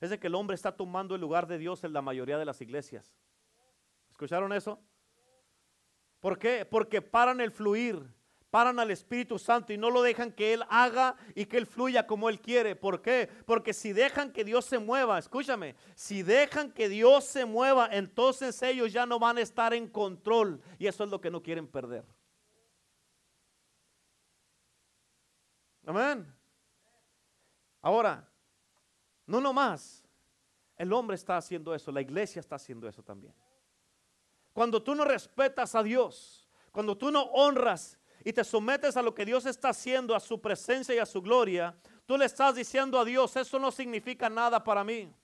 es 0.00 0.10
de 0.10 0.18
que 0.18 0.28
el 0.28 0.34
hombre 0.34 0.54
está 0.54 0.76
tomando 0.76 1.14
el 1.14 1.20
lugar 1.20 1.46
de 1.46 1.58
Dios 1.58 1.84
en 1.84 1.92
la 1.92 2.02
mayoría 2.02 2.38
de 2.38 2.44
las 2.44 2.60
iglesias. 2.60 3.14
¿Escucharon 4.10 4.52
eso? 4.52 4.80
¿Por 6.20 6.38
qué? 6.38 6.64
Porque 6.64 7.02
paran 7.02 7.40
el 7.40 7.50
fluir, 7.50 8.02
paran 8.50 8.78
al 8.78 8.90
Espíritu 8.90 9.38
Santo 9.38 9.72
y 9.72 9.78
no 9.78 9.90
lo 9.90 10.02
dejan 10.02 10.32
que 10.32 10.54
Él 10.54 10.64
haga 10.68 11.16
y 11.34 11.46
que 11.46 11.58
Él 11.58 11.66
fluya 11.66 12.06
como 12.06 12.28
Él 12.28 12.40
quiere. 12.40 12.76
¿Por 12.76 13.02
qué? 13.02 13.28
Porque 13.46 13.72
si 13.72 13.92
dejan 13.92 14.32
que 14.32 14.44
Dios 14.44 14.64
se 14.64 14.78
mueva, 14.78 15.18
escúchame, 15.18 15.76
si 15.94 16.22
dejan 16.22 16.72
que 16.72 16.88
Dios 16.88 17.24
se 17.24 17.44
mueva, 17.44 17.88
entonces 17.92 18.60
ellos 18.62 18.92
ya 18.92 19.06
no 19.06 19.18
van 19.18 19.38
a 19.38 19.42
estar 19.42 19.74
en 19.74 19.88
control 19.88 20.60
y 20.78 20.86
eso 20.86 21.04
es 21.04 21.10
lo 21.10 21.20
que 21.20 21.30
no 21.30 21.42
quieren 21.42 21.66
perder. 21.66 22.04
Amén. 25.86 26.26
Ahora, 27.80 28.28
no 29.28 29.42
nomás, 29.42 30.02
el 30.76 30.90
hombre 30.92 31.14
está 31.14 31.36
haciendo 31.36 31.74
eso, 31.74 31.92
la 31.92 32.00
iglesia 32.00 32.40
está 32.40 32.56
haciendo 32.56 32.88
eso 32.88 33.02
también. 33.02 33.34
Cuando 34.54 34.82
tú 34.82 34.94
no 34.94 35.04
respetas 35.04 35.74
a 35.74 35.82
Dios, 35.82 36.48
cuando 36.72 36.96
tú 36.96 37.10
no 37.10 37.24
honras 37.24 37.98
y 38.24 38.32
te 38.32 38.42
sometes 38.42 38.96
a 38.96 39.02
lo 39.02 39.14
que 39.14 39.26
Dios 39.26 39.44
está 39.44 39.68
haciendo, 39.68 40.14
a 40.14 40.20
su 40.20 40.40
presencia 40.40 40.94
y 40.94 40.98
a 40.98 41.04
su 41.04 41.20
gloria, 41.20 41.76
tú 42.06 42.16
le 42.16 42.24
estás 42.24 42.54
diciendo 42.54 42.98
a 42.98 43.04
Dios, 43.04 43.36
eso 43.36 43.58
no 43.58 43.70
significa 43.70 44.30
nada 44.30 44.64
para 44.64 44.82
mí. 44.82 45.14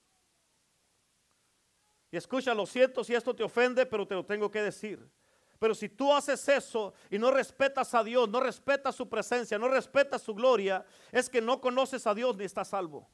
Y 2.10 2.16
escucha, 2.18 2.52
lo 2.54 2.66
siento 2.66 3.02
si 3.02 3.14
esto 3.14 3.34
te 3.34 3.42
ofende, 3.42 3.86
pero 3.86 4.06
te 4.06 4.14
lo 4.14 4.24
tengo 4.24 4.50
que 4.50 4.62
decir. 4.62 5.10
Pero 5.58 5.74
si 5.74 5.88
tú 5.88 6.12
haces 6.12 6.46
eso 6.46 6.92
y 7.10 7.18
no 7.18 7.30
respetas 7.30 7.94
a 7.94 8.04
Dios, 8.04 8.28
no 8.28 8.38
respetas 8.38 8.94
su 8.94 9.08
presencia, 9.08 9.58
no 9.58 9.68
respetas 9.68 10.20
su 10.20 10.34
gloria, 10.34 10.84
es 11.10 11.30
que 11.30 11.40
no 11.40 11.58
conoces 11.60 12.06
a 12.06 12.14
Dios 12.14 12.36
ni 12.36 12.44
estás 12.44 12.68
salvo. 12.68 13.08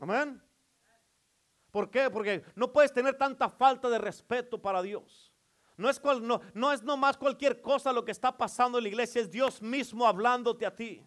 Amén. 0.00 0.42
¿Por 1.70 1.90
qué? 1.90 2.10
Porque 2.10 2.42
no 2.54 2.72
puedes 2.72 2.92
tener 2.92 3.16
tanta 3.16 3.48
falta 3.48 3.88
de 3.88 3.98
respeto 3.98 4.60
para 4.60 4.82
Dios. 4.82 5.32
No 5.76 5.88
es, 5.88 6.00
cual, 6.00 6.26
no, 6.26 6.40
no 6.52 6.72
es 6.72 6.82
nomás 6.82 7.16
cualquier 7.16 7.60
cosa 7.60 7.92
lo 7.92 8.04
que 8.04 8.10
está 8.10 8.36
pasando 8.36 8.78
en 8.78 8.84
la 8.84 8.88
iglesia, 8.88 9.22
es 9.22 9.30
Dios 9.30 9.62
mismo 9.62 10.06
hablándote 10.06 10.66
a 10.66 10.74
ti. 10.74 11.06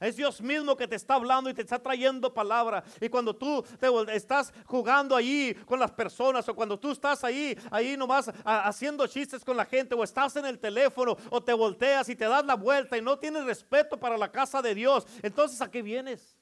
Es 0.00 0.16
Dios 0.16 0.40
mismo 0.40 0.74
que 0.76 0.88
te 0.88 0.96
está 0.96 1.14
hablando 1.14 1.50
y 1.50 1.54
te 1.54 1.60
está 1.60 1.78
trayendo 1.78 2.32
palabra. 2.32 2.82
Y 3.00 3.10
cuando 3.10 3.36
tú 3.36 3.62
te, 3.78 3.86
estás 4.16 4.52
jugando 4.64 5.14
ahí 5.14 5.54
con 5.66 5.78
las 5.78 5.90
personas 5.90 6.48
o 6.48 6.54
cuando 6.54 6.78
tú 6.78 6.92
estás 6.92 7.22
ahí, 7.22 7.56
ahí 7.70 7.98
nomás 7.98 8.32
haciendo 8.44 9.06
chistes 9.06 9.44
con 9.44 9.58
la 9.58 9.66
gente 9.66 9.94
o 9.94 10.02
estás 10.02 10.34
en 10.36 10.46
el 10.46 10.58
teléfono 10.58 11.16
o 11.28 11.42
te 11.42 11.52
volteas 11.52 12.08
y 12.08 12.16
te 12.16 12.24
das 12.24 12.44
la 12.46 12.54
vuelta 12.54 12.96
y 12.96 13.02
no 13.02 13.18
tienes 13.18 13.44
respeto 13.44 13.98
para 13.98 14.16
la 14.16 14.32
casa 14.32 14.62
de 14.62 14.74
Dios, 14.74 15.06
entonces 15.22 15.60
¿a 15.60 15.70
qué 15.70 15.82
vienes? 15.82 16.39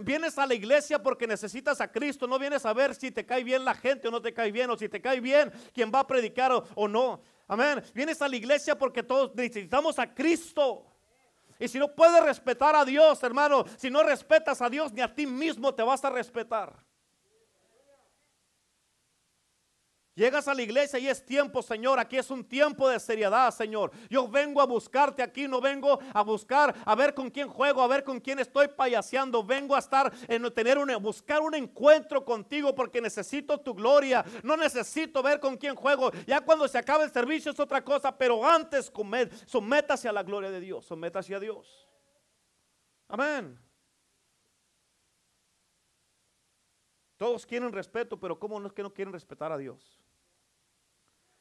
Vienes 0.00 0.38
a 0.38 0.46
la 0.46 0.54
iglesia 0.54 1.02
porque 1.02 1.26
necesitas 1.26 1.80
a 1.80 1.90
Cristo. 1.90 2.26
No 2.26 2.38
vienes 2.38 2.66
a 2.66 2.72
ver 2.72 2.94
si 2.94 3.10
te 3.10 3.24
cae 3.24 3.42
bien 3.42 3.64
la 3.64 3.74
gente 3.74 4.08
o 4.08 4.10
no 4.10 4.20
te 4.20 4.34
cae 4.34 4.52
bien. 4.52 4.70
O 4.70 4.76
si 4.76 4.88
te 4.88 5.00
cae 5.00 5.20
bien 5.20 5.50
quien 5.72 5.90
va 5.92 6.00
a 6.00 6.06
predicar 6.06 6.52
o, 6.74 6.88
no. 6.88 7.22
Amén. 7.48 7.82
Vienes 7.94 8.20
a 8.20 8.28
la 8.28 8.36
iglesia 8.36 8.76
porque 8.76 9.02
todos 9.02 9.34
necesitamos 9.34 9.98
a 9.98 10.12
Cristo. 10.12 10.84
Y 11.58 11.68
si 11.68 11.78
no 11.78 11.94
puedes 11.94 12.22
respetar 12.22 12.74
a 12.74 12.84
Dios, 12.84 13.22
hermano, 13.22 13.64
si 13.76 13.90
no 13.90 14.02
respetas 14.02 14.60
a 14.60 14.68
Dios, 14.68 14.92
ni 14.92 15.00
a 15.00 15.14
ti 15.14 15.26
mismo 15.26 15.74
te 15.74 15.82
vas 15.82 16.04
a 16.04 16.10
respetar. 16.10 16.74
Llegas 20.14 20.46
a 20.46 20.54
la 20.54 20.60
iglesia 20.60 20.98
y 20.98 21.08
es 21.08 21.24
tiempo, 21.24 21.62
Señor. 21.62 21.98
Aquí 21.98 22.18
es 22.18 22.30
un 22.30 22.44
tiempo 22.44 22.86
de 22.86 23.00
seriedad, 23.00 23.50
Señor. 23.50 23.90
Yo 24.10 24.28
vengo 24.28 24.60
a 24.60 24.66
buscarte 24.66 25.22
aquí, 25.22 25.48
no 25.48 25.58
vengo 25.58 25.98
a 26.12 26.22
buscar 26.22 26.74
a 26.84 26.94
ver 26.94 27.14
con 27.14 27.30
quién 27.30 27.48
juego, 27.48 27.80
a 27.80 27.86
ver 27.86 28.04
con 28.04 28.20
quién 28.20 28.38
estoy 28.38 28.68
payaseando. 28.68 29.42
Vengo 29.42 29.74
a 29.74 29.78
estar 29.78 30.12
en 30.28 30.52
tener 30.52 30.76
un 30.76 30.92
buscar 31.02 31.40
un 31.40 31.54
encuentro 31.54 32.22
contigo 32.24 32.74
porque 32.74 33.00
necesito 33.00 33.58
tu 33.58 33.72
gloria. 33.72 34.22
No 34.42 34.54
necesito 34.54 35.22
ver 35.22 35.40
con 35.40 35.56
quién 35.56 35.74
juego. 35.74 36.12
Ya 36.26 36.42
cuando 36.42 36.68
se 36.68 36.76
acabe 36.76 37.04
el 37.04 37.10
servicio 37.10 37.50
es 37.50 37.58
otra 37.58 37.82
cosa, 37.82 38.14
pero 38.14 38.46
antes 38.46 38.90
comed, 38.90 39.32
sométase 39.46 40.08
a 40.08 40.12
la 40.12 40.22
gloria 40.22 40.50
de 40.50 40.60
Dios, 40.60 40.84
sométase 40.84 41.34
a 41.34 41.40
Dios. 41.40 41.88
Amén. 43.08 43.58
Todos 47.22 47.46
quieren 47.46 47.70
respeto, 47.70 48.18
pero 48.18 48.36
¿cómo 48.36 48.58
no 48.58 48.66
es 48.66 48.72
que 48.72 48.82
no 48.82 48.92
quieren 48.92 49.12
respetar 49.12 49.52
a 49.52 49.56
Dios? 49.56 49.96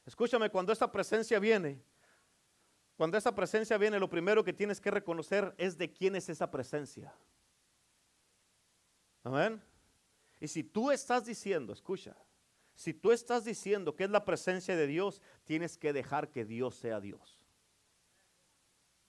Escúchame, 0.06 0.48
cuando 0.52 0.72
esa 0.72 0.92
presencia 0.92 1.40
viene, 1.40 1.82
cuando 2.96 3.18
esa 3.18 3.34
presencia 3.34 3.80
viene, 3.80 4.00
lo 4.00 4.08
primero 4.08 4.44
que 4.44 4.54
tienes 4.54 4.80
que 4.80 4.92
reconocer 4.92 5.56
es 5.58 5.80
de 5.80 5.92
quién 5.92 6.16
es 6.16 6.30
esa 6.30 6.52
presencia. 6.52 7.12
Amén. 9.24 9.60
Y 10.40 10.48
si 10.48 10.64
tú 10.64 10.92
estás 10.92 11.26
diciendo, 11.26 11.74
escucha, 11.74 12.16
si 12.76 12.94
tú 12.94 13.12
estás 13.12 13.44
diciendo 13.44 13.96
que 13.96 14.04
es 14.04 14.12
la 14.12 14.24
presencia 14.24 14.76
de 14.76 14.86
Dios, 14.86 15.20
tienes 15.46 15.80
que 15.80 15.94
dejar 15.94 16.30
que 16.30 16.46
Dios 16.46 16.76
sea 16.76 17.00
Dios. 17.00 17.44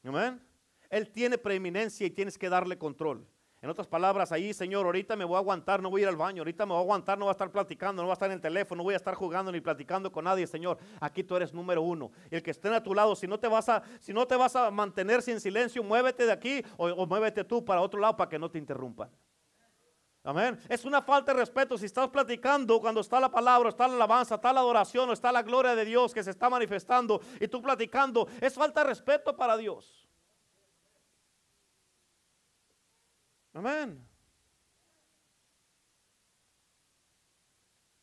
Amén. 0.04 0.42
Él 0.88 1.10
tiene 1.12 1.36
preeminencia 1.36 2.06
y 2.06 2.10
tienes 2.10 2.38
que 2.38 2.48
darle 2.48 2.78
control. 2.78 3.28
En 3.62 3.70
otras 3.70 3.86
palabras, 3.86 4.32
ahí, 4.32 4.52
Señor, 4.52 4.86
ahorita 4.86 5.14
me 5.14 5.24
voy 5.24 5.36
a 5.36 5.38
aguantar, 5.38 5.80
no 5.80 5.88
voy 5.88 6.00
a 6.00 6.02
ir 6.02 6.08
al 6.08 6.16
baño, 6.16 6.40
ahorita 6.40 6.66
me 6.66 6.72
voy 6.72 6.78
a 6.78 6.82
aguantar, 6.82 7.16
no 7.16 7.26
voy 7.26 7.30
a 7.30 7.32
estar 7.32 7.48
platicando, 7.48 8.02
no 8.02 8.08
voy 8.08 8.10
a 8.10 8.14
estar 8.14 8.28
en 8.28 8.34
el 8.34 8.40
teléfono, 8.40 8.78
no 8.78 8.82
voy 8.82 8.94
a 8.94 8.96
estar 8.96 9.14
jugando 9.14 9.52
ni 9.52 9.60
platicando 9.60 10.10
con 10.10 10.24
nadie, 10.24 10.48
Señor. 10.48 10.78
Aquí 10.98 11.22
tú 11.22 11.36
eres 11.36 11.54
número 11.54 11.80
uno. 11.80 12.10
el 12.28 12.42
que 12.42 12.50
esté 12.50 12.68
a 12.74 12.82
tu 12.82 12.92
lado, 12.92 13.14
si 13.14 13.28
no 13.28 13.38
te 13.38 13.46
vas 13.46 13.68
a, 13.68 13.84
si 14.00 14.12
no 14.12 14.26
te 14.26 14.34
vas 14.34 14.56
a 14.56 14.68
mantener 14.72 15.22
sin 15.22 15.40
silencio, 15.40 15.80
muévete 15.84 16.26
de 16.26 16.32
aquí 16.32 16.64
o, 16.76 17.06
muévete 17.06 17.44
tú 17.44 17.64
para 17.64 17.82
otro 17.82 18.00
lado 18.00 18.16
para 18.16 18.28
que 18.28 18.36
no 18.36 18.50
te 18.50 18.58
interrumpan. 18.58 19.08
Amén. 20.24 20.58
Es 20.68 20.84
una 20.84 21.00
falta 21.00 21.32
de 21.32 21.38
respeto 21.38 21.78
si 21.78 21.86
estás 21.86 22.08
platicando 22.08 22.80
cuando 22.80 23.00
está 23.00 23.20
la 23.20 23.30
palabra, 23.30 23.68
está 23.68 23.86
la 23.86 23.94
alabanza, 23.94 24.34
está 24.34 24.52
la 24.52 24.58
adoración 24.58 25.08
o 25.08 25.12
está 25.12 25.30
la 25.30 25.42
gloria 25.42 25.76
de 25.76 25.84
Dios 25.84 26.12
que 26.12 26.24
se 26.24 26.30
está 26.30 26.50
manifestando 26.50 27.20
y 27.38 27.46
tú 27.46 27.62
platicando. 27.62 28.26
Es 28.40 28.54
falta 28.54 28.80
de 28.80 28.88
respeto 28.88 29.36
para 29.36 29.56
Dios. 29.56 30.01
Amén. 33.52 34.08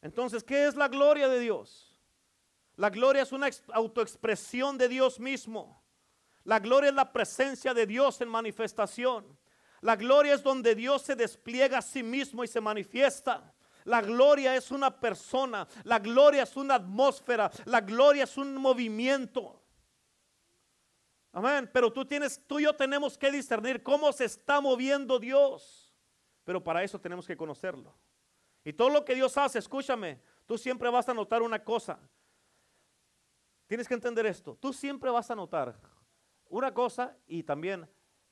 Entonces, 0.01 0.43
¿qué 0.43 0.67
es 0.67 0.75
la 0.75 0.87
gloria 0.87 1.27
de 1.27 1.39
Dios? 1.39 1.97
La 2.75 2.89
gloria 2.89 3.23
es 3.23 3.31
una 3.31 3.49
autoexpresión 3.73 4.77
de 4.77 4.87
Dios 4.87 5.19
mismo. 5.19 5.83
La 6.45 6.59
gloria 6.59 6.89
es 6.89 6.95
la 6.95 7.11
presencia 7.11 7.73
de 7.73 7.85
Dios 7.85 8.21
en 8.21 8.29
manifestación. 8.29 9.37
La 9.81 9.95
gloria 9.95 10.33
es 10.33 10.43
donde 10.43 10.75
Dios 10.75 11.01
se 11.01 11.15
despliega 11.15 11.79
a 11.79 11.81
sí 11.81 12.03
mismo 12.03 12.43
y 12.43 12.47
se 12.47 12.61
manifiesta. 12.61 13.53
La 13.85 14.01
gloria 14.01 14.55
es 14.55 14.71
una 14.71 14.99
persona, 14.99 15.67
la 15.83 15.99
gloria 15.99 16.43
es 16.43 16.55
una 16.55 16.75
atmósfera, 16.75 17.49
la 17.65 17.81
gloria 17.81 18.25
es 18.25 18.37
un 18.37 18.55
movimiento. 18.55 19.58
Amén. 21.31 21.69
Pero 21.71 21.91
tú 21.91 22.05
tienes, 22.05 22.41
tú 22.47 22.59
y 22.59 22.63
yo 22.63 22.75
tenemos 22.75 23.17
que 23.17 23.31
discernir 23.31 23.83
cómo 23.83 24.11
se 24.11 24.25
está 24.25 24.61
moviendo 24.61 25.19
Dios. 25.19 25.93
Pero 26.43 26.63
para 26.63 26.83
eso 26.83 26.99
tenemos 26.99 27.27
que 27.27 27.37
conocerlo. 27.37 27.95
Y 28.63 28.73
todo 28.73 28.89
lo 28.89 29.05
que 29.05 29.15
Dios 29.15 29.37
hace, 29.37 29.59
escúchame, 29.59 30.21
tú 30.45 30.57
siempre 30.57 30.89
vas 30.89 31.07
a 31.07 31.13
notar 31.13 31.41
una 31.41 31.63
cosa. 31.63 31.99
Tienes 33.67 33.87
que 33.87 33.93
entender 33.93 34.25
esto. 34.25 34.57
Tú 34.59 34.73
siempre 34.73 35.11
vas 35.11 35.29
a 35.29 35.35
notar 35.35 35.79
una 36.49 36.73
cosa 36.73 37.15
y 37.27 37.43
también 37.43 37.87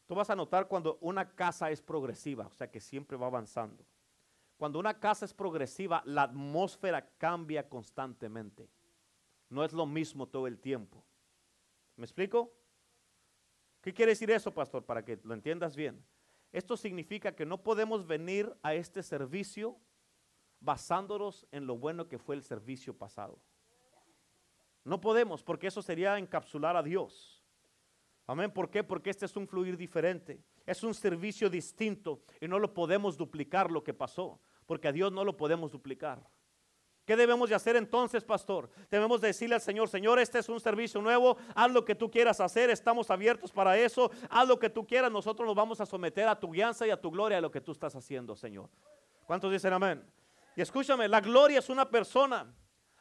tú 0.08 0.16
vas 0.16 0.30
a 0.30 0.36
notar 0.36 0.68
cuando 0.68 0.98
una 1.02 1.36
casa 1.36 1.70
es 1.70 1.82
progresiva, 1.82 2.48
o 2.48 2.54
sea 2.54 2.72
que 2.72 2.80
siempre 2.80 3.18
va 3.18 3.28
avanzando. 3.28 3.86
Cuando 4.58 4.80
una 4.80 5.00
casa 5.00 5.26
es 5.26 5.34
progresiva, 5.36 6.02
la 6.06 6.24
atmósfera 6.24 7.08
cambia 7.20 7.70
constantemente. 7.70 8.68
No 9.50 9.64
es 9.64 9.72
lo 9.72 9.86
mismo 9.86 10.28
todo 10.28 10.48
el 10.48 10.60
tiempo. 10.60 11.06
¿Me 11.96 12.06
explico? 12.06 12.57
¿Qué 13.88 13.94
quiere 13.94 14.12
decir 14.12 14.30
eso, 14.32 14.54
pastor? 14.54 14.84
Para 14.84 15.02
que 15.02 15.18
lo 15.24 15.34
entiendas 15.34 15.74
bien. 15.74 16.04
Esto 16.52 16.76
significa 16.76 17.34
que 17.34 17.46
no 17.46 17.64
podemos 17.64 18.06
venir 18.06 18.54
a 18.62 18.74
este 18.74 19.02
servicio 19.02 19.80
basándonos 20.60 21.48
en 21.52 21.66
lo 21.66 21.78
bueno 21.78 22.10
que 22.10 22.18
fue 22.18 22.36
el 22.36 22.44
servicio 22.44 22.94
pasado. 22.94 23.40
No 24.84 25.00
podemos, 25.00 25.42
porque 25.42 25.68
eso 25.68 25.82
sería 25.82 26.18
encapsular 26.18 26.76
a 26.76 26.84
Dios. 26.84 27.42
Amén. 28.26 28.52
¿Por 28.52 28.70
qué? 28.70 28.84
Porque 28.84 29.10
este 29.10 29.26
es 29.26 29.38
un 29.38 29.48
fluir 29.48 29.78
diferente. 29.78 30.44
Es 30.66 30.84
un 30.84 30.94
servicio 30.94 31.50
distinto 31.50 32.26
y 32.42 32.48
no 32.50 32.60
lo 32.60 32.74
podemos 32.74 33.16
duplicar 33.16 33.72
lo 33.72 33.86
que 33.86 33.94
pasó, 33.94 34.42
porque 34.66 34.90
a 34.90 34.92
Dios 34.92 35.14
no 35.14 35.24
lo 35.24 35.38
podemos 35.38 35.72
duplicar. 35.72 36.30
¿Qué 37.08 37.16
debemos 37.16 37.48
de 37.48 37.56
hacer 37.56 37.78
entonces, 37.78 38.22
pastor? 38.22 38.70
Debemos 38.92 39.22
decirle 39.22 39.56
al 39.56 39.62
Señor, 39.62 39.88
Señor, 39.88 40.20
este 40.20 40.40
es 40.40 40.50
un 40.50 40.60
servicio 40.60 41.02
nuevo, 41.02 41.38
haz 41.56 41.72
lo 41.72 41.86
que 41.86 41.96
tú 41.96 42.12
quieras 42.12 42.42
hacer, 42.42 42.70
estamos 42.70 43.10
abiertos 43.10 43.50
para 43.50 43.78
eso, 43.78 44.12
haz 44.30 44.46
lo 44.46 44.60
que 44.60 44.70
tú 44.70 44.86
quieras, 44.86 45.10
nosotros 45.10 45.48
nos 45.48 45.56
vamos 45.56 45.80
a 45.80 45.86
someter 45.86 46.28
a 46.28 46.38
tu 46.38 46.52
guianza 46.52 46.86
y 46.86 46.90
a 46.90 47.00
tu 47.00 47.10
gloria 47.10 47.38
a 47.38 47.42
lo 47.42 47.50
que 47.50 47.62
tú 47.62 47.72
estás 47.72 47.96
haciendo, 47.96 48.36
Señor. 48.36 48.68
¿Cuántos 49.26 49.50
dicen 49.50 49.72
amén? 49.72 50.04
Y 50.54 50.60
escúchame, 50.60 51.08
la 51.08 51.22
gloria 51.22 51.60
es 51.60 51.70
una 51.70 51.90
persona, 51.90 52.46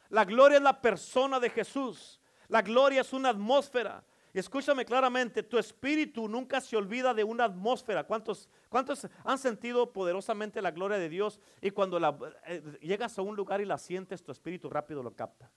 la 0.07 0.23
gloria 0.23 0.59
es 0.59 0.63
la 0.63 0.79
persona 0.79 1.37
de 1.41 1.49
Jesús, 1.49 2.21
la 2.47 2.61
gloria 2.61 3.01
es 3.01 3.11
una 3.11 3.27
atmósfera, 3.27 4.05
escúchame 4.39 4.85
claramente, 4.85 5.43
tu 5.43 5.57
espíritu 5.57 6.27
nunca 6.27 6.59
se 6.61 6.75
olvida 6.75 7.13
de 7.13 7.23
una 7.23 7.45
atmósfera. 7.45 8.05
¿Cuántos, 8.05 8.49
cuántos 8.69 9.07
han 9.23 9.37
sentido 9.37 9.93
poderosamente 9.93 10.61
la 10.61 10.71
gloria 10.71 10.97
de 10.97 11.09
Dios? 11.09 11.39
Y 11.61 11.71
cuando 11.71 11.97
eh, 12.45 12.61
llegas 12.81 13.17
a 13.17 13.21
un 13.21 13.35
lugar 13.35 13.61
y 13.61 13.65
la 13.65 13.77
sientes, 13.77 14.23
tu 14.23 14.31
espíritu 14.31 14.69
rápido 14.69 15.01
lo 15.01 15.15
capta. 15.15 15.51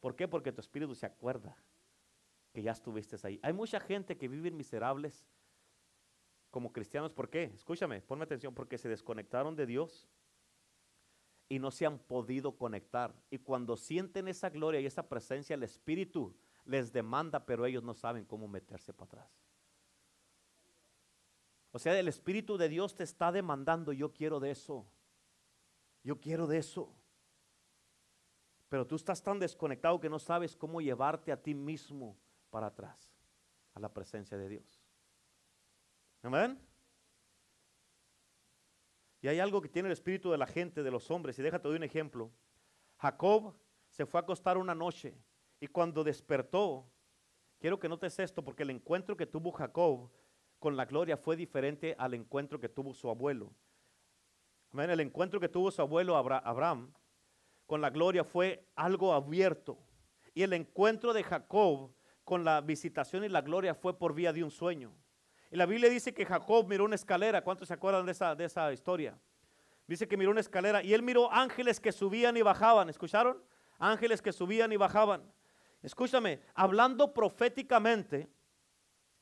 ¿Por 0.00 0.16
qué? 0.16 0.28
Porque 0.28 0.52
tu 0.52 0.60
espíritu 0.60 0.94
se 0.94 1.06
acuerda 1.06 1.56
que 2.52 2.62
ya 2.62 2.72
estuviste 2.72 3.16
ahí. 3.22 3.38
Hay 3.42 3.52
mucha 3.52 3.80
gente 3.80 4.16
que 4.16 4.28
vive 4.28 4.50
miserables 4.50 5.26
como 6.50 6.72
cristianos. 6.72 7.12
¿Por 7.12 7.30
qué? 7.30 7.44
Escúchame, 7.54 8.02
ponme 8.02 8.24
atención, 8.24 8.54
porque 8.54 8.78
se 8.78 8.88
desconectaron 8.88 9.56
de 9.56 9.66
Dios 9.66 10.08
y 11.48 11.58
no 11.58 11.70
se 11.70 11.86
han 11.86 11.98
podido 11.98 12.56
conectar. 12.56 13.14
Y 13.30 13.38
cuando 13.38 13.76
sienten 13.76 14.28
esa 14.28 14.50
gloria 14.50 14.80
y 14.80 14.86
esa 14.86 15.08
presencia, 15.08 15.54
el 15.54 15.62
Espíritu 15.62 16.34
les 16.70 16.92
demanda, 16.92 17.44
pero 17.44 17.66
ellos 17.66 17.82
no 17.82 17.94
saben 17.94 18.24
cómo 18.24 18.46
meterse 18.46 18.92
para 18.92 19.06
atrás. 19.06 19.30
O 21.72 21.78
sea, 21.78 21.98
el 21.98 22.08
Espíritu 22.08 22.56
de 22.56 22.68
Dios 22.68 22.94
te 22.94 23.04
está 23.04 23.32
demandando, 23.32 23.92
yo 23.92 24.12
quiero 24.12 24.40
de 24.40 24.52
eso. 24.52 24.86
Yo 26.02 26.20
quiero 26.20 26.46
de 26.46 26.58
eso. 26.58 26.94
Pero 28.68 28.86
tú 28.86 28.96
estás 28.96 29.22
tan 29.22 29.38
desconectado 29.38 30.00
que 30.00 30.08
no 30.08 30.18
sabes 30.18 30.56
cómo 30.56 30.80
llevarte 30.80 31.32
a 31.32 31.42
ti 31.42 31.54
mismo 31.54 32.16
para 32.50 32.68
atrás, 32.68 33.12
a 33.74 33.80
la 33.80 33.92
presencia 33.92 34.38
de 34.38 34.48
Dios. 34.48 34.84
Amén. 36.22 36.60
Y 39.22 39.28
hay 39.28 39.40
algo 39.40 39.60
que 39.60 39.68
tiene 39.68 39.88
el 39.88 39.92
espíritu 39.92 40.30
de 40.30 40.38
la 40.38 40.46
gente, 40.46 40.82
de 40.82 40.90
los 40.90 41.10
hombres. 41.10 41.38
Y 41.38 41.42
déjate 41.42 41.68
de 41.68 41.76
un 41.76 41.82
ejemplo. 41.82 42.30
Jacob 42.98 43.54
se 43.88 44.06
fue 44.06 44.20
a 44.20 44.22
acostar 44.22 44.56
una 44.56 44.74
noche 44.74 45.16
y 45.60 45.66
cuando 45.66 46.02
despertó, 46.02 46.90
quiero 47.58 47.78
que 47.78 47.88
notes 47.88 48.18
esto, 48.18 48.42
porque 48.42 48.62
el 48.62 48.70
encuentro 48.70 49.16
que 49.16 49.26
tuvo 49.26 49.52
Jacob 49.52 50.10
con 50.58 50.76
la 50.76 50.86
gloria 50.86 51.16
fue 51.16 51.36
diferente 51.36 51.94
al 51.98 52.14
encuentro 52.14 52.58
que 52.58 52.68
tuvo 52.68 52.94
su 52.94 53.08
abuelo. 53.10 53.52
El 54.72 55.00
encuentro 55.00 55.40
que 55.40 55.48
tuvo 55.48 55.70
su 55.70 55.82
abuelo 55.82 56.16
Abraham 56.16 56.92
con 57.66 57.80
la 57.80 57.90
gloria 57.90 58.24
fue 58.24 58.66
algo 58.76 59.12
abierto. 59.12 59.78
Y 60.32 60.42
el 60.42 60.52
encuentro 60.52 61.12
de 61.12 61.24
Jacob 61.24 61.92
con 62.24 62.44
la 62.44 62.60
visitación 62.60 63.24
y 63.24 63.28
la 63.28 63.40
gloria 63.42 63.74
fue 63.74 63.98
por 63.98 64.14
vía 64.14 64.32
de 64.32 64.44
un 64.44 64.50
sueño. 64.50 64.94
Y 65.50 65.56
la 65.56 65.66
Biblia 65.66 65.90
dice 65.90 66.14
que 66.14 66.24
Jacob 66.24 66.68
miró 66.68 66.84
una 66.84 66.94
escalera. 66.94 67.42
¿Cuántos 67.42 67.68
se 67.68 67.74
acuerdan 67.74 68.06
de 68.06 68.12
esa, 68.12 68.34
de 68.36 68.44
esa 68.44 68.72
historia? 68.72 69.18
Dice 69.88 70.06
que 70.06 70.16
miró 70.16 70.30
una 70.30 70.40
escalera 70.40 70.82
y 70.82 70.94
él 70.94 71.02
miró 71.02 71.32
ángeles 71.32 71.80
que 71.80 71.90
subían 71.90 72.36
y 72.36 72.42
bajaban. 72.42 72.88
¿Escucharon? 72.88 73.42
Ángeles 73.78 74.22
que 74.22 74.32
subían 74.32 74.72
y 74.72 74.76
bajaban. 74.76 75.24
Escúchame, 75.82 76.40
hablando 76.54 77.14
proféticamente, 77.14 78.28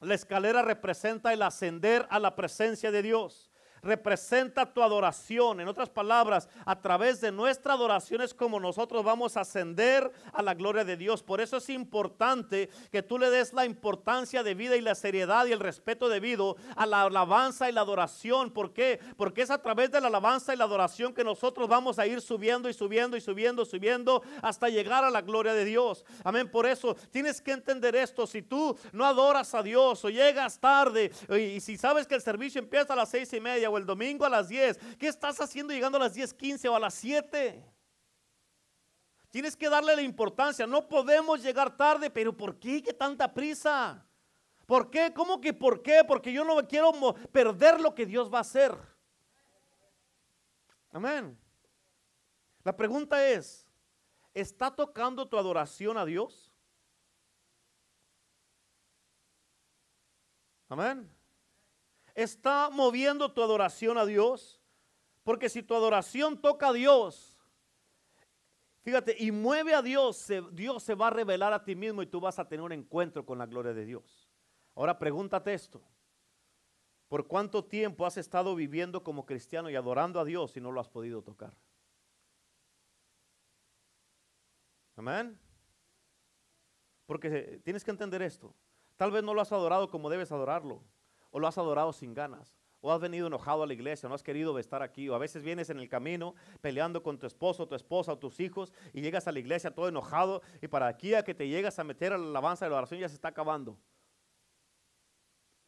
la 0.00 0.14
escalera 0.14 0.62
representa 0.62 1.32
el 1.32 1.42
ascender 1.42 2.06
a 2.11 2.18
la 2.18 2.36
presencia 2.36 2.90
de 2.90 3.02
Dios 3.02 3.47
representa 3.83 4.66
tu 4.72 4.83
adoración. 4.83 5.61
En 5.61 5.68
otras 5.68 5.89
palabras, 5.89 6.49
a 6.64 6.81
través 6.81 7.20
de 7.20 7.33
nuestra 7.33 7.74
adoración 7.74 8.20
es 8.20 8.35
como 8.35 8.61
nosotros 8.61 9.05
vamos 9.05 9.37
a 9.37 9.41
ascender 9.41 10.11
a 10.33 10.43
la 10.43 10.55
gloria 10.55 10.85
de 10.85 10.97
Dios. 10.97 11.22
Por 11.22 11.41
eso 11.41 11.59
es 11.59 11.68
importante 11.70 12.68
que 12.91 13.03
tú 13.03 13.18
le 13.18 13.31
des 13.31 13.53
la 13.53 13.64
importancia 13.64 14.43
de 14.43 14.55
vida 14.55 14.76
y 14.76 14.81
la 14.81 14.95
seriedad 14.95 15.47
y 15.47 15.53
el 15.53 15.61
respeto 15.61 16.09
debido 16.09 16.57
a 16.76 16.87
la 16.87 17.03
alabanza 17.03 17.68
y 17.68 17.72
la 17.72 17.83
adoración. 17.83 18.51
¿Por 18.51 18.72
qué? 18.72 19.01
Porque 19.16 19.43
es 19.43 19.51
a 19.51 19.62
través 19.62 19.91
de 19.91 20.01
la 20.01 20.09
alabanza 20.09 20.55
y 20.55 20.57
la 20.57 20.64
adoración 20.64 21.14
que 21.14 21.24
nosotros 21.24 21.68
vamos 21.68 21.99
a 21.99 22.07
ir 22.07 22.20
subiendo 22.20 22.68
y 22.68 22.74
subiendo 22.74 23.16
y 23.16 23.20
subiendo, 23.20 23.64
subiendo 23.64 24.22
hasta 24.43 24.68
llegar 24.68 25.05
a 25.05 25.11
la 25.11 25.22
gloria 25.22 25.55
de 25.55 25.64
Dios. 25.64 26.05
Amén. 26.24 26.51
Por 26.51 26.66
eso 26.66 26.97
tienes 27.11 27.41
que 27.41 27.53
entender 27.53 27.97
esto. 27.97 28.26
Si 28.26 28.43
tú 28.43 28.76
no 28.93 29.05
adoras 29.05 29.55
a 29.55 29.62
Dios 29.62 30.05
o 30.05 30.11
llegas 30.11 30.59
tarde 30.59 31.11
y 31.31 31.61
si 31.61 31.76
sabes 31.76 32.07
que 32.07 32.14
el 32.14 32.22
servicio 32.22 32.61
empieza 32.61 32.93
a 32.93 32.97
las 32.97 33.11
seis 33.11 33.33
y 33.33 33.41
media, 33.41 33.68
o 33.69 33.79
el 33.79 33.87
domingo 33.87 34.25
a 34.25 34.29
las 34.29 34.49
10. 34.49 34.79
¿Qué 34.99 35.09
estás 35.09 35.41
haciendo 35.41 35.73
llegando 35.73 35.97
a 35.99 36.01
las 36.01 36.14
10:15 36.14 36.69
o 36.69 36.77
a 36.77 36.81
las 36.81 36.95
7? 36.95 37.64
Tienes 39.31 39.57
que 39.57 39.69
darle 39.69 39.95
la 39.95 40.03
importancia. 40.03 40.66
No 40.66 40.89
podemos 40.89 41.43
llegar 41.43 41.77
tarde, 41.77 42.11
pero 42.11 42.37
¿por 42.37 42.59
qué? 42.59 42.83
¿Qué 42.83 42.93
tanta 42.93 43.33
prisa? 43.33 44.07
¿Por 44.66 44.91
qué? 44.91 45.12
¿Cómo 45.12 45.41
que 45.41 45.53
por 45.53 45.83
qué? 45.83 46.03
Porque 46.07 46.33
yo 46.33 46.45
no 46.45 46.57
quiero 46.66 46.93
perder 47.31 47.81
lo 47.81 47.95
que 47.95 48.07
Dios 48.07 48.33
va 48.33 48.39
a 48.39 48.43
hacer. 48.43 48.77
Amén. 50.91 51.39
La 52.64 52.75
pregunta 52.77 53.27
es, 53.29 53.66
¿está 54.35 54.75
tocando 54.75 55.29
tu 55.29 55.39
adoración 55.39 55.97
a 55.99 56.05
Dios? 56.05 56.51
Amén 60.71 61.18
está 62.23 62.69
moviendo 62.71 63.33
tu 63.33 63.43
adoración 63.43 63.97
a 63.97 64.05
Dios. 64.05 64.61
Porque 65.23 65.49
si 65.49 65.62
tu 65.62 65.75
adoración 65.75 66.41
toca 66.41 66.69
a 66.69 66.73
Dios, 66.73 67.39
fíjate, 68.83 69.14
y 69.19 69.31
mueve 69.31 69.75
a 69.75 69.83
Dios, 69.83 70.27
Dios 70.53 70.83
se 70.83 70.95
va 70.95 71.09
a 71.09 71.11
revelar 71.11 71.53
a 71.53 71.62
ti 71.62 71.77
mismo 71.77 72.03
y 72.03 72.07
tú 72.07 72.19
vas 72.19 72.39
a 72.39 72.49
tener 72.49 72.64
un 72.64 72.73
encuentro 72.73 73.25
con 73.25 73.39
la 73.39 73.47
gloria 73.47 73.73
de 73.73 73.85
Dios. 73.85 74.29
Ahora 74.75 74.99
pregúntate 74.99 75.55
esto. 75.55 75.81
¿Por 77.09 77.27
cuánto 77.27 77.64
tiempo 77.64 78.05
has 78.05 78.16
estado 78.16 78.55
viviendo 78.55 79.05
como 79.05 79.25
cristiano 79.25 79.71
y 79.71 79.77
adorando 79.77 80.19
a 80.19 80.25
Dios 80.25 80.57
y 80.57 80.61
no 80.61 80.73
lo 80.73 80.81
has 80.81 80.89
podido 80.89 81.23
tocar? 81.23 81.57
Amén. 84.97 85.39
Porque 87.07 87.61
tienes 87.62 87.85
que 87.85 87.93
entender 87.93 88.23
esto. 88.23 88.55
Tal 88.97 89.12
vez 89.12 89.23
no 89.23 89.35
lo 89.35 89.41
has 89.41 89.53
adorado 89.53 89.89
como 89.89 90.11
debes 90.11 90.33
adorarlo 90.33 90.83
o 91.31 91.39
lo 91.39 91.47
has 91.47 91.59
adorado 91.59 91.93
sin 91.93 92.14
ganas, 92.14 92.55
o 92.81 92.93
has 92.93 93.01
venido 93.01 93.26
enojado 93.26 93.62
a 93.62 93.66
la 93.66 93.72
iglesia, 93.72 94.09
no 94.09 94.14
has 94.14 94.22
querido 94.22 94.59
estar 94.59 94.83
aquí, 94.83 95.09
o 95.09 95.14
a 95.14 95.18
veces 95.18 95.43
vienes 95.43 95.68
en 95.70 95.79
el 95.79 95.89
camino 95.89 96.35
peleando 96.61 97.03
con 97.03 97.18
tu 97.18 97.26
esposo, 97.26 97.66
tu 97.66 97.74
esposa 97.74 98.12
o 98.12 98.18
tus 98.18 98.39
hijos 98.41 98.72
y 98.93 99.01
llegas 99.01 99.26
a 99.26 99.33
la 99.33 99.41
iglesia 99.41 99.74
todo 99.74 99.89
enojado 99.89 100.43
y 100.62 100.68
para 100.68 100.87
aquí 100.87 101.14
a 101.14 101.24
que 101.24 101.35
te 101.35 101.49
llegas 101.49 101.79
a 101.79 101.85
meter 101.85 102.12
a 102.12 102.18
la 102.18 102.26
alabanza 102.26 102.64
de 102.64 102.70
la 102.70 102.79
oración 102.79 103.01
ya 103.01 103.09
se 103.09 103.16
está 103.16 103.29
acabando. 103.29 103.79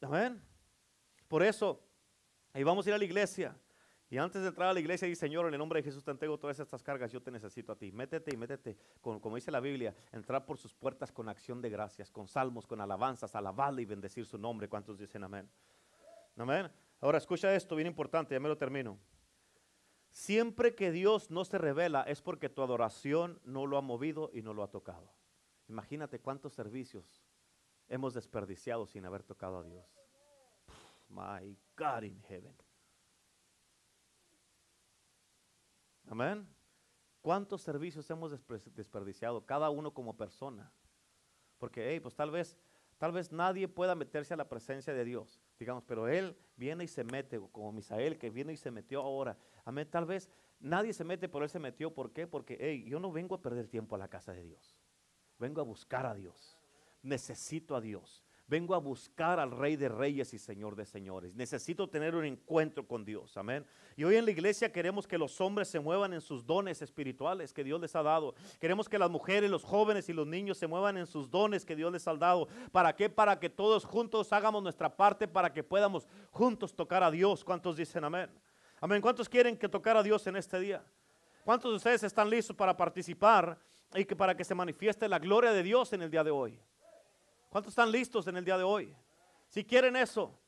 Amén. 0.01 0.41
Por 1.29 1.43
eso, 1.43 1.81
ahí 2.53 2.63
vamos 2.63 2.87
a 2.87 2.91
ir 2.91 2.95
a 2.95 2.99
la 2.99 3.05
iglesia. 3.05 3.57
Y 4.11 4.19
antes 4.19 4.43
de 4.43 4.49
entrar 4.49 4.69
a 4.71 4.73
la 4.73 4.81
iglesia, 4.81 5.07
dice 5.07 5.21
Señor, 5.21 5.47
en 5.47 5.55
el 5.55 5.59
nombre 5.59 5.81
de 5.81 5.85
Jesús 5.85 6.03
te 6.03 6.11
entrego 6.11 6.37
todas 6.37 6.59
estas 6.59 6.83
cargas, 6.83 7.13
yo 7.13 7.23
te 7.23 7.31
necesito 7.31 7.71
a 7.71 7.77
ti. 7.77 7.93
Métete 7.93 8.35
y 8.35 8.37
métete, 8.37 8.77
como 9.01 9.37
dice 9.37 9.53
la 9.53 9.61
Biblia, 9.61 9.95
entrar 10.11 10.45
por 10.45 10.59
sus 10.59 10.75
puertas 10.75 11.13
con 11.13 11.29
acción 11.29 11.63
de 11.63 11.71
gracias, 11.71 12.11
con 12.11 12.27
salmos, 12.27 12.67
con 12.67 12.81
alabanzas, 12.81 13.37
alabarle 13.37 13.83
y 13.83 13.85
bendecir 13.85 14.27
su 14.27 14.37
nombre. 14.37 14.69
¿Cuántos 14.69 14.99
dicen 14.99 15.23
amén? 15.23 15.49
Amén. 16.37 16.69
Ahora 17.01 17.19
escucha 17.19 17.55
esto, 17.55 17.77
bien 17.77 17.87
importante, 17.87 18.35
ya 18.35 18.41
me 18.41 18.49
lo 18.49 18.59
termino. 18.59 18.99
Siempre 20.11 20.75
que 20.75 20.91
Dios 20.91 21.31
no 21.31 21.45
se 21.45 21.59
revela 21.59 22.03
es 22.03 22.21
porque 22.21 22.49
tu 22.49 22.63
adoración 22.63 23.41
no 23.45 23.65
lo 23.67 23.79
ha 23.79 23.81
movido 23.81 24.33
y 24.35 24.43
no 24.43 24.55
lo 24.55 24.65
ha 24.65 24.71
tocado. 24.73 25.09
Imagínate 25.69 26.19
cuántos 26.19 26.53
servicios 26.53 27.23
hemos 27.89 28.15
desperdiciado 28.15 28.87
sin 28.87 29.05
haber 29.05 29.23
tocado 29.23 29.59
a 29.59 29.63
Dios. 29.63 29.87
My 31.09 31.57
God 31.77 32.03
in 32.03 32.21
heaven. 32.29 32.70
Amén. 36.11 36.45
¿Cuántos 37.23 37.63
servicios 37.63 38.11
hemos 38.11 38.33
desperdiciado, 38.75 39.47
cada 39.47 39.71
uno 39.71 39.95
como 39.95 40.17
persona? 40.17 40.73
Porque, 41.57 41.89
hey, 41.89 42.01
pues 42.01 42.17
tal 42.17 42.33
vez, 42.33 42.57
tal 42.99 43.13
vez 43.13 43.31
nadie 43.31 43.69
pueda 43.69 43.95
meterse 43.95 44.35
a 44.35 44.37
la 44.37 44.49
presencia 44.49 44.93
de 44.93 45.05
Dios, 45.05 45.41
digamos, 45.57 45.85
pero 45.85 46.09
Él 46.09 46.37
viene 46.57 46.83
y 46.83 46.89
se 46.89 47.05
mete, 47.05 47.41
como 47.53 47.71
Misael, 47.71 48.19
que 48.19 48.29
viene 48.29 48.53
y 48.53 48.57
se 48.57 48.73
metió 48.73 49.03
ahora. 49.03 49.39
Amén, 49.65 49.89
tal 49.89 50.05
vez 50.05 50.29
nadie 50.59 50.93
se 50.93 51.05
mete, 51.05 51.29
pero 51.29 51.45
Él 51.45 51.51
se 51.51 51.61
metió. 51.61 51.95
¿Por 51.95 52.13
qué? 52.13 52.27
Porque, 52.27 52.59
hey, 52.59 52.85
yo 52.89 52.99
no 52.99 53.13
vengo 53.13 53.37
a 53.37 53.41
perder 53.41 53.69
tiempo 53.69 53.95
a 53.95 53.99
la 53.99 54.09
casa 54.09 54.33
de 54.33 54.43
Dios. 54.43 54.77
Vengo 55.39 55.61
a 55.61 55.65
buscar 55.65 56.07
a 56.07 56.15
Dios. 56.15 56.59
Necesito 57.03 57.77
a 57.77 57.81
Dios 57.81 58.25
Vengo 58.51 58.75
a 58.75 58.79
buscar 58.79 59.39
al 59.39 59.53
Rey 59.53 59.77
de 59.77 59.89
Reyes 59.89 60.35
y 60.35 60.39
Señor 60.41 60.75
de 60.75 60.85
Señores. 60.85 61.37
Necesito 61.37 61.89
tener 61.89 62.17
un 62.17 62.25
encuentro 62.25 62.85
con 62.85 63.05
Dios. 63.05 63.37
Amén. 63.37 63.65
Y 63.97 64.03
hoy 64.03 64.17
en 64.17 64.25
la 64.25 64.33
iglesia 64.33 64.73
queremos 64.73 65.07
que 65.07 65.17
los 65.17 65.41
hombres 65.41 65.69
se 65.69 65.79
muevan 65.79 66.13
en 66.15 66.21
sus 66.21 66.45
dones 66.45 66.83
espirituales 66.83 67.53
que 67.53 67.63
Dios 67.63 67.81
les 67.81 67.95
ha 67.95 68.03
dado. 68.03 68.35
Queremos 68.59 68.89
que 68.89 68.99
las 68.99 69.09
mujeres, 69.09 69.49
los 69.49 69.63
jóvenes 69.63 70.09
y 70.09 70.13
los 70.13 70.27
niños 70.27 70.59
se 70.59 70.67
muevan 70.67 70.97
en 70.97 71.07
sus 71.07 71.31
dones 71.31 71.65
que 71.65 71.77
Dios 71.77 71.93
les 71.93 72.09
ha 72.09 72.15
dado. 72.15 72.49
¿Para 72.73 72.93
qué? 72.97 73.09
Para 73.09 73.39
que 73.39 73.49
todos 73.49 73.85
juntos 73.85 74.33
hagamos 74.33 74.65
nuestra 74.65 74.97
parte 74.97 75.29
para 75.29 75.53
que 75.53 75.63
podamos 75.63 76.09
juntos 76.33 76.75
tocar 76.75 77.05
a 77.05 77.11
Dios. 77.13 77.45
¿Cuántos 77.45 77.77
dicen 77.77 78.03
amén? 78.03 78.29
Amén. 78.81 79.01
¿Cuántos 79.01 79.29
quieren 79.29 79.57
que 79.57 79.69
tocar 79.69 79.97
a 79.97 80.03
Dios 80.03 80.27
en 80.27 80.35
este 80.35 80.59
día? 80.59 80.85
¿Cuántos 81.45 81.71
de 81.71 81.77
ustedes 81.77 82.03
están 82.03 82.29
listos 82.29 82.57
para 82.57 82.77
participar 82.77 83.57
y 83.95 84.05
que 84.05 84.17
para 84.17 84.37
que 84.37 84.43
se 84.43 84.57
manifieste 84.57 85.09
la 85.09 85.21
gloria 85.21 85.53
de 85.53 85.63
Dios 85.63 85.93
en 85.93 86.03
el 86.03 86.11
día 86.11 86.25
de 86.25 86.33
hoy? 86.33 86.59
¿Cuántos 87.51 87.73
están 87.73 87.91
listos 87.91 88.29
en 88.29 88.37
el 88.37 88.45
día 88.45 88.57
de 88.57 88.63
hoy? 88.63 88.97
Si 89.49 89.65
quieren 89.65 89.97
eso. 89.97 90.39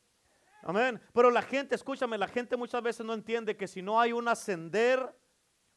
Amén. 0.61 1.01
Pero 1.13 1.29
la 1.29 1.41
gente, 1.41 1.75
escúchame, 1.75 2.17
la 2.17 2.29
gente 2.29 2.55
muchas 2.55 2.81
veces 2.81 3.05
no 3.05 3.13
entiende 3.13 3.57
que 3.57 3.67
si 3.67 3.81
no 3.81 3.99
hay 3.99 4.13
un 4.13 4.25
ascender, 4.29 5.13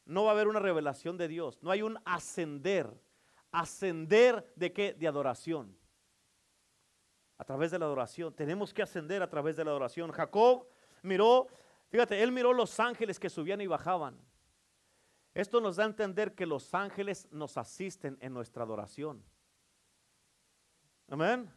no 0.05 0.23
va 0.23 0.29
a 0.29 0.33
haber 0.33 0.47
una 0.47 0.61
revelación 0.61 1.17
de 1.17 1.27
Dios. 1.27 1.61
No 1.61 1.69
hay 1.69 1.81
un 1.81 1.99
ascender. 2.05 2.89
Ascender 3.51 4.53
de 4.55 4.71
qué? 4.71 4.93
De 4.93 5.05
adoración. 5.05 5.77
A 7.37 7.43
través 7.43 7.71
de 7.71 7.79
la 7.79 7.85
adoración. 7.85 8.33
Tenemos 8.33 8.73
que 8.73 8.81
ascender 8.81 9.21
a 9.21 9.29
través 9.29 9.57
de 9.57 9.65
la 9.65 9.71
adoración. 9.71 10.13
Jacob 10.13 10.65
miró, 11.01 11.47
fíjate, 11.89 12.23
él 12.23 12.31
miró 12.31 12.53
los 12.53 12.79
ángeles 12.79 13.19
que 13.19 13.29
subían 13.29 13.59
y 13.59 13.67
bajaban. 13.67 14.17
Esto 15.33 15.59
nos 15.59 15.75
da 15.75 15.83
a 15.83 15.87
entender 15.87 16.33
que 16.33 16.45
los 16.45 16.73
ángeles 16.73 17.27
nos 17.31 17.57
asisten 17.57 18.17
en 18.21 18.33
nuestra 18.33 18.63
adoración. 18.63 19.21
Amén. 21.09 21.49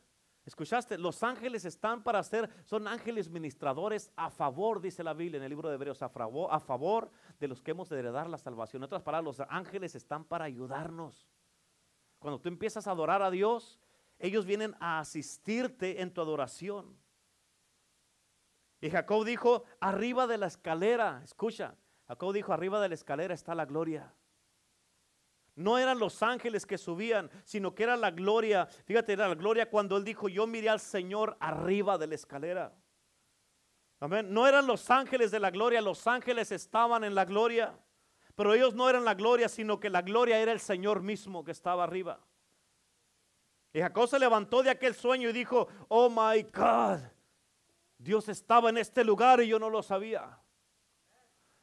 ¿Escuchaste? 0.47 0.97
Los 0.97 1.23
ángeles 1.23 1.65
están 1.65 2.03
para 2.03 2.23
ser, 2.23 2.49
son 2.65 2.89
ángeles 2.89 3.29
ministradores 3.29 4.11
a 4.17 4.31
favor, 4.31 4.81
dice 4.81 5.05
la 5.05 5.13
Biblia 5.13 5.39
en 5.39 5.45
el 5.45 5.51
libro 5.51 5.69
de 5.69 5.75
Hebreos, 5.75 6.03
a 6.03 6.09
favor, 6.09 7.11
de 7.39 7.49
los 7.49 7.61
que 7.61 7.73
hemos 7.73 7.89
de 7.89 7.99
heredar 7.99 8.29
la 8.29 8.39
salvación. 8.39 8.81
En 8.81 8.85
otras 8.85 9.03
palabras, 9.03 9.39
los 9.39 9.47
ángeles 9.49 9.95
están 9.95 10.25
para 10.25 10.47
ayudarnos. 10.47 11.29
Cuando 12.19 12.41
tú 12.41 12.49
empiezas 12.49 12.87
a 12.87 12.93
adorar 12.93 13.23
a 13.23 13.31
Dios, 13.31 13.79
ellos 14.19 14.47
vienen 14.47 14.75
a 14.81 14.99
asistirte 14.99 16.01
en 16.01 16.13
tu 16.13 16.21
adoración. 16.21 16.97
Y 18.81 18.91
Jacob 18.91 19.25
dijo, 19.25 19.65
arriba 19.79 20.27
de 20.27 20.39
la 20.39 20.47
escalera, 20.47 21.21
escucha, 21.23 21.77
Jacob 22.09 22.33
dijo, 22.33 22.53
arriba 22.53 22.81
de 22.81 22.89
la 22.89 22.95
escalera 22.95 23.35
está 23.35 23.55
la 23.55 23.67
gloria. 23.67 24.13
No 25.55 25.79
eran 25.79 25.99
los 25.99 26.23
ángeles 26.23 26.65
que 26.65 26.79
subían, 26.79 27.31
sino 27.45 27.75
que 27.75 27.83
era 27.83 27.97
la 27.97 28.11
gloria. 28.11 28.67
Fíjate, 28.85 29.13
era 29.13 29.29
la 29.29 29.35
gloria 29.35 29.69
cuando 29.69 29.97
él 29.97 30.05
dijo, 30.05 30.29
yo 30.29 30.47
miré 30.47 30.69
al 30.69 30.81
Señor 30.81 31.37
arriba 31.41 31.99
de 31.99 32.07
la 32.07 32.15
escalera. 32.15 32.73
Amén. 34.01 34.33
No 34.33 34.47
eran 34.47 34.67
los 34.67 34.91
ángeles 34.91 35.31
de 35.31 35.41
la 35.41 35.51
gloria, 35.51 35.83
los 35.83 36.07
ángeles 36.07 36.53
estaban 36.53 37.05
en 37.05 37.15
la 37.15 37.25
gloria. 37.25 37.79
Pero 38.35 38.55
ellos 38.55 38.75
no 38.75 38.89
eran 38.89 39.05
la 39.05 39.15
gloria, 39.15 39.49
sino 39.49 39.79
que 39.79 39.91
la 39.91 40.01
gloria 40.01 40.39
era 40.39 40.53
el 40.53 40.61
Señor 40.61 41.03
mismo 41.03 41.45
que 41.45 41.51
estaba 41.51 41.85
arriba. 41.85 42.19
Y 43.73 43.81
Jacob 43.81 44.09
se 44.09 44.19
levantó 44.19 44.63
de 44.63 44.71
aquel 44.71 44.95
sueño 44.95 45.29
y 45.29 45.33
dijo, 45.33 45.69
oh 45.89 46.09
my 46.09 46.43
God, 46.45 47.01
Dios 47.99 48.29
estaba 48.29 48.71
en 48.71 48.79
este 48.79 49.05
lugar 49.05 49.43
y 49.43 49.49
yo 49.49 49.59
no 49.59 49.69
lo 49.69 49.83
sabía. 49.83 50.39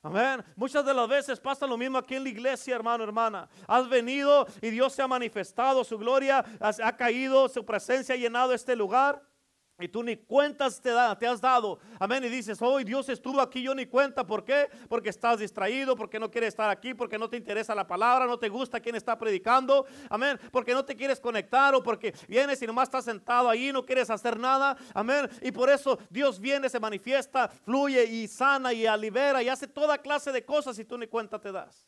Amén. 0.07 0.41
Muchas 0.55 0.85
de 0.85 0.93
las 0.93 1.07
veces 1.09 1.37
pasa 1.37 1.67
lo 1.67 1.77
mismo 1.77 1.97
aquí 1.97 2.15
en 2.15 2.23
la 2.23 2.29
iglesia, 2.29 2.75
hermano, 2.75 3.03
hermana. 3.03 3.49
Has 3.67 3.89
venido 3.89 4.47
y 4.61 4.69
Dios 4.69 4.93
se 4.93 5.01
ha 5.01 5.07
manifestado, 5.07 5.83
su 5.83 5.97
gloria 5.97 6.45
ha 6.61 6.95
caído, 6.95 7.49
su 7.49 7.65
presencia 7.65 8.15
ha 8.15 8.17
llenado 8.17 8.53
este 8.53 8.73
lugar. 8.73 9.21
Y 9.79 9.87
tú 9.87 10.01
ni 10.01 10.17
cuentas 10.17 10.81
te, 10.81 10.89
da, 10.89 11.15
te 11.15 11.27
has 11.27 11.39
dado. 11.39 11.77
Amén. 11.99 12.23
Y 12.23 12.29
dices, 12.29 12.59
hoy 12.63 12.83
Dios 12.83 13.09
estuvo 13.09 13.39
aquí, 13.39 13.61
yo 13.61 13.75
ni 13.75 13.85
cuenta. 13.85 14.25
¿Por 14.25 14.43
qué? 14.43 14.67
Porque 14.89 15.09
estás 15.09 15.37
distraído, 15.37 15.95
porque 15.95 16.19
no 16.19 16.31
quieres 16.31 16.49
estar 16.49 16.67
aquí, 16.71 16.95
porque 16.95 17.19
no 17.19 17.29
te 17.29 17.37
interesa 17.37 17.75
la 17.75 17.85
palabra, 17.85 18.25
no 18.25 18.39
te 18.39 18.49
gusta 18.49 18.79
quien 18.79 18.95
está 18.95 19.19
predicando. 19.19 19.85
Amén. 20.09 20.39
Porque 20.51 20.73
no 20.73 20.83
te 20.83 20.95
quieres 20.95 21.19
conectar 21.19 21.75
o 21.75 21.83
porque 21.83 22.15
vienes 22.27 22.59
y 22.63 22.65
nomás 22.65 22.87
estás 22.87 23.05
sentado 23.05 23.49
ahí, 23.49 23.71
no 23.71 23.85
quieres 23.85 24.09
hacer 24.09 24.39
nada. 24.39 24.75
Amén. 24.95 25.29
Y 25.43 25.51
por 25.51 25.69
eso 25.69 25.99
Dios 26.09 26.39
viene, 26.39 26.69
se 26.69 26.79
manifiesta, 26.79 27.47
fluye 27.47 28.03
y 28.03 28.27
sana 28.27 28.73
y 28.73 28.87
libera 28.97 29.43
y 29.43 29.49
hace 29.49 29.67
toda 29.67 29.99
clase 29.99 30.31
de 30.31 30.43
cosas 30.43 30.79
y 30.79 30.85
tú 30.85 30.97
ni 30.97 31.05
cuenta 31.05 31.39
te 31.39 31.51
das. 31.51 31.87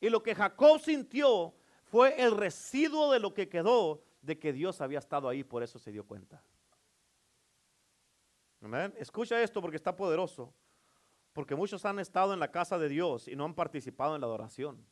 Y 0.00 0.08
lo 0.10 0.22
que 0.22 0.32
Jacob 0.32 0.80
sintió 0.80 1.54
fue 1.82 2.22
el 2.22 2.36
residuo 2.36 3.10
de 3.10 3.18
lo 3.18 3.34
que 3.34 3.48
quedó 3.48 4.04
de 4.22 4.38
que 4.38 4.52
Dios 4.52 4.80
había 4.80 5.00
estado 5.00 5.28
ahí, 5.28 5.42
por 5.42 5.64
eso 5.64 5.76
se 5.80 5.90
dio 5.90 6.06
cuenta. 6.06 6.40
Escucha 8.96 9.42
esto 9.42 9.60
porque 9.60 9.76
está 9.76 9.96
poderoso. 9.96 10.52
Porque 11.32 11.54
muchos 11.54 11.84
han 11.84 11.98
estado 11.98 12.34
en 12.34 12.40
la 12.40 12.50
casa 12.50 12.78
de 12.78 12.88
Dios 12.88 13.28
y 13.28 13.36
no 13.36 13.44
han 13.44 13.54
participado 13.54 14.14
en 14.14 14.20
la 14.20 14.26
adoración. 14.26 14.84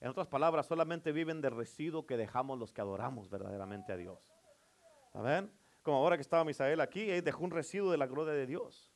En 0.00 0.08
otras 0.08 0.26
palabras, 0.26 0.66
solamente 0.66 1.12
viven 1.12 1.40
del 1.40 1.54
residuo 1.54 2.06
que 2.06 2.16
dejamos 2.16 2.58
los 2.58 2.72
que 2.72 2.80
adoramos 2.80 3.28
verdaderamente 3.28 3.92
a 3.92 3.96
Dios. 3.96 4.18
Amén. 5.12 5.52
Como 5.82 5.98
ahora 5.98 6.16
que 6.16 6.22
estaba 6.22 6.44
Misael 6.44 6.80
aquí, 6.80 7.10
él 7.10 7.22
dejó 7.22 7.44
un 7.44 7.50
residuo 7.50 7.90
de 7.90 7.98
la 7.98 8.06
gloria 8.06 8.32
de 8.32 8.46
Dios. 8.46 8.92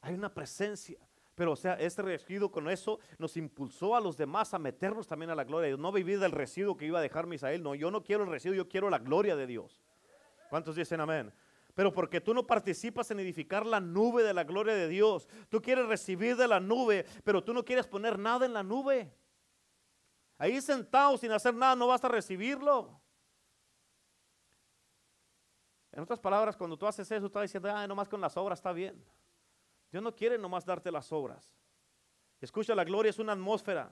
Hay 0.00 0.14
una 0.14 0.32
presencia. 0.32 0.98
Pero 1.34 1.52
o 1.52 1.56
sea, 1.56 1.74
este 1.74 2.02
residuo 2.02 2.50
con 2.50 2.68
eso 2.70 3.00
nos 3.18 3.36
impulsó 3.36 3.96
a 3.96 4.00
los 4.00 4.16
demás 4.16 4.54
a 4.54 4.58
meternos 4.58 5.06
también 5.06 5.30
a 5.30 5.34
la 5.34 5.44
gloria 5.44 5.64
de 5.64 5.68
Dios. 5.68 5.80
No 5.80 5.92
vivir 5.92 6.20
del 6.20 6.32
residuo 6.32 6.76
que 6.76 6.86
iba 6.86 6.98
a 6.98 7.02
dejar 7.02 7.26
Misael. 7.26 7.62
No, 7.62 7.74
yo 7.74 7.90
no 7.90 8.02
quiero 8.02 8.24
el 8.24 8.30
residuo, 8.30 8.54
yo 8.54 8.68
quiero 8.68 8.88
la 8.88 8.98
gloria 8.98 9.36
de 9.36 9.46
Dios. 9.46 9.82
¿Cuántos 10.48 10.76
dicen 10.76 11.00
amén? 11.00 11.32
Pero 11.80 11.94
porque 11.94 12.20
tú 12.20 12.34
no 12.34 12.46
participas 12.46 13.10
en 13.10 13.20
edificar 13.20 13.64
la 13.64 13.80
nube 13.80 14.22
de 14.22 14.34
la 14.34 14.44
gloria 14.44 14.74
de 14.74 14.86
Dios. 14.86 15.26
Tú 15.48 15.62
quieres 15.62 15.86
recibir 15.86 16.36
de 16.36 16.46
la 16.46 16.60
nube, 16.60 17.06
pero 17.24 17.42
tú 17.42 17.54
no 17.54 17.64
quieres 17.64 17.86
poner 17.86 18.18
nada 18.18 18.44
en 18.44 18.52
la 18.52 18.62
nube. 18.62 19.10
Ahí 20.36 20.60
sentado 20.60 21.16
sin 21.16 21.32
hacer 21.32 21.54
nada 21.54 21.74
no 21.74 21.86
vas 21.86 22.04
a 22.04 22.08
recibirlo. 22.08 23.00
En 25.92 26.02
otras 26.02 26.20
palabras, 26.20 26.54
cuando 26.54 26.76
tú 26.76 26.86
haces 26.86 27.10
eso, 27.10 27.24
estás 27.24 27.44
diciendo, 27.44 27.74
ah, 27.74 27.86
nomás 27.86 28.10
con 28.10 28.20
las 28.20 28.36
obras 28.36 28.58
está 28.58 28.72
bien. 28.72 29.02
Dios 29.90 30.02
no 30.02 30.14
quiere 30.14 30.36
nomás 30.36 30.66
darte 30.66 30.92
las 30.92 31.10
obras. 31.10 31.50
Escucha, 32.42 32.74
la 32.74 32.84
gloria 32.84 33.08
es 33.08 33.18
una 33.18 33.32
atmósfera 33.32 33.90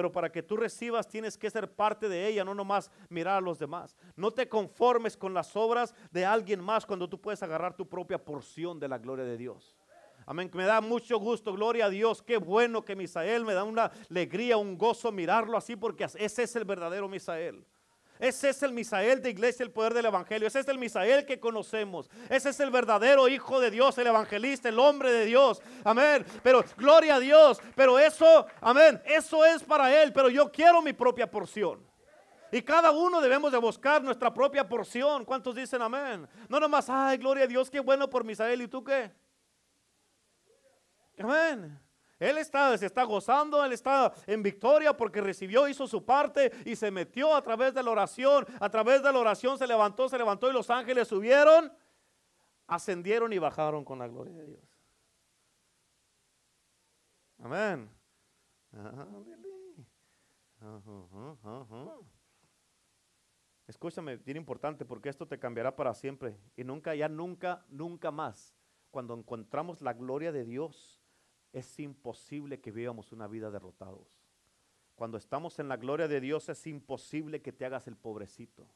pero 0.00 0.10
para 0.10 0.32
que 0.32 0.42
tú 0.42 0.56
recibas 0.56 1.06
tienes 1.06 1.36
que 1.36 1.50
ser 1.50 1.70
parte 1.70 2.08
de 2.08 2.26
ella, 2.26 2.42
no 2.42 2.54
nomás 2.54 2.90
mirar 3.10 3.36
a 3.36 3.40
los 3.42 3.58
demás. 3.58 3.94
No 4.16 4.30
te 4.30 4.48
conformes 4.48 5.14
con 5.14 5.34
las 5.34 5.54
obras 5.54 5.94
de 6.10 6.24
alguien 6.24 6.58
más 6.64 6.86
cuando 6.86 7.06
tú 7.06 7.20
puedes 7.20 7.42
agarrar 7.42 7.76
tu 7.76 7.86
propia 7.86 8.16
porción 8.16 8.80
de 8.80 8.88
la 8.88 8.96
gloria 8.96 9.26
de 9.26 9.36
Dios. 9.36 9.76
Amén, 10.24 10.50
me 10.54 10.64
da 10.64 10.80
mucho 10.80 11.18
gusto, 11.18 11.52
gloria 11.52 11.84
a 11.84 11.90
Dios. 11.90 12.22
Qué 12.22 12.38
bueno 12.38 12.82
que 12.82 12.96
Misael 12.96 13.44
me 13.44 13.52
da 13.52 13.62
una 13.62 13.92
alegría, 14.08 14.56
un 14.56 14.78
gozo 14.78 15.12
mirarlo 15.12 15.58
así, 15.58 15.76
porque 15.76 16.04
ese 16.04 16.44
es 16.44 16.56
el 16.56 16.64
verdadero 16.64 17.06
Misael. 17.06 17.62
Ese 18.20 18.50
es 18.50 18.62
el 18.62 18.72
Misael 18.72 19.22
de 19.22 19.30
iglesia, 19.30 19.64
el 19.64 19.70
poder 19.70 19.94
del 19.94 20.04
Evangelio. 20.04 20.46
Ese 20.46 20.60
es 20.60 20.68
el 20.68 20.78
Misael 20.78 21.24
que 21.24 21.40
conocemos. 21.40 22.10
Ese 22.28 22.50
es 22.50 22.60
el 22.60 22.70
verdadero 22.70 23.28
Hijo 23.28 23.58
de 23.60 23.70
Dios, 23.70 23.96
el 23.96 24.08
evangelista, 24.08 24.68
el 24.68 24.78
hombre 24.78 25.10
de 25.10 25.24
Dios. 25.24 25.62
Amén. 25.84 26.26
Pero 26.42 26.62
gloria 26.76 27.14
a 27.14 27.20
Dios. 27.20 27.60
Pero 27.74 27.98
eso, 27.98 28.46
amén, 28.60 29.00
eso 29.06 29.44
es 29.44 29.62
para 29.62 30.02
Él. 30.02 30.12
Pero 30.12 30.28
yo 30.28 30.52
quiero 30.52 30.82
mi 30.82 30.92
propia 30.92 31.30
porción. 31.30 31.82
Y 32.52 32.60
cada 32.60 32.90
uno 32.90 33.22
debemos 33.22 33.50
de 33.52 33.58
buscar 33.58 34.02
nuestra 34.02 34.34
propia 34.34 34.68
porción. 34.68 35.24
¿Cuántos 35.24 35.54
dicen 35.54 35.80
amén? 35.80 36.28
No 36.48 36.60
nomás, 36.60 36.90
ay, 36.90 37.16
gloria 37.16 37.44
a 37.44 37.46
Dios, 37.46 37.70
qué 37.70 37.80
bueno 37.80 38.10
por 38.10 38.22
Misael. 38.22 38.60
¿Y 38.60 38.68
tú 38.68 38.84
qué? 38.84 39.10
Amén. 41.18 41.80
Él 42.20 42.36
está, 42.36 42.76
se 42.76 42.84
está 42.84 43.02
gozando, 43.04 43.64
él 43.64 43.72
está 43.72 44.12
en 44.26 44.42
victoria 44.42 44.94
porque 44.94 45.22
recibió, 45.22 45.66
hizo 45.66 45.88
su 45.88 46.04
parte 46.04 46.52
y 46.66 46.76
se 46.76 46.90
metió 46.90 47.34
a 47.34 47.42
través 47.42 47.72
de 47.72 47.82
la 47.82 47.90
oración. 47.90 48.46
A 48.60 48.68
través 48.68 49.02
de 49.02 49.10
la 49.10 49.18
oración 49.18 49.56
se 49.56 49.66
levantó, 49.66 50.06
se 50.06 50.18
levantó 50.18 50.50
y 50.50 50.52
los 50.52 50.68
ángeles 50.68 51.08
subieron, 51.08 51.72
ascendieron 52.66 53.32
y 53.32 53.38
bajaron 53.38 53.86
con 53.86 53.98
la 53.98 54.06
gloria 54.06 54.34
de 54.34 54.46
Dios. 54.48 54.60
Amén. 57.38 57.90
Escúchame, 63.66 64.16
bien 64.18 64.36
importante 64.36 64.84
porque 64.84 65.08
esto 65.08 65.26
te 65.26 65.38
cambiará 65.38 65.74
para 65.74 65.94
siempre 65.94 66.36
y 66.54 66.64
nunca, 66.64 66.94
ya 66.94 67.08
nunca, 67.08 67.64
nunca 67.70 68.10
más. 68.10 68.54
Cuando 68.90 69.14
encontramos 69.14 69.80
la 69.80 69.94
gloria 69.94 70.32
de 70.32 70.44
Dios, 70.44 70.99
es 71.52 71.78
imposible 71.78 72.60
que 72.60 72.70
vivamos 72.70 73.12
una 73.12 73.26
vida 73.26 73.50
derrotados. 73.50 74.08
Cuando 74.94 75.16
estamos 75.16 75.58
en 75.58 75.68
la 75.68 75.76
gloria 75.76 76.08
de 76.08 76.20
Dios 76.20 76.48
es 76.48 76.66
imposible 76.66 77.40
que 77.40 77.52
te 77.52 77.64
hagas 77.64 77.86
el 77.88 77.96
pobrecito. 77.96 78.66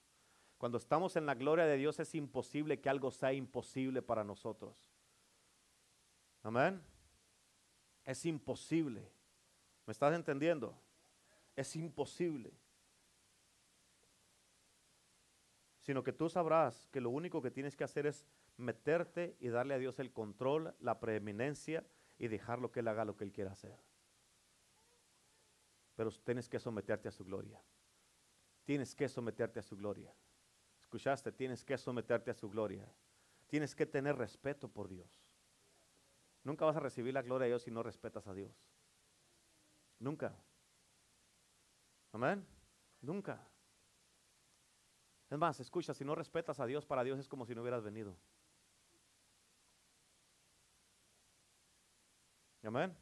Cuando 0.59 0.79
estamos 0.79 1.17
en 1.17 1.27
la 1.27 1.35
gloria 1.35 1.67
de 1.67 1.77
Dios 1.77 2.01
es 2.01 2.15
imposible 2.15 2.81
que 2.81 2.89
algo 2.89 3.11
sea 3.11 3.33
imposible 3.33 4.03
para 4.03 4.25
nosotros. 4.25 4.91
Amén. 6.43 6.81
Es 8.05 8.25
imposible. 8.25 9.07
¿Me 9.87 9.93
estás 9.93 10.15
entendiendo? 10.15 10.75
Es 11.57 11.77
imposible. 11.77 12.53
sino 15.85 16.03
que 16.03 16.15
tú 16.15 16.31
sabrás 16.31 16.89
que 16.91 17.01
lo 17.03 17.11
único 17.11 17.43
que 17.43 17.51
tienes 17.51 17.77
que 17.77 17.85
hacer 17.85 18.07
es 18.07 18.25
meterte 18.57 19.37
y 19.39 19.49
darle 19.49 19.75
a 19.75 19.79
Dios 19.79 19.99
el 19.99 20.13
control, 20.13 20.75
la 20.81 20.99
preeminencia 20.99 21.85
y 22.19 22.29
dejarlo 22.29 22.71
que 22.71 22.81
Él 22.81 22.89
haga 22.89 23.05
lo 23.05 23.17
que 23.17 23.25
Él 23.25 23.33
quiera 23.33 23.53
hacer. 23.53 23.79
Pero 25.97 26.11
tienes 26.11 26.49
que 26.49 26.59
someterte 26.59 27.09
a 27.09 27.13
su 27.13 27.25
gloria. 27.25 27.63
Tienes 28.65 28.95
que 28.95 29.09
someterte 29.09 29.61
a 29.61 29.63
su 29.63 29.77
gloria. 29.77 30.15
¿Escuchaste? 30.81 31.33
Tienes 31.33 31.65
que 31.65 31.77
someterte 31.79 32.31
a 32.31 32.35
su 32.35 32.49
gloria. 32.49 32.89
Tienes 33.47 33.75
que 33.75 33.87
tener 33.87 34.17
respeto 34.17 34.69
por 34.69 34.89
Dios. 34.89 35.11
Nunca 36.43 36.65
vas 36.65 36.77
a 36.77 36.81
recibir 36.81 37.15
la 37.15 37.23
gloria 37.23 37.45
de 37.45 37.51
Dios 37.51 37.63
si 37.63 37.71
no 37.71 37.83
respetas 37.83 38.27
a 38.27 38.35
Dios. 38.35 38.53
Nunca. 39.99 40.37
Amén. 42.13 42.47
Nunca. 43.01 43.49
Es 45.31 45.39
más, 45.39 45.59
escucha, 45.61 45.95
si 45.95 46.05
no 46.05 46.15
respetas 46.15 46.61
a 46.61 46.67
Dios, 46.67 46.85
para 46.87 47.03
Dios 47.03 47.19
es 47.19 47.29
como 47.29 47.47
si 47.47 47.55
no 47.55 47.63
hubieras 47.63 47.83
venido. 47.83 48.17
Amén. 52.65 52.97